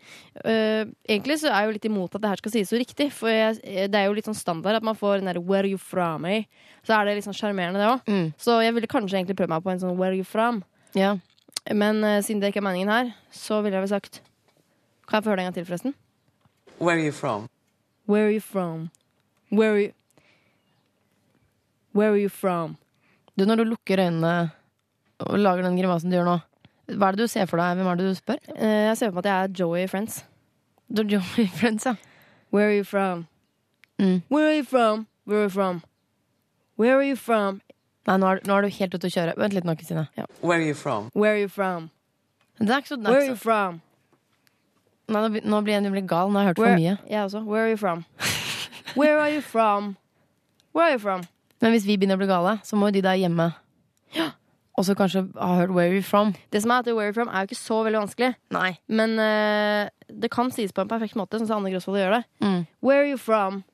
Uh, 0.45 0.91
egentlig 1.09 1.39
så 1.41 1.49
er 1.49 1.63
jeg 1.63 1.69
jo 1.69 1.77
litt 1.79 1.87
imot 1.89 2.17
at 2.17 2.21
det 2.21 2.33
her 2.35 2.43
skal 2.43 2.53
sies 2.53 2.73
så 2.73 2.81
riktig, 2.81 3.07
for 3.17 3.33
jeg, 3.33 3.57
eh, 3.65 3.87
det 3.89 4.01
er 4.01 4.11
jo 4.11 4.17
litt 4.17 4.29
sånn 4.29 4.37
standard 4.37 4.77
at 4.77 4.85
man 4.85 4.99
får 4.99 5.23
den 5.23 5.31
der 5.33 5.41
'where 5.41 5.65
are 5.65 5.71
you 5.71 5.81
from'? 5.81 6.29
Eh? 6.29 6.45
Så 6.85 6.93
er 6.93 7.05
det 7.05 7.17
litt 7.17 7.25
sånn 7.25 7.39
sjarmerende, 7.39 7.81
det 7.81 7.89
òg. 7.89 8.05
Mm. 8.05 8.35
Så 8.37 8.61
jeg 8.61 8.75
ville 8.75 8.87
kanskje 8.87 9.17
egentlig 9.17 9.37
prøve 9.37 9.49
meg 9.57 9.65
på 9.65 9.73
en 9.73 9.81
sånn 9.81 9.97
'where 9.97 10.13
are 10.13 10.17
you 10.17 10.25
from'? 10.25 10.63
Ja. 10.95 11.17
Men 11.73 12.05
uh, 12.05 12.21
siden 12.21 12.41
det 12.41 12.53
ikke 12.53 12.61
er 12.61 12.69
meningen 12.69 12.93
her, 12.93 13.15
så 13.33 13.63
ville 13.63 13.73
jeg 13.73 13.89
vel 13.89 14.01
sagt 14.01 14.21
Kan 15.09 15.21
jeg 15.21 15.25
få 15.25 15.31
høre 15.31 15.37
det 15.37 15.45
en 15.45 15.53
gang 15.53 15.55
til, 15.55 15.65
forresten? 15.65 15.95
Where 16.79 16.97
are 16.97 17.05
you 17.05 17.13
from? 17.13 17.49
Where 18.07 18.27
are 18.27 18.31
you 18.31 18.41
from? 18.41 18.91
Where 19.51 19.73
are 19.73 19.81
you 19.81 19.93
Where 21.95 22.11
are 22.11 22.19
you 22.19 22.29
from? 22.29 22.77
Du, 23.39 23.45
når 23.45 23.57
du 23.57 23.65
lukker 23.65 24.01
øynene 24.03 24.51
og 25.19 25.39
lager 25.39 25.63
den 25.63 25.77
grimasen 25.79 26.11
du 26.11 26.17
gjør 26.17 26.27
nå, 26.27 26.39
hva 26.91 27.09
er 27.09 27.17
det 27.17 27.25
du 27.25 27.31
ser 27.31 27.47
for 27.47 27.63
deg? 27.63 27.79
Hvem 27.79 27.87
er 27.87 28.01
det 28.01 28.09
du 28.09 28.17
spør? 28.19 28.41
Eh, 28.57 28.89
jeg 28.91 28.97
ser 28.99 29.11
for 29.13 29.21
meg 29.21 29.25
at 29.25 29.31
jeg 29.31 29.45
er 29.45 29.55
Joey 29.61 29.87
Friends. 29.89 30.25
Du 30.91 31.03
er 31.03 31.09
Joey 31.15 31.47
Friends, 31.59 31.87
ja. 31.87 31.95
Where 32.53 32.67
are 32.69 32.77
you 32.77 32.85
from? 32.85 33.27
Mm. 33.99 34.23
Where 34.29 34.49
are 34.51 34.57
you 34.57 34.65
from? 34.65 35.07
Where 35.25 35.39
are 35.39 35.45
you 35.45 35.55
from? 35.55 35.83
Where 36.77 36.97
are 36.99 37.07
you 37.07 37.17
from? 37.17 37.61
Nei, 38.07 38.17
nå 38.21 38.27
er, 38.27 38.43
nå 38.45 38.59
er 38.59 38.67
du 38.67 38.75
helt 38.75 38.95
ute 38.99 39.09
å 39.09 39.15
kjøre. 39.15 39.35
Vent 39.41 39.55
litt 39.57 39.65
nå, 39.65 39.75
Kristine. 39.79 40.09
Where 40.43 40.59
are 40.59 40.67
you 40.67 40.75
from? 40.75 41.09
Where 41.15 41.33
are 41.39 41.41
you 41.41 41.49
from? 41.49 41.89
Det 42.59 42.69
er 42.71 42.83
ikke 42.83 42.93
så, 42.93 42.99
det 43.01 43.07
Where 43.09 43.23
er 43.23 43.23
are 43.23 43.31
you 43.31 43.39
from? 43.41 43.81
Nei, 45.09 45.21
nå, 45.21 45.29
blir- 45.35 45.45
nå 45.45 45.61
blir 45.65 45.75
jeg 45.83 46.07
gal. 46.09 46.31
Nå 46.31 46.39
har 46.41 46.45
jeg 46.47 46.55
hørt 46.55 46.59
Where, 46.59 46.75
for 46.75 46.81
mye. 46.81 46.99
Jeg 47.11 47.25
også. 47.25 47.45
Where 47.45 47.63
are 47.65 47.71
you 47.71 47.77
from? 47.77 48.05
Where 48.97 49.19
are 49.21 49.31
you 49.35 49.41
from? 49.41 49.97
Where 50.75 50.87
are 50.87 50.93
you 50.93 50.99
from? 50.99 51.23
Men 51.61 51.73
hvis 51.73 51.87
vi 51.87 51.97
begynner 51.97 52.17
å 52.17 52.23
bli 52.23 52.27
gale, 52.27 52.59
så 52.65 52.77
må 52.77 52.89
jo 52.89 52.97
de 52.99 53.03
der 53.03 53.17
hjemme 53.21 53.53
også 54.79 54.95
kanskje 54.99 55.29
ha 55.39 55.55
hørt 55.61 55.71
'Where 55.71 55.89
are 55.89 55.95
you 55.95 56.03
from'. 56.03 56.35
Det 56.53 56.63
som 56.63 56.71
er 56.71 56.79
at 56.79 56.87
Where 56.87 57.07
are 57.07 57.07
you 57.09 57.13
from 57.15 57.29
er 57.29 57.41
jo 57.41 57.47
ikke 57.49 57.57
så 57.57 57.85
veldig 57.85 58.01
vanskelig. 58.01 58.35
Nei. 58.51 58.79
Men 58.89 59.19
uh, 59.19 59.89
det 60.09 60.31
kan 60.31 60.51
sies 60.51 60.73
på 60.73 60.81
en 60.83 60.89
perfekt 60.89 61.15
måte, 61.15 61.39
sånn 61.39 61.47
som 61.47 61.65
Anne 61.65 61.71
Grosvold 61.73 61.99
gjør 61.99 62.11
det. 62.19 62.25
Mm. 62.41 62.67
Where 62.83 63.01
are 63.01 63.09
you 63.09 63.17
from? 63.17 63.65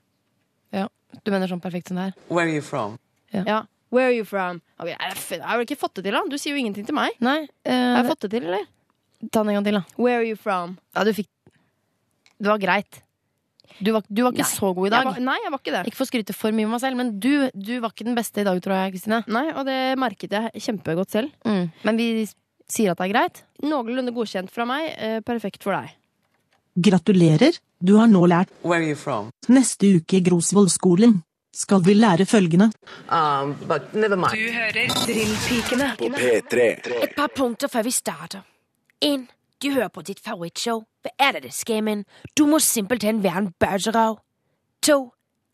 Ja. 0.72 0.88
Du 1.24 1.30
mener 1.30 1.46
sånn 1.48 1.60
perfekt 1.62 1.88
som 1.88 1.96
det 1.96 2.04
her? 2.04 2.12
Where 2.28 2.46
are 2.46 2.54
you 2.54 2.60
from? 2.62 2.98
Ja. 3.32 3.64
Where 3.90 4.06
are 4.06 4.14
you 4.14 4.24
from? 4.24 4.60
Ok, 4.78 4.86
jeg 4.88 4.98
jeg 5.30 5.42
har 5.42 5.56
vel 5.56 5.66
ikke 5.66 5.78
fått 5.80 5.94
det 5.94 6.04
til, 6.04 6.12
da? 6.12 6.20
Du 6.30 6.36
sier 6.38 6.54
jo 6.54 6.58
ingenting 6.60 6.86
til 6.86 6.94
meg. 6.94 7.10
Nei. 7.20 7.48
Jeg 7.64 7.74
Har 7.96 8.04
jeg 8.04 8.10
fått 8.12 8.20
det 8.20 8.30
til, 8.30 8.44
eller? 8.44 8.66
Ta 9.28 9.42
den 9.42 9.52
en 9.52 9.58
gang 9.60 9.68
til, 9.68 9.76
da. 9.80 9.84
Where 10.00 10.22
are 10.22 10.26
you 10.26 10.36
from? 10.40 10.78
Ja, 10.96 11.04
du 11.04 11.12
fikk 11.16 11.28
Det 12.40 12.48
var 12.48 12.58
greit. 12.62 13.02
Du 13.80 13.92
var, 13.92 14.02
du 14.08 14.22
var 14.24 14.32
ikke 14.34 14.44
Nei. 14.44 14.50
så 14.50 14.70
god 14.76 14.86
i 14.88 14.90
dag. 14.92 15.04
Jeg 15.04 15.08
var, 15.12 15.20
nei, 15.24 15.36
jeg 15.44 15.52
var 15.52 15.60
ikke 15.60 15.72
det. 15.72 15.80
Ikke 15.88 15.98
for 15.98 16.04
å 16.04 16.10
skryte 16.10 16.34
for 16.36 16.56
mye 16.56 16.66
av 16.68 16.72
meg 16.74 16.80
selv, 16.82 16.98
men 17.00 17.12
du, 17.20 17.30
du 17.54 17.72
var 17.80 17.92
ikke 17.94 18.04
den 18.08 18.16
beste 18.18 18.42
i 18.42 18.46
dag, 18.48 18.58
tror 18.64 18.76
jeg, 18.76 18.92
Kristine. 18.96 19.20
Nei, 19.32 19.46
og 19.54 19.64
det 19.68 19.78
merket 20.00 20.34
jeg 20.36 20.64
kjempegodt 20.66 21.12
selv. 21.14 21.32
Mm. 21.48 21.70
Men 21.88 22.00
vi 22.00 22.08
sier 22.70 22.92
at 22.92 23.00
det 23.00 23.06
er 23.08 23.12
greit. 23.14 23.40
Noenlunde 23.64 24.12
godkjent 24.16 24.52
fra 24.52 24.66
meg. 24.68 24.90
Eh, 24.98 25.18
perfekt 25.24 25.64
for 25.64 25.76
deg. 25.76 25.94
Gratulerer, 26.80 27.56
du 27.82 27.96
har 27.98 28.06
nå 28.08 28.20
lært 28.30 28.52
Where 28.62 28.78
are 28.82 28.88
you 28.92 28.96
from? 28.96 29.32
neste 29.48 29.88
uke 29.98 30.20
i 30.20 30.24
Grosvollskolen. 30.28 31.18
Skal 31.56 31.82
vi 31.82 31.96
lære 31.98 32.24
følgende. 32.30 32.68
Um, 33.10 33.56
but 33.66 33.92
never 33.94 34.16
mind. 34.16 34.36
Du 34.38 34.52
hører 34.54 34.92
Drillpikene. 35.02 35.88
På 35.98 36.08
P3. 36.14 36.68
Et 37.02 37.16
par 37.16 37.32
punkter 37.34 37.68
før 37.68 37.82
vi 37.88 37.90
starter. 37.96 38.44
En. 39.00 39.28
Du 39.62 39.70
hører 39.70 39.88
på 39.88 40.02
ditt 40.02 40.20
favorittshow. 40.24 40.82
Hva 41.02 41.10
er 41.18 41.32
det 41.32 41.42
det 41.42 41.54
skal, 41.54 41.82
men? 41.84 42.04
Du 42.38 42.46
må 42.46 42.58
simpelthen 42.58 43.22
være 43.22 43.38
en 43.38 43.52
bøserav. 43.52 44.18
To. 44.82 45.12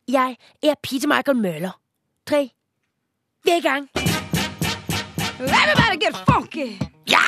Jeg 0.09 0.37
er 0.63 0.75
Peter 0.83 1.09
Michael 1.09 1.37
Møller. 1.37 1.81
Tre. 2.27 2.51
Vi 3.45 3.51
er 3.51 3.57
i 3.57 3.61
gang. 3.61 3.89
Everybody 5.39 5.99
get 6.01 6.17
funky! 6.31 6.83
Ja, 7.11 7.27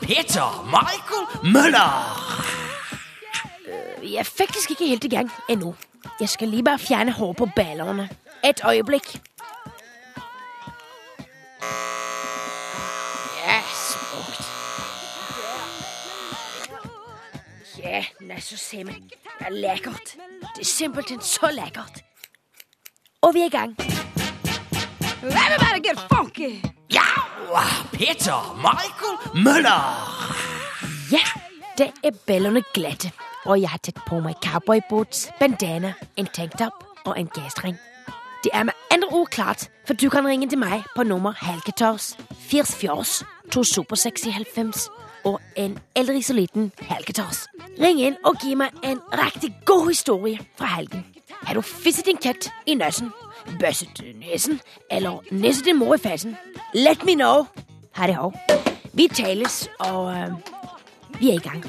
Peter 0.00 0.64
Michael 0.74 1.52
Møller. 1.52 1.90
Jeg 4.02 4.14
er 4.18 4.22
faktisk 4.22 4.70
ikke 4.70 4.86
helt 4.86 5.04
i 5.04 5.08
gang 5.08 5.30
endnu. 5.48 5.74
Jeg 6.20 6.28
skal 6.28 6.48
lige 6.48 6.64
bare 6.64 6.78
fjerne 6.78 7.12
håret 7.12 7.36
på 7.36 7.48
ballerne. 7.56 8.08
Et 8.44 8.60
øjeblik. 8.64 9.20
Ja, 17.88 18.02
nei, 18.20 18.40
så 18.40 18.56
se 18.56 18.84
mig. 18.84 18.96
Det 19.38 19.46
er 19.46 19.50
lekkert. 19.50 20.16
Det 20.56 20.60
er 20.60 20.64
simpelthen 20.64 21.20
så 21.20 21.48
lekkert. 21.52 22.02
Og 23.22 23.34
vi 23.34 23.40
er 23.40 23.46
i 23.46 23.48
gang. 23.48 23.76
Everybody 25.22 25.80
get 25.88 26.00
funky! 26.12 26.50
Ja, 26.92 27.08
Peter 27.92 28.56
Michael 28.56 29.42
Møller. 29.44 29.80
Ja, 31.12 31.24
det 31.78 31.92
er 32.04 32.10
bellene 32.26 32.62
glatte. 32.74 33.12
Og 33.44 33.60
jeg 33.60 33.70
har 33.70 33.78
tatt 33.78 34.04
på 34.08 34.20
meg 34.20 34.36
cowboyboots, 34.44 35.30
bandana, 35.40 35.94
en 36.16 36.26
tanktop 36.26 36.84
og 37.06 37.16
en 37.16 37.32
gasring. 37.34 37.76
Det 38.44 38.50
er 38.52 38.68
med 38.68 38.72
andre 38.92 39.08
ord 39.08 39.26
klart, 39.30 39.70
for 39.86 39.94
du 39.94 40.10
kan 40.10 40.26
ringe 40.26 40.48
til 40.48 40.58
meg 40.58 40.84
på 40.96 41.02
nummer 41.02 41.32
Halketors 41.32 42.16
80 42.50 42.76
fjors 42.80 43.22
2 43.52 43.64
super 43.64 43.96
96 43.96 44.90
og 45.28 45.40
en 45.56 45.78
aldri 45.96 46.22
så 46.22 46.34
liten 46.36 46.70
Halketors. 46.88 47.44
Ring 47.80 48.00
inn 48.00 48.16
og 48.24 48.38
gi 48.42 48.54
meg 48.58 48.74
en 48.86 49.00
riktig 49.20 49.52
god 49.68 49.88
historie 49.88 50.40
fra 50.58 50.66
Halken. 50.74 51.04
Har 51.42 51.54
du 51.54 51.62
fisset 51.62 52.06
din 52.06 52.16
katt 52.16 52.48
i 52.66 52.74
nøssen, 52.74 53.10
bøsset 53.60 54.00
nesen 54.20 54.60
eller 54.90 55.20
nisset 55.30 55.68
din 55.68 55.78
mor 55.78 55.94
i 55.94 56.02
fassen? 56.02 56.36
Let 56.74 57.04
me 57.04 57.14
know. 57.14 57.46
Ha 57.96 58.06
det 58.06 58.16
hov. 58.16 58.34
Vi 58.92 59.08
tales, 59.08 59.68
og 59.78 60.04
uh, 60.06 60.32
vi 61.20 61.30
er 61.30 61.34
i 61.34 61.44
gang. 61.44 61.64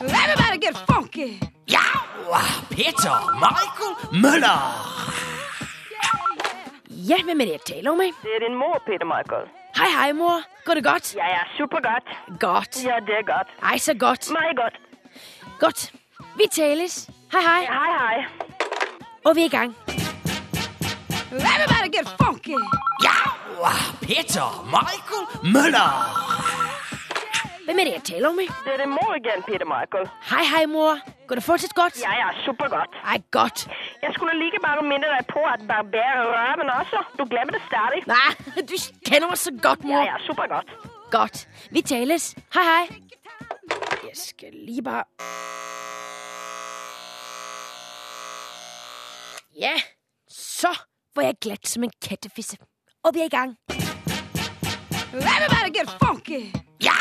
Everybody 0.00 0.58
get 0.66 0.76
funky! 0.88 1.40
Ja, 1.68 1.84
Peter 2.70 3.16
Michael 3.42 4.22
Møller. 4.22 4.60
Ja, 7.08 7.22
hvem 7.24 7.40
er 7.40 7.44
det, 7.44 7.52
jeg 7.52 7.60
taler 7.66 7.94
med? 7.94 8.16
Det 8.22 8.32
er 8.36 8.48
din 8.48 8.56
mor, 8.58 8.82
Peter 8.86 9.04
Michael. 9.04 9.63
Hej, 9.76 9.88
hei, 10.00 10.12
mor. 10.12 10.40
Går 10.64 10.74
det 10.74 10.84
godt? 10.84 11.14
Ja, 11.14 11.26
ja, 11.28 11.42
super 11.58 11.78
godt. 11.88 12.04
Godt. 12.40 12.84
Ja, 12.84 12.96
det 13.06 13.14
er 13.20 13.24
godt. 13.36 13.48
Ej, 13.62 13.78
så 13.78 13.94
godt. 13.94 14.30
Meget 14.32 14.56
godt. 14.56 14.74
Godt. 15.58 15.92
Vi 16.36 16.44
tales. 16.52 17.10
Hei, 17.32 17.40
hei. 17.42 17.62
Ja, 17.62 17.72
hei, 17.84 17.92
hei. 17.98 18.24
Og 19.24 19.36
vi 19.36 19.40
er 19.40 19.44
i 19.44 19.48
gang. 19.48 19.76
Everybody 21.32 21.88
get 21.96 22.08
funky! 22.22 22.58
Ja! 23.06 23.16
Peter 24.02 24.48
Michael 24.76 25.52
Møller. 25.54 25.90
Hvem 27.64 27.78
er 27.78 27.84
det, 27.84 27.92
jeg 27.92 28.02
taler 28.04 28.32
med? 28.32 28.46
Det 28.64 28.80
er 28.80 28.86
mor 28.86 29.14
igjen, 29.14 29.42
Peter 29.48 29.66
Michael. 29.74 30.08
Hei, 30.30 30.44
hei, 30.56 30.66
mor. 30.66 30.98
Går 31.28 31.34
det 31.34 31.44
fortsatt 31.44 31.74
godt? 31.74 32.00
Ja, 32.02 32.12
ja, 32.22 32.28
supergodt. 32.44 32.90
Hei, 33.08 33.22
godt. 33.30 33.68
Jeg 34.04 34.12
skulle 34.14 34.34
like 34.44 34.58
bare 34.66 34.82
minne 34.90 35.08
deg 35.14 35.24
på 35.34 35.40
at 35.54 35.60
barbere 35.68 36.22
røven 36.32 36.68
også. 36.80 36.98
Du 37.18 37.24
glemmer 37.32 37.52
det 37.56 37.62
stadig. 37.68 38.00
Nei, 38.14 38.30
du 38.70 38.76
kender 39.08 39.28
meg 39.30 39.38
så 39.38 39.52
godt, 39.66 39.84
mor. 39.84 39.96
Ja, 39.96 40.02
ja, 40.12 40.18
supergodt. 40.26 40.70
Godt. 41.10 41.48
Vi 41.70 41.82
tales. 41.82 42.34
Hei, 42.54 42.64
hei. 42.72 42.84
Jeg 44.08 44.16
skal 44.26 44.52
lige 44.52 44.82
bare... 44.82 45.04
Ja, 49.64 49.74
så 50.28 50.72
var 51.16 51.22
jeg 51.22 51.34
glatt 51.40 51.68
som 51.68 51.82
en 51.86 51.94
kattefisse. 52.08 52.56
Og 53.04 53.14
vi 53.14 53.20
er 53.20 53.24
i 53.24 53.36
gang. 53.38 53.56
Everybody 55.14 55.70
get 55.78 55.90
funky! 56.02 56.42
Ja! 56.82 56.98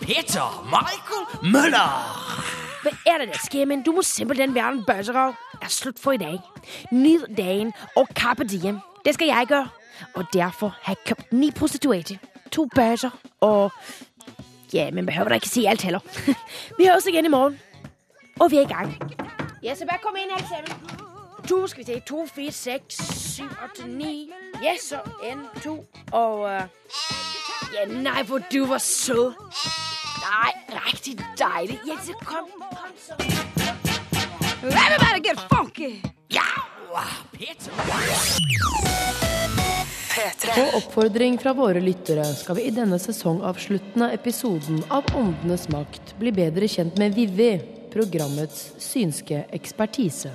Peter 0.00 0.48
Michael 0.74 1.52
Møller. 1.52 2.61
Hvad 2.82 2.92
er 3.06 3.18
det, 3.18 3.28
der 3.28 3.38
sker, 3.44 3.64
men 3.64 3.82
du 3.82 3.92
må 3.92 4.02
simpelthen 4.02 4.54
være 4.54 4.72
en 4.72 4.84
bøsserov. 4.84 5.34
Er 5.62 5.68
slut 5.68 5.98
for 5.98 6.12
i 6.12 6.16
dag. 6.16 6.40
Nyd 6.90 7.36
dagen 7.36 7.72
og 7.96 8.08
carpe 8.14 8.44
diem. 8.44 8.78
Det 9.04 9.14
skal 9.14 9.26
jeg 9.26 9.44
gjøre. 9.48 9.68
Og 10.14 10.24
derfor 10.32 10.76
har 10.82 10.92
jeg 10.92 11.04
kjøpt 11.04 11.32
ni 11.32 11.50
prostituerte, 11.50 12.18
to 12.52 12.68
bøsser 12.74 13.10
og... 13.40 13.70
Ja, 14.72 14.90
men 14.90 15.06
behøver 15.06 15.28
da 15.28 15.34
ikke 15.34 15.48
sige 15.48 15.68
alt 15.68 15.82
heller. 15.82 16.00
vi 16.78 16.86
høres 16.86 17.06
igjen 17.06 17.24
i 17.24 17.28
morgen. 17.28 17.60
Og 18.40 18.50
vi 18.50 18.56
er 18.56 18.60
i 18.60 18.64
gang. 18.64 19.12
Ja, 19.62 19.74
så 19.74 19.86
bare 19.86 19.98
kom 20.02 20.16
inn, 20.16 20.30
alle 20.30 20.48
sammen. 20.48 21.02
To, 21.48 21.66
skal 21.66 21.86
vi 21.86 21.92
se. 21.92 22.00
To, 22.00 22.26
fire, 22.26 22.52
seks, 22.52 22.94
syv, 22.96 23.50
åtte, 23.64 23.86
ni. 23.86 24.30
Ja, 24.62 24.76
så 24.80 25.00
en, 25.30 25.46
to. 25.62 25.84
Og... 26.12 26.40
Uh... 26.40 26.62
Ja, 27.74 27.84
nei, 27.86 28.24
for 28.24 28.38
du 28.52 28.66
var 28.66 28.78
sød. 28.78 29.32
Nej, 30.20 30.80
rigtig 30.86 31.18
dejligt. 31.38 31.86
Jens, 31.86 32.10
kom, 32.24 32.48
kom 32.60 32.92
så. 33.06 33.14
Everybody 34.62 35.28
get 35.28 35.38
funky! 35.50 36.12
På 40.54 40.76
oppfordring 40.76 41.38
fra 41.38 41.52
våre 41.52 41.80
lyttere 41.80 42.24
skal 42.24 42.56
vi 42.56 42.66
i 42.68 42.70
denne 42.74 42.98
sesongavsluttende 43.00 44.10
episoden 44.12 44.82
av 44.90 45.08
Åndenes 45.16 45.68
makt 45.72 46.14
bli 46.20 46.32
bedre 46.36 46.68
kjent 46.68 46.98
med 47.00 47.16
Vivi, 47.16 47.56
programmets 47.92 48.72
synske 48.82 49.44
ekspertise. 49.56 50.34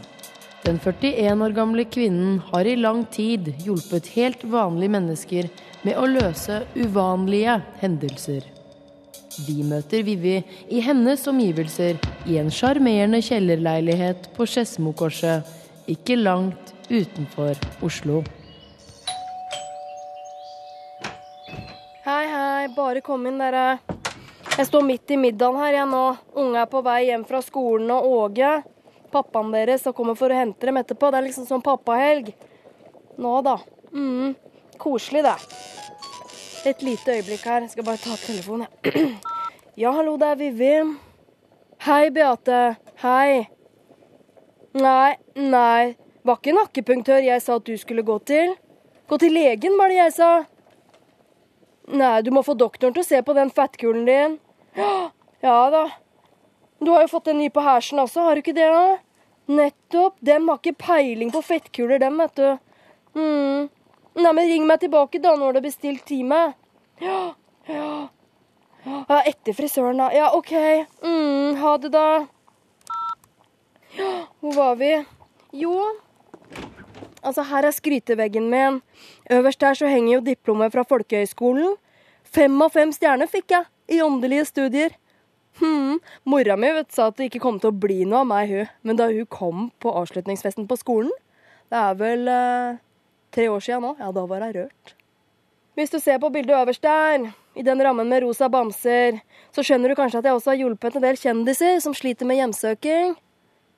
Den 0.65 0.81
41 0.83 1.45
år 1.45 1.55
gamle 1.55 1.85
kvinnen 1.85 2.41
har 2.49 2.65
i 2.65 2.75
lang 2.75 3.05
tid 3.13 3.53
hjulpet 3.63 4.09
helt 4.17 4.43
vanlige 4.43 4.95
mennesker 4.97 5.49
med 5.85 5.95
å 5.95 6.09
løse 6.09 6.63
uvanlige 6.75 7.61
hendelser. 7.83 8.56
Vi 9.45 9.61
møter 9.61 10.01
Vivi 10.01 10.39
i 10.73 10.79
hennes 10.81 11.21
omgivelser 11.29 11.99
i 12.25 12.39
en 12.41 12.49
sjarmerende 12.49 13.19
kjellerleilighet 13.21 14.31
på 14.33 14.47
Skedsmokorset, 14.49 15.45
ikke 15.85 16.17
langt 16.17 16.73
utenfor 16.89 17.53
Oslo. 17.85 18.23
Hei, 22.07 22.25
hei. 22.31 22.65
Bare 22.73 23.03
kom 23.05 23.29
inn, 23.29 23.37
dere. 23.37 23.77
Jeg 24.57 24.71
står 24.71 24.85
midt 24.87 25.13
i 25.13 25.19
middagen 25.21 25.61
her 25.61 25.75
jeg 25.83 25.91
nå. 25.91 26.03
Unge 26.41 26.63
er 26.63 26.71
på 26.71 26.81
vei 26.81 27.01
hjem 27.11 27.27
fra 27.29 27.43
skolen, 27.45 27.91
og 27.93 28.09
Åge, 28.09 28.51
pappaen 29.13 29.53
deres, 29.53 29.85
har 29.85 29.93
kommer 29.93 30.17
for 30.17 30.33
å 30.33 30.41
hente 30.41 30.65
dem 30.65 30.81
etterpå. 30.81 31.11
Det 31.13 31.21
er 31.21 31.27
liksom 31.29 31.45
sånn 31.45 31.65
pappahelg. 31.65 32.33
Nå, 33.21 33.37
da. 33.45 33.59
Mm, 33.93 34.33
koselig, 34.81 35.27
det. 35.27 35.37
Et 36.65 36.81
lite 36.81 37.11
øyeblikk 37.11 37.43
her. 37.45 37.61
Jeg 37.61 37.69
skal 37.69 37.85
bare 37.85 37.97
ta 37.97 38.15
telefonen, 38.15 38.67
jeg. 38.83 39.17
Ja, 39.77 39.91
hallo, 39.91 40.15
det 40.17 40.27
er 40.27 40.35
Vivim. 40.35 40.95
Hei, 41.85 42.09
Beate. 42.09 42.77
Hei. 43.03 43.47
Nei, 44.73 45.15
nei. 45.35 45.93
Var 46.25 46.39
ikke 46.39 46.55
nakkepunktør 46.57 47.21
jeg 47.21 47.43
sa 47.45 47.59
at 47.59 47.67
du 47.67 47.77
skulle 47.77 48.01
gå 48.03 48.17
til. 48.25 48.55
Gå 49.07 49.19
til 49.21 49.37
legen, 49.37 49.77
var 49.77 49.93
det 49.93 49.99
jeg 49.99 50.15
sa. 50.17 50.31
Nei, 51.93 52.21
du 52.25 52.31
må 52.33 52.41
få 52.43 52.57
doktoren 52.57 52.97
til 52.97 53.05
å 53.05 53.07
se 53.07 53.21
på 53.21 53.37
den 53.37 53.53
fettkulen 53.53 54.09
din. 54.09 54.39
Ja 55.45 55.69
da. 55.69 55.83
Du 56.81 56.89
har 56.89 57.03
jo 57.03 57.11
fått 57.11 57.27
en 57.29 57.37
ny 57.37 57.51
på 57.53 57.61
hersen 57.61 58.01
også, 58.01 58.23
har 58.25 58.33
du 58.35 58.41
ikke 58.41 58.55
det? 58.57 58.65
da? 58.73 58.97
Nettopp. 59.53 60.15
Dem 60.25 60.49
har 60.49 60.57
ikke 60.57 60.73
peiling 60.81 61.29
på 61.31 61.43
fettkuler, 61.45 62.01
dem, 62.01 62.17
vet 62.17 62.41
du. 62.41 62.47
Mm. 63.13 63.69
Nei, 64.17 64.33
men 64.33 64.47
ring 64.49 64.65
meg 64.65 64.81
tilbake 64.81 65.21
da 65.21 65.35
når 65.37 65.53
du 65.53 65.59
har 65.59 65.65
bestilt 65.67 66.05
time. 66.09 66.39
Ja, 67.03 67.19
ja. 67.69 67.89
Ja, 68.87 69.19
etter 69.27 69.53
frisøren, 69.53 69.99
da. 69.99 70.07
Ja, 70.15 70.31
OK. 70.33 70.53
Mm, 71.03 71.57
ha 71.61 71.73
det, 71.83 71.91
da. 71.93 72.25
Ja, 73.97 74.11
hvor 74.41 74.55
var 74.55 74.77
vi? 74.79 74.91
Jo, 75.57 75.73
altså 77.21 77.43
her 77.49 77.67
er 77.67 77.75
skryteveggen 77.75 78.49
min. 78.51 78.79
Øverst 79.31 79.61
der 79.61 79.77
så 79.77 79.89
henger 79.91 80.17
jo 80.17 80.23
diplomet 80.25 80.73
fra 80.73 80.85
folkehøyskolen. 80.87 81.75
Fem 82.23 82.61
av 82.61 82.73
fem 82.75 82.91
stjerner 82.95 83.29
fikk 83.31 83.53
jeg 83.55 83.97
i 83.97 84.01
åndelige 84.03 84.47
studier. 84.49 84.95
Hm, 85.59 85.97
Mora 86.29 86.57
mi 86.59 86.69
vet, 86.75 86.91
sa 86.93 87.07
at 87.09 87.17
det 87.17 87.31
ikke 87.31 87.41
kom 87.41 87.57
til 87.61 87.71
å 87.71 87.79
bli 87.85 88.03
noe 88.05 88.21
av 88.21 88.29
meg, 88.29 88.51
hun. 88.51 88.73
Men 88.85 88.99
da 88.99 89.07
hun 89.09 89.29
kom 89.31 89.69
på 89.81 89.93
avslutningsfesten 90.03 90.67
på 90.69 90.77
skolen, 90.77 91.13
det 91.71 91.79
er 91.79 91.95
vel 91.99 92.27
eh, 92.31 92.77
tre 93.33 93.47
år 93.51 93.63
siden 93.63 93.83
nå, 93.85 93.95
ja, 93.99 94.11
da 94.13 94.23
var 94.29 94.45
hun 94.45 94.55
rørt. 94.55 94.93
Hvis 95.77 95.93
du 95.93 95.99
ser 96.01 96.17
på 96.17 96.31
bildet 96.33 96.57
øverst 96.57 96.81
der, 96.81 97.29
i 97.57 97.63
den 97.65 97.81
rammen 97.85 98.09
med 98.09 98.23
rosa 98.23 98.47
bamser, 98.49 99.19
så 99.53 99.63
skjønner 99.65 99.91
du 99.91 99.97
kanskje 99.99 100.21
at 100.21 100.29
jeg 100.29 100.37
også 100.37 100.53
har 100.53 100.61
hjulpet 100.63 100.97
en 100.97 101.05
del 101.05 101.19
kjendiser 101.21 101.81
som 101.83 101.93
sliter 101.97 102.25
med 102.25 102.39
hjemsøking. 102.39 103.13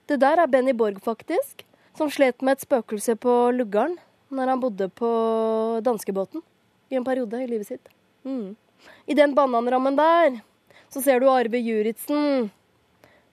Det 0.07 0.19
der 0.21 0.39
er 0.39 0.47
Benny 0.47 0.71
Borg, 0.71 1.01
faktisk, 1.03 1.65
som 1.97 2.11
slet 2.11 2.39
med 2.41 2.55
et 2.55 2.63
spøkelse 2.63 3.17
på 3.19 3.35
Luggarden 3.55 3.97
når 4.29 4.51
han 4.53 4.61
bodde 4.61 4.87
på 4.93 5.09
danskebåten 5.83 6.43
i 6.89 6.97
en 6.99 7.05
periode 7.05 7.41
i 7.41 7.47
livet 7.49 7.67
sitt. 7.67 7.89
Mm. 8.23 8.55
I 9.09 9.17
den 9.17 9.35
bananrammen 9.35 9.97
der 9.97 10.39
så 10.89 11.01
ser 11.01 11.19
du 11.19 11.29
Arve 11.29 11.59
Juritzen. 11.59 12.49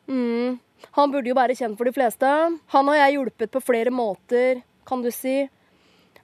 Mm. 0.09 0.59
Han 0.97 1.13
burde 1.13 1.31
jo 1.31 1.37
være 1.37 1.57
kjent 1.57 1.79
for 1.79 1.89
de 1.89 1.95
fleste. 1.97 2.33
Han 2.75 2.91
har 2.91 2.99
jeg 3.05 3.17
hjulpet 3.17 3.53
på 3.53 3.63
flere 3.65 3.93
måter, 3.95 4.63
kan 4.89 5.05
du 5.05 5.11
si. 5.15 5.47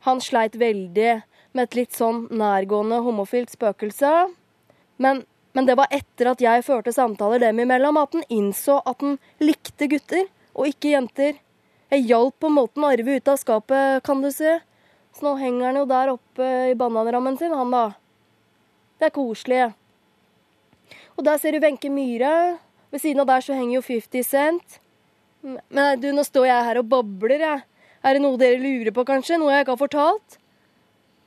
Han 0.07 0.20
sleit 0.20 0.57
veldig 0.59 1.12
med 1.53 1.68
et 1.68 1.76
litt 1.76 1.94
sånn 1.94 2.24
nærgående 2.34 3.03
homofilt 3.05 3.53
spøkelse. 3.53 4.11
Men, 5.03 5.22
men 5.53 5.68
det 5.68 5.76
var 5.78 5.92
etter 5.94 6.32
at 6.32 6.42
jeg 6.42 6.64
førte 6.66 6.94
samtaler 6.94 7.42
dem 7.42 7.61
imellom, 7.62 8.00
at 8.00 8.16
han 8.16 8.26
innså 8.32 8.80
at 8.88 9.03
han 9.05 9.18
likte 9.42 9.88
gutter 9.92 10.26
og 10.53 10.68
ikke 10.72 10.94
jenter. 10.96 11.38
Jeg 11.92 12.07
hjalp 12.09 12.38
på 12.40 12.48
en 12.48 12.57
måte 12.57 12.86
Arve 12.88 13.18
ut 13.18 13.28
av 13.28 13.38
skapet, 13.40 14.03
kan 14.07 14.22
du 14.24 14.30
si. 14.32 14.57
Så 15.12 15.26
nå 15.26 15.34
henger 15.36 15.68
han 15.68 15.80
jo 15.82 15.88
der 15.90 16.14
oppe 16.14 16.50
i 16.70 16.76
bananrammen 16.78 17.36
sin, 17.36 17.53
han 17.53 17.72
da. 17.72 17.84
Det 18.98 19.11
er 19.11 19.14
koselig. 19.14 19.64
Og 21.18 21.26
der 21.26 21.40
ser 21.40 21.53
du 21.53 21.61
Wenche 21.61 21.90
Myhre. 21.92 22.57
Ved 22.92 23.03
siden 23.03 23.20
av 23.22 23.28
der 23.28 23.44
så 23.44 23.57
henger 23.57 23.78
jo 23.78 23.84
50 23.84 24.24
Cent. 24.24 24.78
Men 25.42 26.00
du, 26.00 26.09
nå 26.14 26.24
står 26.24 26.48
jeg 26.48 26.66
her 26.68 26.80
og 26.80 26.88
babler, 26.88 27.44
jeg. 27.44 27.62
Er 28.03 28.16
det 28.16 28.22
noe 28.24 28.38
dere 28.38 28.59
lurer 28.59 28.90
på, 28.94 29.05
kanskje? 29.07 29.38
Noe 29.38 29.53
jeg 29.55 29.64
ikke 29.64 29.76
har 29.76 29.82
fortalt? 29.84 30.38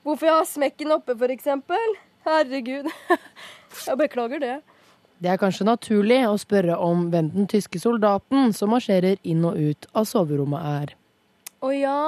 Hvorfor 0.06 0.28
jeg 0.28 0.36
har 0.36 0.48
smekken 0.50 0.92
oppe, 0.96 1.16
eksempel? 1.32 1.96
Herregud. 2.26 2.90
Jeg 3.86 3.98
beklager 4.00 4.40
det. 4.40 4.54
Det 5.20 5.30
er 5.30 5.40
kanskje 5.40 5.66
naturlig 5.68 6.22
å 6.28 6.36
spørre 6.40 6.78
om 6.82 7.10
hvem 7.12 7.28
den 7.34 7.48
tyske 7.52 7.80
soldaten 7.80 8.54
som 8.56 8.72
marsjerer 8.74 9.20
inn 9.24 9.44
og 9.48 9.58
ut 9.60 9.88
av 9.96 10.08
soverommet 10.10 10.68
er. 10.70 10.94
Å 11.62 11.72
ja. 11.76 12.00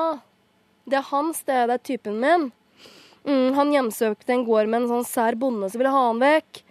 Det 0.88 0.98
er 1.00 1.10
hans, 1.12 1.42
det. 1.44 1.60
Det 1.68 1.76
er 1.76 1.84
typen 1.90 2.22
min. 2.24 2.48
Mm, 3.28 3.54
han 3.58 3.74
hjemsøkte 3.76 4.34
en 4.34 4.46
gård 4.48 4.72
med 4.72 4.84
en 4.84 4.90
sånn 4.94 5.08
sær 5.08 5.38
bonde 5.40 5.70
som 5.70 5.82
ville 5.82 5.92
ha 5.92 6.06
han 6.08 6.24
vekk. 6.24 6.64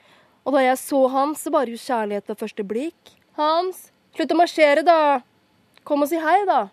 Og 0.47 0.55
da 0.55 0.63
jeg 0.63 0.79
så 0.79 1.03
Hans, 1.11 1.43
så 1.43 1.51
var 1.51 1.67
jo 1.67 1.81
kjærlighet 1.81 2.31
ved 2.31 2.39
første 2.39 2.65
blikk. 2.67 3.15
Hans, 3.37 3.89
slutt 4.15 4.33
å 4.33 4.39
marsjere, 4.39 4.85
da. 4.87 5.21
Kom 5.87 6.05
og 6.07 6.11
si 6.11 6.21
hei, 6.23 6.39
da. 6.49 6.69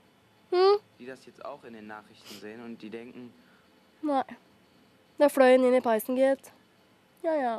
Hm? 0.53 0.77
die 0.99 1.07
das 1.07 1.25
jetzt 1.25 1.43
auch 1.43 1.63
in 1.63 1.73
den 1.73 1.87
Nachrichten 1.87 2.35
sehen 2.39 2.61
und 2.63 2.79
die 2.81 2.89
denken, 2.89 3.33
Nei. 4.03 4.23
Det 5.17 5.29
fløy 5.31 5.53
han 5.55 5.65
inn 5.65 5.77
i 5.77 5.81
peisen, 5.81 6.17
gitt. 6.19 6.51
Ja, 7.23 7.33
ja. 7.39 7.53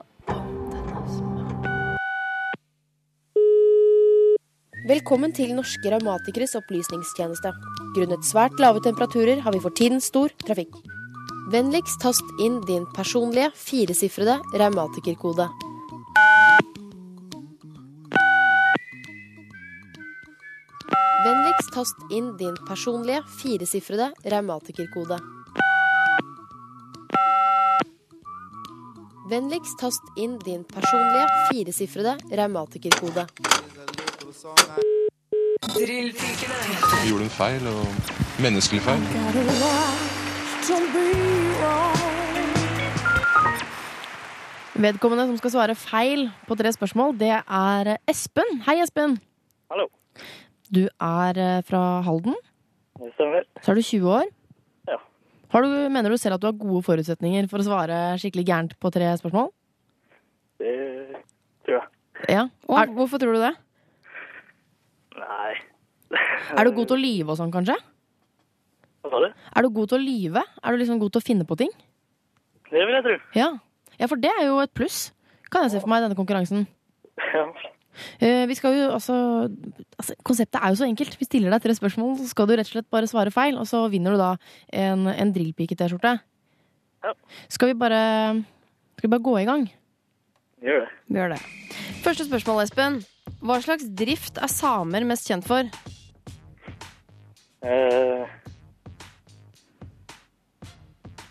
Velkommen 4.87 5.33
til 5.33 5.55
Norske 5.57 5.91
Revmatikeres 5.91 6.55
opplysningstjeneste. 6.61 7.55
Grunnet 7.97 8.27
svært 8.29 8.61
lave 8.61 8.85
temperaturer 8.85 9.41
har 9.41 9.57
vi 9.57 9.63
for 9.65 9.75
tiden 9.75 10.03
stor 10.05 10.31
trafikk. 10.45 10.77
Vennligst 11.51 12.03
tast 12.05 12.45
inn 12.45 12.61
din 12.69 12.85
personlige 12.95 13.51
firesifrede 13.57 14.39
revmatikerkode. 14.55 15.49
Tast 21.75 21.97
inn 22.11 22.37
din 22.39 22.55
personlige 22.69 23.23
firesifrede 23.41 24.13
revmatikerkode. 24.31 25.19
Vennligst 29.31 29.79
tast 29.81 30.05
inn 30.17 30.37
din 30.45 30.63
personlige 30.65 31.27
firesifrede 31.49 32.13
revmatikerkode. 32.31 33.27
Vi 37.03 37.09
gjorde 37.09 37.25
en 37.25 37.35
feil, 37.41 37.67
og 37.67 37.83
menneskelig 38.39 38.83
feil. 38.85 39.03
Vedkommende 44.75 45.27
som 45.27 45.37
skal 45.43 45.51
svare 45.51 45.75
feil 45.75 46.29
på 46.47 46.55
tre 46.55 46.73
spørsmål, 46.73 47.19
det 47.19 47.35
er 47.35 47.97
Espen. 48.07 48.59
Hei, 48.69 48.79
Espen. 48.85 49.19
Hallo. 49.71 49.91
Du 50.75 50.85
er 50.89 51.39
eh, 51.39 51.63
fra 51.67 51.83
Halden. 52.07 52.37
Det 52.99 53.13
stemmer. 53.15 53.47
Så 53.63 53.73
er 53.73 53.79
du 53.79 53.83
20 53.85 54.09
år. 54.11 54.31
Ja. 54.91 54.99
Har 55.55 55.67
du, 55.67 55.75
mener 55.93 56.11
du 56.11 56.19
selv 56.19 56.39
at 56.39 56.43
du 56.43 56.49
har 56.49 56.57
gode 56.59 56.83
forutsetninger 56.87 57.47
for 57.51 57.63
å 57.63 57.67
svare 57.67 57.99
skikkelig 58.23 58.47
gærent 58.49 58.75
på 58.83 58.91
tre 58.95 59.13
spørsmål? 59.21 59.51
Det 60.63 60.75
tror 61.67 61.77
jeg. 61.79 61.87
Ja. 62.31 62.47
Er, 62.71 62.93
hvorfor 62.97 63.21
tror 63.23 63.37
du 63.37 63.43
det? 63.43 63.53
Nei. 65.19 65.55
er 66.59 66.67
du 66.67 66.73
god 66.75 66.91
til 66.91 66.97
å 66.97 67.03
lyve 67.03 67.35
og 67.35 67.39
sånn, 67.39 67.53
kanskje? 67.55 67.77
Hva 69.05 69.13
sa 69.13 69.21
du? 69.27 69.29
Er 69.31 69.67
du 69.67 69.75
god 69.77 69.93
til 69.93 70.01
å 70.01 70.05
lyve? 70.05 70.43
Er 70.63 70.75
du 70.75 70.81
liksom 70.81 71.03
god 71.03 71.15
til 71.15 71.23
å 71.23 71.27
finne 71.27 71.47
på 71.47 71.59
ting? 71.61 71.71
Det 72.71 72.83
vil 72.83 72.97
jeg 72.97 73.07
tro. 73.07 73.19
Ja. 73.37 73.51
ja, 74.01 74.09
for 74.11 74.19
det 74.19 74.33
er 74.33 74.49
jo 74.49 74.59
et 74.63 74.73
pluss, 74.75 75.13
kan 75.53 75.67
jeg 75.67 75.77
se 75.77 75.85
for 75.85 75.93
meg 75.93 76.03
i 76.03 76.09
denne 76.09 76.19
konkurransen. 76.19 76.67
Ja. 77.35 77.47
Eh, 78.19 78.45
vi 78.51 78.57
skal 78.59 78.75
jo 78.77 78.91
altså, 78.95 79.17
altså 79.99 80.17
Konseptet 80.27 80.61
er 80.61 80.73
jo 80.73 80.81
så 80.81 80.89
enkelt. 80.89 81.17
Vi 81.21 81.29
stiller 81.29 81.55
deg 81.55 81.63
tre 81.65 81.77
spørsmål, 81.77 82.17
så 82.19 82.29
skal 82.31 82.49
du 82.49 82.55
rett 82.57 82.69
og 82.69 82.75
slett 82.77 82.91
bare 82.93 83.11
svare 83.11 83.35
feil, 83.35 83.59
og 83.61 83.69
så 83.71 83.85
vinner 83.93 84.15
du 84.15 84.21
da 84.21 84.35
en, 84.73 85.07
en 85.11 85.33
drillpike-T-skjorte. 85.35 86.19
Ja. 87.05 87.13
Skal 87.53 87.73
vi 87.73 87.79
bare 87.79 88.03
Skal 88.97 89.09
vi 89.09 89.13
bare 89.13 89.27
gå 89.27 89.39
i 89.39 89.49
gang? 89.49 89.67
Gjør 90.65 90.81
det. 90.87 90.93
Vi 91.09 91.19
gjør 91.21 91.35
det. 91.35 91.43
Første 92.05 92.25
spørsmål, 92.25 92.63
Espen. 92.65 93.03
Hva 93.45 93.59
slags 93.61 93.85
drift 93.97 94.39
er 94.41 94.49
samer 94.49 95.05
mest 95.05 95.29
kjent 95.29 95.45
for? 95.45 95.69
Eh, 97.65 98.25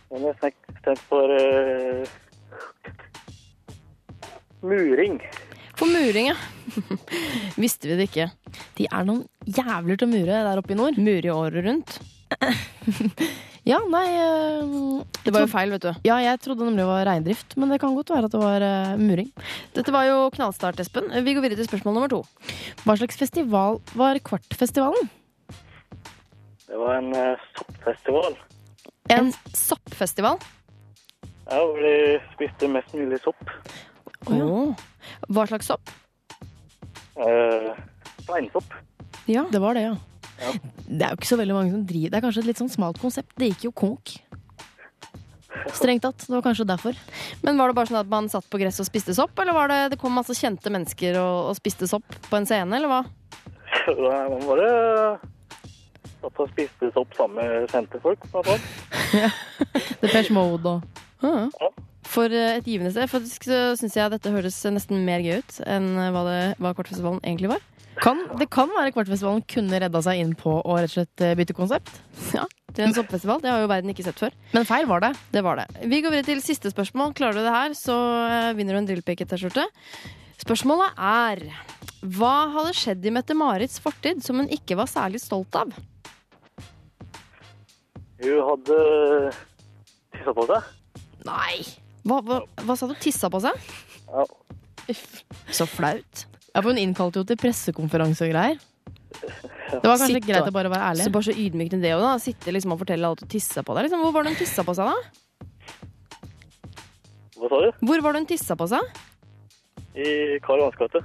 jeg 0.10 0.20
er 0.20 0.24
mest 0.28 0.46
kjent 0.86 1.02
for 1.10 1.34
eh, 1.34 2.06
muring. 4.62 5.18
For 5.84 5.92
muring, 5.92 6.30
ja. 6.32 6.36
Visste 7.64 7.90
vi 7.90 7.96
det 8.00 8.06
ikke. 8.08 8.30
De 8.78 8.86
er 8.88 9.04
noen 9.04 9.26
jævler 9.44 9.98
til 10.00 10.08
å 10.08 10.12
mure 10.14 10.44
der 10.46 10.60
oppe 10.62 10.72
i 10.72 10.78
nord. 10.80 10.96
Mure 10.96 11.34
året 11.36 11.66
rundt. 11.66 11.98
ja, 13.72 13.82
nei 13.92 14.06
eh, 14.16 14.70
Det 15.26 15.34
var 15.36 15.44
jo 15.44 15.50
feil, 15.52 15.74
vet 15.76 15.84
du. 15.84 15.90
Ja, 16.08 16.22
jeg 16.24 16.40
trodde 16.46 16.64
nemlig 16.64 16.86
det 16.86 16.88
var 16.88 17.04
reindrift, 17.10 17.58
men 17.60 17.74
det 17.74 17.82
kan 17.84 17.98
godt 17.98 18.14
være 18.16 18.30
at 18.30 18.36
det 18.38 18.42
var 18.46 18.64
eh, 18.64 18.94
muring. 19.02 19.28
Dette 19.76 19.92
var 19.92 20.08
jo 20.08 20.22
knallstart, 20.38 20.80
Espen. 20.80 21.12
Vi 21.12 21.36
går 21.36 21.44
videre 21.44 21.60
til 21.60 21.68
spørsmål 21.68 22.00
nummer 22.00 22.14
to. 22.16 22.22
Hva 22.86 22.96
slags 23.02 23.20
festival 23.20 23.82
var 24.00 24.22
Kvartfestivalen? 24.24 25.12
Det 26.70 26.80
var 26.80 26.96
en 27.02 27.12
uh, 27.12 27.44
soppfestival. 27.60 28.40
En 29.12 29.36
soppfestival? 29.52 30.40
Ja, 31.52 31.60
hvor 31.60 31.84
de 31.84 32.24
spiste 32.38 32.72
mest 32.72 32.96
mulig 32.96 33.20
sopp. 33.28 33.52
Åh. 34.32 34.88
Hva 35.30 35.46
slags 35.50 35.70
sopp? 35.72 35.92
Eh, 37.18 37.72
Steinsopp. 38.24 38.74
Ja. 39.30 39.46
Det 39.52 39.62
var 39.64 39.78
det, 39.78 39.86
ja. 39.88 39.96
Det 40.88 41.06
er 41.06 41.14
jo 41.14 41.20
ikke 41.22 41.30
så 41.30 41.38
veldig 41.40 41.54
mange 41.56 41.72
som 41.72 41.84
driver 41.88 42.10
Det 42.12 42.18
er 42.18 42.24
kanskje 42.26 42.42
et 42.42 42.48
litt 42.50 42.60
sånn 42.60 42.72
smalt 42.74 42.98
konsept. 43.00 43.32
Det 43.40 43.52
gikk 43.54 43.68
jo 43.70 43.72
konk. 43.84 44.16
Strengt 45.74 46.04
tatt. 46.04 46.26
Det 46.26 46.34
var 46.34 46.42
kanskje 46.44 46.66
derfor. 46.68 46.98
Men 47.46 47.60
var 47.62 47.70
det 47.72 47.78
bare 47.78 47.88
sånn 47.92 48.02
at 48.02 48.10
man 48.12 48.28
satt 48.32 48.48
på 48.52 48.60
gress 48.60 48.82
og 48.84 48.88
spiste 48.90 49.14
sopp, 49.16 49.38
eller 49.40 49.56
var 49.56 49.70
det, 49.72 49.78
det 49.94 50.00
kom 50.02 50.16
masse 50.18 50.36
kjente 50.36 50.72
mennesker 50.74 51.16
og, 51.22 51.52
og 51.52 51.56
spiste 51.60 51.88
sopp 51.88 52.18
på 52.30 52.40
en 52.40 52.48
scene, 52.50 52.74
eller 52.76 52.92
hva? 52.92 53.04
Nei, 53.88 54.24
Man 54.34 54.44
bare 54.50 54.68
satt 56.24 56.42
og 56.44 56.52
spiste 56.52 56.90
sopp 56.96 57.16
sammen 57.20 57.40
med 57.40 57.72
kjente 57.72 58.02
folk. 58.04 58.28
blant 58.34 58.52
annet. 58.56 59.40
Depeche 60.04 60.34
Mode 60.36 60.78
og 60.80 61.72
For 62.14 62.30
eh, 62.30 62.58
et 62.60 62.68
givende 62.70 62.94
sted. 62.94 63.10
Faktisk 63.12 63.48
så 63.50 63.60
syns 63.80 63.98
jeg 63.98 64.14
dette 64.14 64.34
høres 64.34 64.58
nesten 64.74 65.04
mer 65.08 65.24
gøy 65.26 65.42
ut 65.42 65.62
enn 65.66 65.94
eh, 65.98 66.12
hva, 66.14 66.26
det, 66.28 66.40
hva 66.62 66.74
Kvartfestivalen 66.78 67.22
egentlig 67.26 67.54
var. 67.56 67.64
Kan, 68.02 68.24
det 68.40 68.50
kan 68.54 68.72
være 68.74 68.94
Kvartfestivalen 68.94 69.44
kunne 69.50 69.80
redda 69.82 70.02
seg 70.06 70.22
inn 70.22 70.34
på 70.38 70.56
å 70.62 70.78
rett 70.78 70.92
og 70.92 70.96
slett 70.98 71.24
eh, 71.26 71.36
bytte 71.38 71.56
konsept. 71.58 71.94
Ja, 72.36 72.46
til 72.74 72.88
en 72.88 72.96
soppfestival. 72.96 73.42
Det 73.44 73.52
har 73.52 73.62
jo 73.64 73.70
verden 73.72 73.94
ikke 73.94 74.06
sett 74.06 74.22
før. 74.22 74.34
Men 74.54 74.68
feil 74.70 74.90
var 74.90 75.04
det. 75.06 75.14
Det 75.34 75.44
var 75.46 75.62
det. 75.62 75.68
Vi 75.90 76.02
går 76.02 76.14
videre 76.14 76.30
til 76.32 76.44
siste 76.46 76.74
spørsmål. 76.74 77.14
Klarer 77.18 77.38
du 77.38 77.46
det 77.46 77.54
her, 77.54 77.78
så 77.78 77.98
vinner 78.58 78.78
du 78.78 78.82
en 78.82 78.90
drillpeke-T-skjorte. 78.90 79.68
Spørsmålet 80.44 80.98
er 80.98 81.44
Hva 82.02 82.34
hadde 82.56 82.74
skjedd 82.76 83.06
i 83.08 83.14
Mette-Marits 83.16 83.78
fortid 83.82 84.26
som 84.26 84.42
hun 84.42 84.50
ikke 84.52 84.76
var 84.80 84.90
særlig 84.92 85.22
stolt 85.24 85.56
av? 85.56 85.72
Hun 88.24 88.42
hadde 88.50 88.82
tissa 90.18 90.34
på 90.36 90.50
seg. 90.50 90.74
Nei! 91.30 91.83
Hva, 92.04 92.20
hva, 92.28 92.42
hva 92.68 92.76
sa 92.78 92.88
du? 92.90 92.96
Tissa 93.00 93.30
på 93.32 93.40
seg? 93.44 93.74
Ja. 94.10 94.26
Så 95.56 95.68
flaut. 95.70 96.26
Ja, 96.54 96.62
for 96.62 96.70
Hun 96.72 96.82
innkalte 96.82 97.22
jo 97.22 97.28
til 97.28 97.40
pressekonferanse 97.40 98.28
og 98.28 98.34
greier. 98.34 98.60
Det 99.14 99.88
var 99.88 99.98
kanskje 99.98 100.20
Sitt, 100.20 100.28
greit 100.28 100.50
å 100.50 100.54
bare 100.54 100.70
være 100.70 100.90
ærlig. 100.92 101.08
Så 101.08 101.14
bare 101.16 101.28
så 101.30 101.36
ydmykende 101.40 101.86
det 101.86 101.94
òg, 101.96 102.04
da. 102.04 102.14
Sitte 102.22 102.54
liksom 102.54 102.76
og 102.76 102.82
fortelle 102.84 103.10
alt 103.10 103.24
og 103.26 103.30
tisse 103.32 103.64
på 103.66 103.76
deg. 103.78 103.88
Liksom. 103.88 104.04
Hvor 104.04 104.14
var 104.16 104.26
det 104.26 104.34
hun 104.34 104.42
tissa 104.42 104.66
på 104.68 104.76
seg, 104.78 104.92
da? 104.92 104.98
Hva 107.40 107.50
sa 107.50 107.62
du? 107.64 107.70
Hvor 107.88 108.04
var 108.06 108.16
det 108.16 108.24
hun 108.24 108.30
tissa 108.30 108.58
på 108.60 108.68
seg? 108.70 109.02
I 109.94 110.10
Karl 110.46 110.62
Johans 110.62 110.78
gate. 110.82 111.02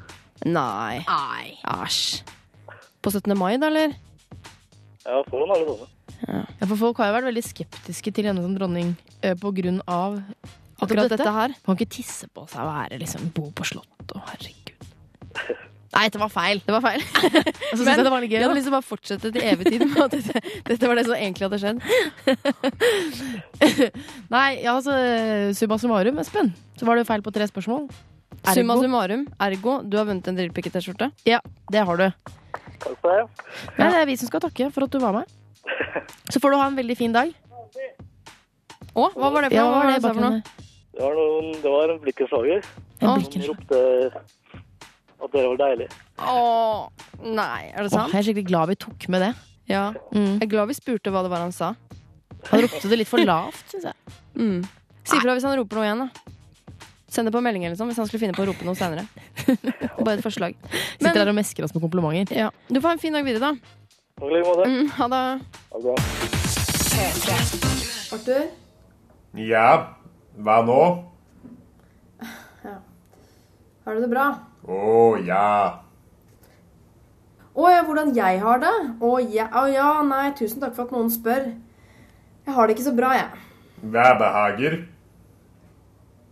Nei. 0.49 1.05
Æsj. 1.07 2.03
På 3.05 3.13
17. 3.15 3.33
mai, 3.39 3.55
da, 3.61 3.71
eller? 3.71 3.95
Ja, 5.07 5.23
foran 5.31 5.55
alle 5.55 5.65
sånne. 5.71 5.89
Ja, 6.29 6.67
for 6.67 6.77
Folk 6.81 6.99
har 7.01 7.13
jo 7.13 7.19
vært 7.21 7.29
veldig 7.31 7.45
skeptiske 7.47 8.13
til 8.13 8.27
henne 8.29 8.43
som 8.43 8.57
dronning 8.57 8.97
eh, 9.23 9.37
på 9.39 9.53
grunn 9.55 9.79
av 9.87 10.19
Akkurat 10.81 11.11
dette 11.11 11.33
her. 11.35 11.55
Man 11.67 11.77
kan 11.77 11.83
ikke 11.83 11.95
tisse 11.99 12.29
på 12.31 12.45
seg 12.51 12.61
og 12.63 12.71
være 12.71 12.99
liksom 13.03 13.31
bo 13.35 13.49
på 13.59 13.65
slott 13.67 14.15
og 14.15 14.23
herregud. 14.31 14.87
Nei, 15.89 16.05
det 16.13 16.21
var 16.21 16.29
feil. 16.31 16.61
Det 16.67 16.71
var 16.75 16.83
feil. 16.85 17.03
altså, 17.73 17.85
Men 17.87 18.03
det 18.05 18.11
var 18.13 18.21
litt 18.23 18.31
gøy. 18.31 18.37
Jeg 18.39 18.45
hadde 18.45 18.59
lyst 18.59 18.69
til 18.69 18.75
å 18.75 18.77
bare 18.77 18.87
fortsette 18.87 19.31
til 19.35 19.43
evig 19.49 19.71
tid 19.73 19.85
med 19.89 20.03
at 20.05 20.13
dette, 20.15 20.43
dette 20.69 20.91
var 20.91 20.99
det 21.01 21.05
som 21.09 21.17
egentlig 21.17 21.49
hadde 21.49 21.59
skjedd. 21.63 21.79
Nei, 24.35 24.49
ja, 24.63 24.75
altså 24.77 24.95
summa 25.59 25.79
summarum, 25.81 26.21
Espen, 26.23 26.53
så 26.79 26.87
var 26.89 27.01
det 27.01 27.07
feil 27.09 27.25
på 27.25 27.33
tre 27.35 27.49
spørsmål. 27.51 27.89
Ergo- 28.39 28.55
Summa 28.61 28.77
summarum, 28.79 29.25
ergo, 29.43 29.79
du 29.89 29.97
har 29.99 30.07
vunnet 30.07 30.29
en 30.31 30.37
drillpikke-T-skjorte. 30.39 31.11
Ja, 31.27 31.41
det 31.73 31.83
har 31.89 31.99
du. 31.99 32.07
Takk 32.79 32.95
for 33.03 33.09
det. 33.11 33.25
Nei, 33.81 33.89
det 33.91 33.99
er 34.05 34.07
vi 34.13 34.17
som 34.21 34.31
skal 34.31 34.45
takke 34.45 34.69
for 34.77 34.87
at 34.87 34.93
du 34.95 35.01
var 35.03 35.17
med. 35.17 35.35
Så 36.31 36.39
får 36.45 36.53
du 36.55 36.61
ha 36.61 36.69
en 36.71 36.77
veldig 36.79 36.97
fin 37.01 37.17
dag. 37.17 37.33
Å, 38.95 39.09
hva 39.17 39.29
var 39.35 39.45
det 39.47 39.51
for 39.51 39.59
Ja, 39.59 39.65
noe? 39.65 39.73
hva 39.73 39.81
var 39.81 39.89
Hva 39.89 39.97
det 39.97 40.03
var 40.05 40.15
noe? 40.15 40.31
bakgrunnen? 40.31 40.43
Det 40.99 41.05
var, 41.07 41.15
noen, 41.15 41.53
det 41.63 41.71
var 41.71 41.93
en 41.93 41.99
blikkenslager. 42.03 42.65
En 42.99 43.21
ropte 43.47 43.83
at 45.19 45.31
dere 45.31 45.51
var 45.53 45.61
deilig. 45.61 45.87
Å, 46.19 46.41
nei, 47.23 47.69
er 47.71 47.85
det 47.87 47.93
Åh, 47.93 47.93
sant? 47.93 48.11
jeg 48.11 48.19
er 48.19 48.27
skikkelig 48.27 48.49
glad 48.49 48.73
vi 48.73 48.77
tok 48.83 49.07
med 49.15 49.23
det. 49.23 49.29
Ja. 49.71 49.85
Mm. 50.11 50.41
Jeg 50.41 50.49
er 50.49 50.51
glad 50.57 50.73
vi 50.73 50.75
spurte 50.75 51.13
hva 51.15 51.23
det 51.23 51.31
var 51.31 51.45
han 51.45 51.55
sa. 51.55 51.69
Han 52.51 52.65
ropte 52.65 52.91
det 52.91 52.99
litt 52.99 53.11
for 53.11 53.23
lavt, 53.23 53.63
syns 53.71 53.87
jeg. 53.93 54.17
Mm. 54.35 54.67
Si 55.07 55.21
ifra 55.21 55.37
hvis 55.39 55.47
han 55.47 55.55
roper 55.61 55.79
noe 55.79 55.87
igjen, 55.87 56.03
da. 56.03 56.35
Send 57.15 57.31
det 57.31 57.35
på 57.37 57.45
melding 57.47 57.69
eller 57.69 57.79
sånn, 57.79 57.93
hvis 57.93 58.03
han 58.03 58.11
skulle 58.11 58.25
finne 58.27 58.35
på 58.35 58.43
å 58.43 58.49
rope 58.51 58.67
noe 58.67 58.75
senere. 58.79 59.07
Bare 60.03 60.19
et 60.19 60.27
forslag. 60.27 60.59
Sitter 60.99 61.23
der 61.23 61.31
og 61.31 61.39
mesker 61.39 61.63
oss 61.69 61.79
med 61.79 61.87
komplimenter. 61.87 62.35
Ja. 62.43 62.51
Du 62.67 62.83
får 62.83 62.91
ha 62.91 62.97
en 62.99 63.05
fin 63.07 63.15
dag 63.15 63.23
videre, 63.23 63.55
da. 63.55 63.87
Takk 64.19 64.27
i 64.27 64.35
like 64.35 64.51
måte. 64.51 64.67
Mm, 64.67 64.91
ha 64.99 65.07
det. 65.15 65.23
Ha 65.71 65.79
det 65.79 65.85
bra. 65.87 65.97
Arthur? 68.19 68.49
Ja, 69.39 69.69
hva 70.39 70.61
nå? 70.67 70.81
Har 73.89 73.97
du 73.97 74.03
det 74.05 74.11
bra? 74.13 74.25
Å 74.69 75.17
ja. 75.25 75.45
Å 77.59 77.71
ja, 77.73 77.79
hvordan 77.87 78.11
jeg 78.15 78.41
har 78.43 78.61
det? 78.63 78.75
Å 79.01 79.13
ja, 79.33 79.47
å 79.57 79.65
ja, 79.73 79.87
nei, 80.07 80.27
tusen 80.37 80.61
takk 80.63 80.75
for 80.77 80.85
at 80.85 80.93
noen 80.95 81.09
spør. 81.11 81.47
Jeg 82.45 82.55
har 82.55 82.69
det 82.69 82.77
ikke 82.77 82.87
så 82.87 82.93
bra, 82.97 83.15
jeg. 83.17 83.47
Hva 83.89 84.11
behager? 84.21 84.77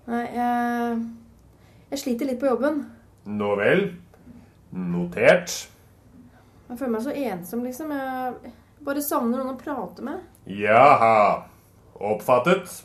Nei, 0.06 0.24
jeg 0.36 1.00
Jeg 1.90 2.02
sliter 2.02 2.28
litt 2.28 2.40
på 2.42 2.50
jobben. 2.50 2.82
Nå 3.24 3.54
vel. 3.58 3.86
Notert. 4.76 5.54
Jeg 6.68 6.78
føler 6.78 6.92
meg 6.92 7.04
så 7.06 7.14
ensom, 7.14 7.62
liksom. 7.64 7.92
Jeg 7.96 8.52
bare 8.86 9.02
savner 9.02 9.40
noen 9.40 9.54
å 9.54 9.60
prate 9.60 10.04
med. 10.04 10.22
Jaha. 10.50 11.46
Oppfattet. 11.96 12.82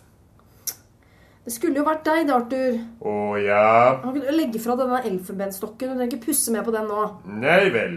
Det 1.41 1.53
skulle 1.55 1.81
jo 1.81 1.85
vært 1.87 2.05
deg, 2.05 2.27
da, 2.29 2.37
Arthur. 2.37 2.75
Å 3.01 3.17
ja. 3.41 3.65
Han 4.03 4.13
kunne 4.13 4.33
legge 4.35 4.61
fra 4.61 4.75
denne 4.77 4.99
elfenbenstokken? 5.09 5.89
Du 5.89 5.97
trenger 5.97 6.11
ikke 6.11 6.27
pusse 6.27 6.53
mer 6.53 6.65
på 6.67 6.73
den 6.75 6.89
nå. 6.91 7.05
Nei 7.41 7.63
vel. 7.73 7.95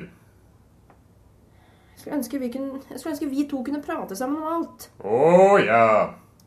skulle 2.00 2.18
ønske 2.20 2.40
vi, 2.40 2.50
kunne, 2.52 2.80
jeg 2.88 3.00
skulle 3.00 3.14
ønske 3.14 3.28
vi 3.28 3.44
to 3.48 3.60
kunne 3.66 3.82
prate 3.84 4.16
sammen 4.16 4.40
om 4.40 4.56
alt. 4.56 4.88
Å 5.04 5.58
ja. 5.60 5.84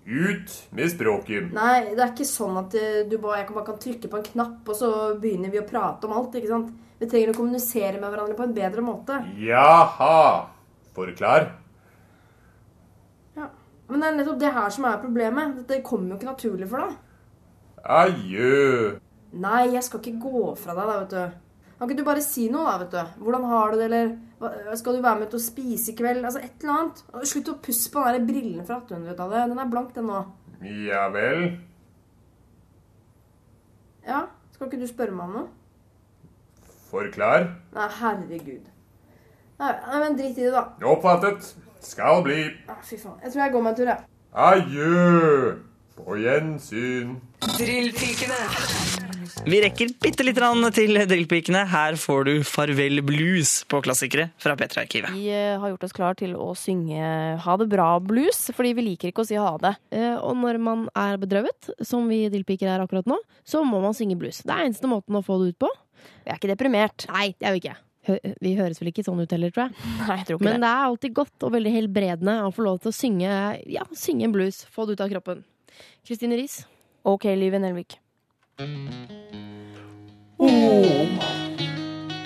Ut 0.08 0.54
med 0.72 0.89
språket. 0.89 1.52
Nei, 1.52 1.91
det 1.91 2.00
er 2.00 2.14
ikke 2.14 2.26
sånn 2.30 2.58
at 2.62 2.74
eh, 2.80 3.02
du 3.12 3.18
bare, 3.20 3.41
jeg 3.41 3.52
bare 3.52 3.68
kan 3.68 3.80
trykke 3.84 4.10
på 4.10 4.20
en 4.22 4.28
knapp, 4.30 4.60
og 4.64 4.78
så 4.80 4.91
begynner 5.20 5.52
vi 5.52 5.60
å 5.60 5.68
prate 5.68 6.08
om 6.08 6.16
alt. 6.16 6.38
ikke 6.39 6.54
sant? 6.54 6.74
Vi 6.98 7.10
trenger 7.12 7.34
å 7.34 7.38
kommunisere 7.38 8.00
med 8.00 8.08
hverandre 8.08 8.38
på 8.39 8.45
en 8.48 8.56
bedre 8.56 8.86
måte. 8.86 9.20
Jaha. 9.43 10.48
Forklar. 10.95 11.52
Men 13.88 14.02
det 14.04 14.08
er 14.08 14.16
nettopp 14.18 14.40
det 14.42 14.54
her 14.56 14.72
som 14.74 14.88
er 14.90 15.02
problemet. 15.02 15.60
Dette 15.62 15.84
kommer 15.86 16.12
jo 16.12 16.20
ikke 16.20 16.32
naturlig 16.32 16.70
for 16.70 16.84
deg. 16.84 16.96
Adjø. 17.98 18.98
Nei, 19.38 19.62
jeg 19.74 19.84
skal 19.86 20.02
ikke 20.02 20.24
gå 20.24 20.42
fra 20.60 20.76
deg, 20.76 20.90
da, 20.90 20.98
vet 21.04 21.14
du. 21.14 21.44
Kan 21.78 21.90
ikke 21.90 22.00
du 22.00 22.08
bare 22.08 22.24
si 22.26 22.48
noe, 22.50 22.66
da, 22.66 22.78
vet 22.82 22.96
du? 22.96 23.22
Hvordan 23.24 23.46
har 23.52 23.72
du 23.72 23.78
det, 23.78 23.88
eller 23.88 24.76
skal 24.80 24.98
du 24.98 25.04
være 25.06 25.22
med 25.22 25.32
til 25.32 25.40
å 25.40 25.46
spise 25.46 25.94
i 25.94 25.98
kveld? 26.00 26.26
Altså, 26.26 26.42
et 26.44 26.64
eller 26.66 26.74
annet. 26.74 27.04
Slutt 27.32 27.52
å 27.54 27.60
pusse 27.64 27.92
på 27.94 28.04
den 28.04 28.18
der 28.18 28.28
brillen 28.32 28.66
fra 28.68 28.80
1800-tallet. 28.82 29.54
Den 29.54 29.62
er 29.62 29.72
blank, 29.72 29.94
den 29.96 30.10
nå. 30.10 30.24
Ja 30.88 31.06
vel. 31.14 31.46
Ja, 34.08 34.24
skal 34.56 34.72
ikke 34.72 34.82
du 34.82 34.88
spørre 34.90 35.14
meg 35.14 35.30
om 35.30 35.38
noe? 35.38 35.48
Forklar. 36.88 37.50
Nei, 37.76 37.88
herregud. 38.00 38.68
Nei, 39.58 39.72
nei, 39.74 40.02
men 40.02 40.18
drit 40.18 40.38
i 40.40 40.46
det, 40.48 40.54
da. 40.56 40.66
Oppfattet. 40.88 41.54
Skal 41.88 42.22
bli. 42.26 42.42
Ah, 42.68 42.82
Fy 42.84 43.00
faen. 43.00 43.18
Jeg 43.24 43.32
tror 43.34 43.46
jeg 43.46 43.56
går 43.56 43.64
meg 43.66 43.74
en 43.74 43.80
tur, 43.80 43.92
jeg. 43.94 44.06
Adjø. 44.36 45.56
På 45.98 46.14
gjensyn. 46.20 47.16
Drillpikene. 47.58 48.42
Vi 49.48 49.60
rekker 49.64 49.90
bitte 50.04 50.26
litt 50.26 50.38
grann 50.38 50.62
til 50.76 50.94
Drillpikene. 51.10 51.64
Her 51.72 51.96
får 52.00 52.28
du 52.28 52.32
Farvel 52.46 53.02
blues 53.06 53.64
på 53.72 53.80
klassikere 53.86 54.28
fra 54.42 54.54
P3-arkivet. 54.60 55.16
Vi 55.16 55.32
eh, 55.34 55.56
har 55.62 55.72
gjort 55.72 55.88
oss 55.88 55.96
klar 55.96 56.18
til 56.20 56.36
å 56.38 56.52
synge 56.58 57.02
Ha 57.44 57.58
det 57.62 57.70
bra-blues, 57.72 58.44
fordi 58.54 58.76
vi 58.78 58.86
liker 58.92 59.10
ikke 59.14 59.26
å 59.26 59.30
si 59.32 59.40
ha 59.40 59.56
det. 59.64 59.74
Eh, 59.96 60.20
Og 60.20 60.38
når 60.44 60.60
man 60.62 60.86
er 60.94 61.18
bedrøvet, 61.22 61.72
som 61.88 62.06
vi 62.12 62.26
drillpiker 62.30 62.70
er 62.76 62.84
akkurat 62.86 63.10
nå, 63.10 63.18
så 63.48 63.64
må 63.66 63.82
man 63.84 63.98
synge 63.98 64.20
blues. 64.20 64.44
Det 64.46 64.54
er 64.54 64.68
eneste 64.68 64.92
måten 64.92 65.18
å 65.18 65.26
få 65.26 65.40
det 65.42 65.56
ut 65.56 65.62
på. 65.66 65.74
Vi 66.26 66.30
er 66.34 66.38
ikke 66.38 66.54
deprimert. 66.54 67.08
Nei, 67.10 67.32
det 67.40 67.48
er 67.50 67.58
vi 67.58 67.64
ikke. 67.66 67.78
Vi 68.43 68.53
høres 68.58 68.80
vel 68.82 68.89
ikke 68.91 69.03
sånn 69.05 69.20
ut 69.24 69.32
heller, 69.36 69.51
tror 69.53 69.68
jeg. 69.68 69.86
Nei, 70.08 70.18
jeg 70.22 70.28
tror 70.30 70.39
ikke 70.39 70.47
Men 70.47 70.58
det. 70.58 70.64
det 70.64 70.72
er 70.72 70.88
alltid 70.88 71.16
godt 71.20 71.45
og 71.47 71.53
veldig 71.58 71.74
helbredende 71.76 72.36
å 72.47 72.51
få 72.55 72.66
lov 72.68 72.82
til 72.84 72.91
å 72.93 72.97
synge, 72.97 73.32
ja, 73.78 73.86
synge 73.95 74.28
en 74.30 74.36
blues. 74.36 74.64
Få 74.74 74.86
det 74.88 74.97
ut 74.97 75.05
av 75.05 75.12
kroppen. 75.16 75.43
Kristine 76.08 76.39
Riis. 76.39 76.62
OK, 77.08 77.28
Live 77.39 77.60
Nelvik. 77.64 77.99
Åh, 80.38 81.08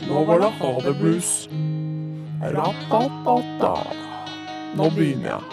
nå 0.07 0.23
var 0.27 0.39
det 0.41 0.49
ha 0.59 0.71
det 0.85 0.93
blues. 0.99 1.31
Ra-ba-ba-da. 2.41 3.73
Nå 4.79 4.87
begynner 4.95 5.35
jeg. 5.35 5.43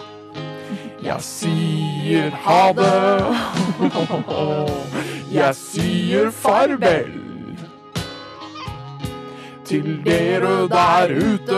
Jeg 1.05 1.23
sier 1.23 2.33
ha 2.43 2.61
det. 2.75 2.91
Jeg 5.39 5.53
sier 5.55 6.31
farvel. 6.33 7.28
Til 9.69 9.99
dere 10.05 10.67
der 10.67 11.11
ute, 11.13 11.57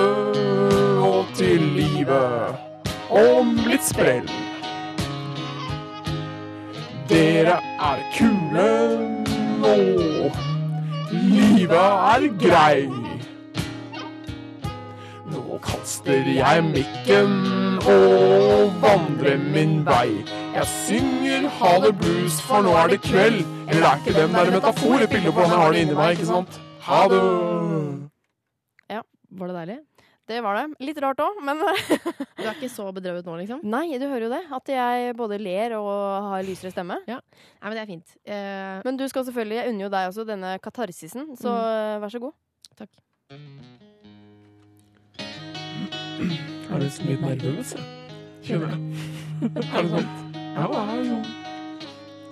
og 0.99 1.25
til 1.35 1.61
livet 1.61 2.55
om 3.07 3.53
litt 3.69 3.85
sprell. 3.87 4.27
Dere 7.07 7.55
er 7.87 8.01
kule 8.17 8.65
nå. 9.61 9.77
Livet 11.13 11.77
er 11.77 12.27
grei. 12.43 12.83
Nå 15.31 15.61
kaster 15.63 16.27
jeg 16.35 16.67
mikken 16.67 17.79
og 17.87 18.75
vandrer 18.83 19.39
min 19.55 19.85
vei. 19.87 20.19
Jeg 20.57 20.67
synger 20.73 21.47
ha 21.61 21.73
det 21.87 21.95
blues, 22.03 22.43
for 22.43 22.67
nå 22.67 22.75
er 22.83 22.91
det 22.91 23.01
kveld. 23.07 23.45
Eller 23.69 23.87
er 23.87 24.03
ikke 24.03 24.19
den 24.19 24.35
der 24.35 24.51
metafor? 24.59 24.99
Jeg 24.99 25.33
har 25.33 25.71
det 25.71 25.87
inni 25.87 25.95
meg, 25.95 26.19
ikke 26.19 26.31
sant? 26.35 26.59
Ha 26.81 27.05
det. 27.07 28.00
Var 29.31 29.47
det 29.51 29.55
deilig? 29.61 29.79
Det 30.31 30.37
var 30.45 30.55
det. 30.55 30.65
Litt 30.85 30.99
rart 31.03 31.19
òg, 31.19 31.39
men 31.43 31.57
Du 32.37 32.43
er 32.45 32.53
ikke 32.53 32.69
så 32.71 32.85
bedrøvet 32.95 33.25
nå, 33.27 33.33
liksom? 33.41 33.59
Nei, 33.67 33.97
du 33.99 34.05
hører 34.07 34.27
jo 34.27 34.29
det. 34.31 34.41
At 34.53 34.69
jeg 34.71 35.15
både 35.17 35.39
ler 35.41 35.73
og 35.79 35.89
har 36.29 36.43
lysere 36.47 36.71
stemme. 36.71 36.99
Ja, 37.09 37.17
Nei, 37.61 37.65
men 37.71 37.75
det 37.75 37.81
er 37.83 37.89
fint. 37.89 38.13
Eh, 38.25 38.81
Men 38.85 38.99
du 39.01 39.05
skal 39.11 39.25
selvfølgelig, 39.27 39.57
jeg 39.59 39.73
unner 39.73 39.83
jo 39.87 39.91
deg 39.95 40.11
også 40.11 40.25
denne 40.29 40.53
katarsisen, 40.63 41.33
så 41.41 41.51
Mm. 41.51 42.01
vær 42.05 42.13
så 42.13 42.19
god. 42.23 42.33
Takk. 42.77 42.89
Jeg 46.71 46.79
du 46.79 46.89
så 46.89 47.03
litt 47.09 47.21
nervøs, 47.25 47.73
jeg. 47.75 47.83
Kjenner 48.45 48.69
jeg. 48.71 48.79
Er 49.75 49.81
det 49.81 49.89
sant? 49.91 50.15
Ja, 50.55 50.67
det 50.67 50.79
er 50.79 51.03
jo 51.09 51.19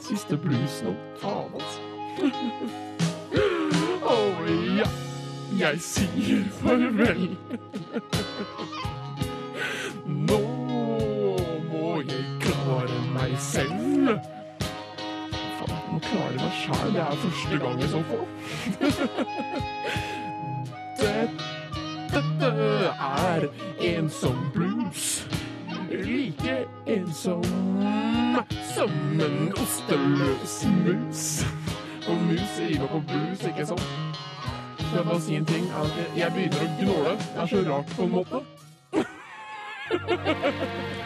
siste 0.06 0.38
blues 0.42 0.80
nå. 0.86 0.94
Faen, 1.20 1.52
altså. 1.58 1.80
Oh, 4.10 4.48
ja. 4.78 4.86
Jeg 5.58 5.82
sier 5.82 6.44
farvel. 6.62 7.38
Nå 10.06 10.40
må 11.72 12.02
jeg 12.06 12.26
klare 12.44 13.00
meg 13.16 13.34
selv. 13.42 14.20
Faen, 15.58 15.74
jeg 15.74 15.90
må 15.90 16.00
klare 16.06 16.38
meg 16.38 16.54
sjæl. 16.60 16.94
Det 16.94 17.02
er 17.02 17.18
første 17.24 17.60
gang 17.66 17.82
i 17.82 17.90
så 17.90 18.04
fall. 18.12 18.28
Dette 22.14 22.54
er 23.10 23.50
ensom 23.96 24.38
blues. 24.54 25.28
Like 25.90 26.60
ensom 26.86 27.44
som 28.76 29.22
en 29.26 29.54
osteløs 29.58 30.62
mus. 30.86 31.46
Og 32.08 32.16
mus 32.30 32.60
rimer 32.60 32.88
på 32.88 33.04
blues, 33.08 33.46
ikke 33.50 33.66
sant? 33.66 34.29
Bare 34.90 35.20
si 35.22 35.36
en 35.38 35.46
ting? 35.46 35.68
Jeg 36.18 36.34
begynner 36.34 36.64
å 36.66 36.72
gnåle. 36.80 37.12
Det 37.20 37.44
er 37.44 37.52
så 37.52 37.62
rart 37.68 37.92
på 37.94 38.08
en 38.08 38.16
måte. 38.16 38.42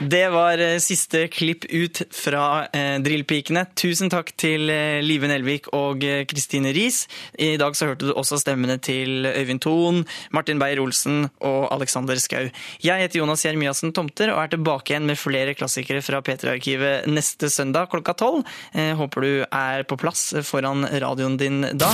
Det 0.04 0.24
var 0.34 0.60
eh, 0.60 0.78
siste 0.84 1.28
klipp 1.32 1.66
ut 1.70 2.02
fra 2.12 2.66
eh, 2.76 2.98
Drillpikene. 3.04 3.66
Tusen 3.80 4.12
takk 4.12 4.34
til 4.40 4.68
eh, 4.72 5.00
Live 5.04 5.30
Nelvik 5.32 5.70
og 5.76 6.04
Kristine 6.28 6.74
Riis. 6.76 7.06
I 7.40 7.54
dag 7.60 7.78
så 7.80 7.90
hørte 7.92 8.10
du 8.10 8.14
også 8.16 8.40
stemmene 8.42 8.78
til 8.84 9.28
Øyvind 9.30 9.64
Thon, 9.64 10.04
Martin 10.36 10.60
Beyer-Olsen 10.64 11.28
og 11.48 11.68
Alexander 11.76 12.20
Skau. 12.20 12.50
Jeg 12.84 13.04
heter 13.06 13.22
Jonas 13.22 13.46
Jeremiassen 13.48 13.96
Tomter 13.96 14.34
og 14.36 14.44
er 14.44 14.56
tilbake 14.56 14.94
igjen 14.94 15.08
med 15.08 15.20
flere 15.20 15.56
klassikere 15.58 16.04
fra 16.04 16.24
P3-arkivet 16.24 17.08
neste 17.12 17.52
søndag 17.54 17.92
klokka 17.94 18.16
tolv. 18.20 18.44
Håper 18.74 19.24
du 19.24 19.34
er 19.48 19.88
på 19.88 20.00
plass 20.00 20.32
foran 20.48 20.88
radioen 21.04 21.40
din 21.40 21.64
da. 21.80 21.94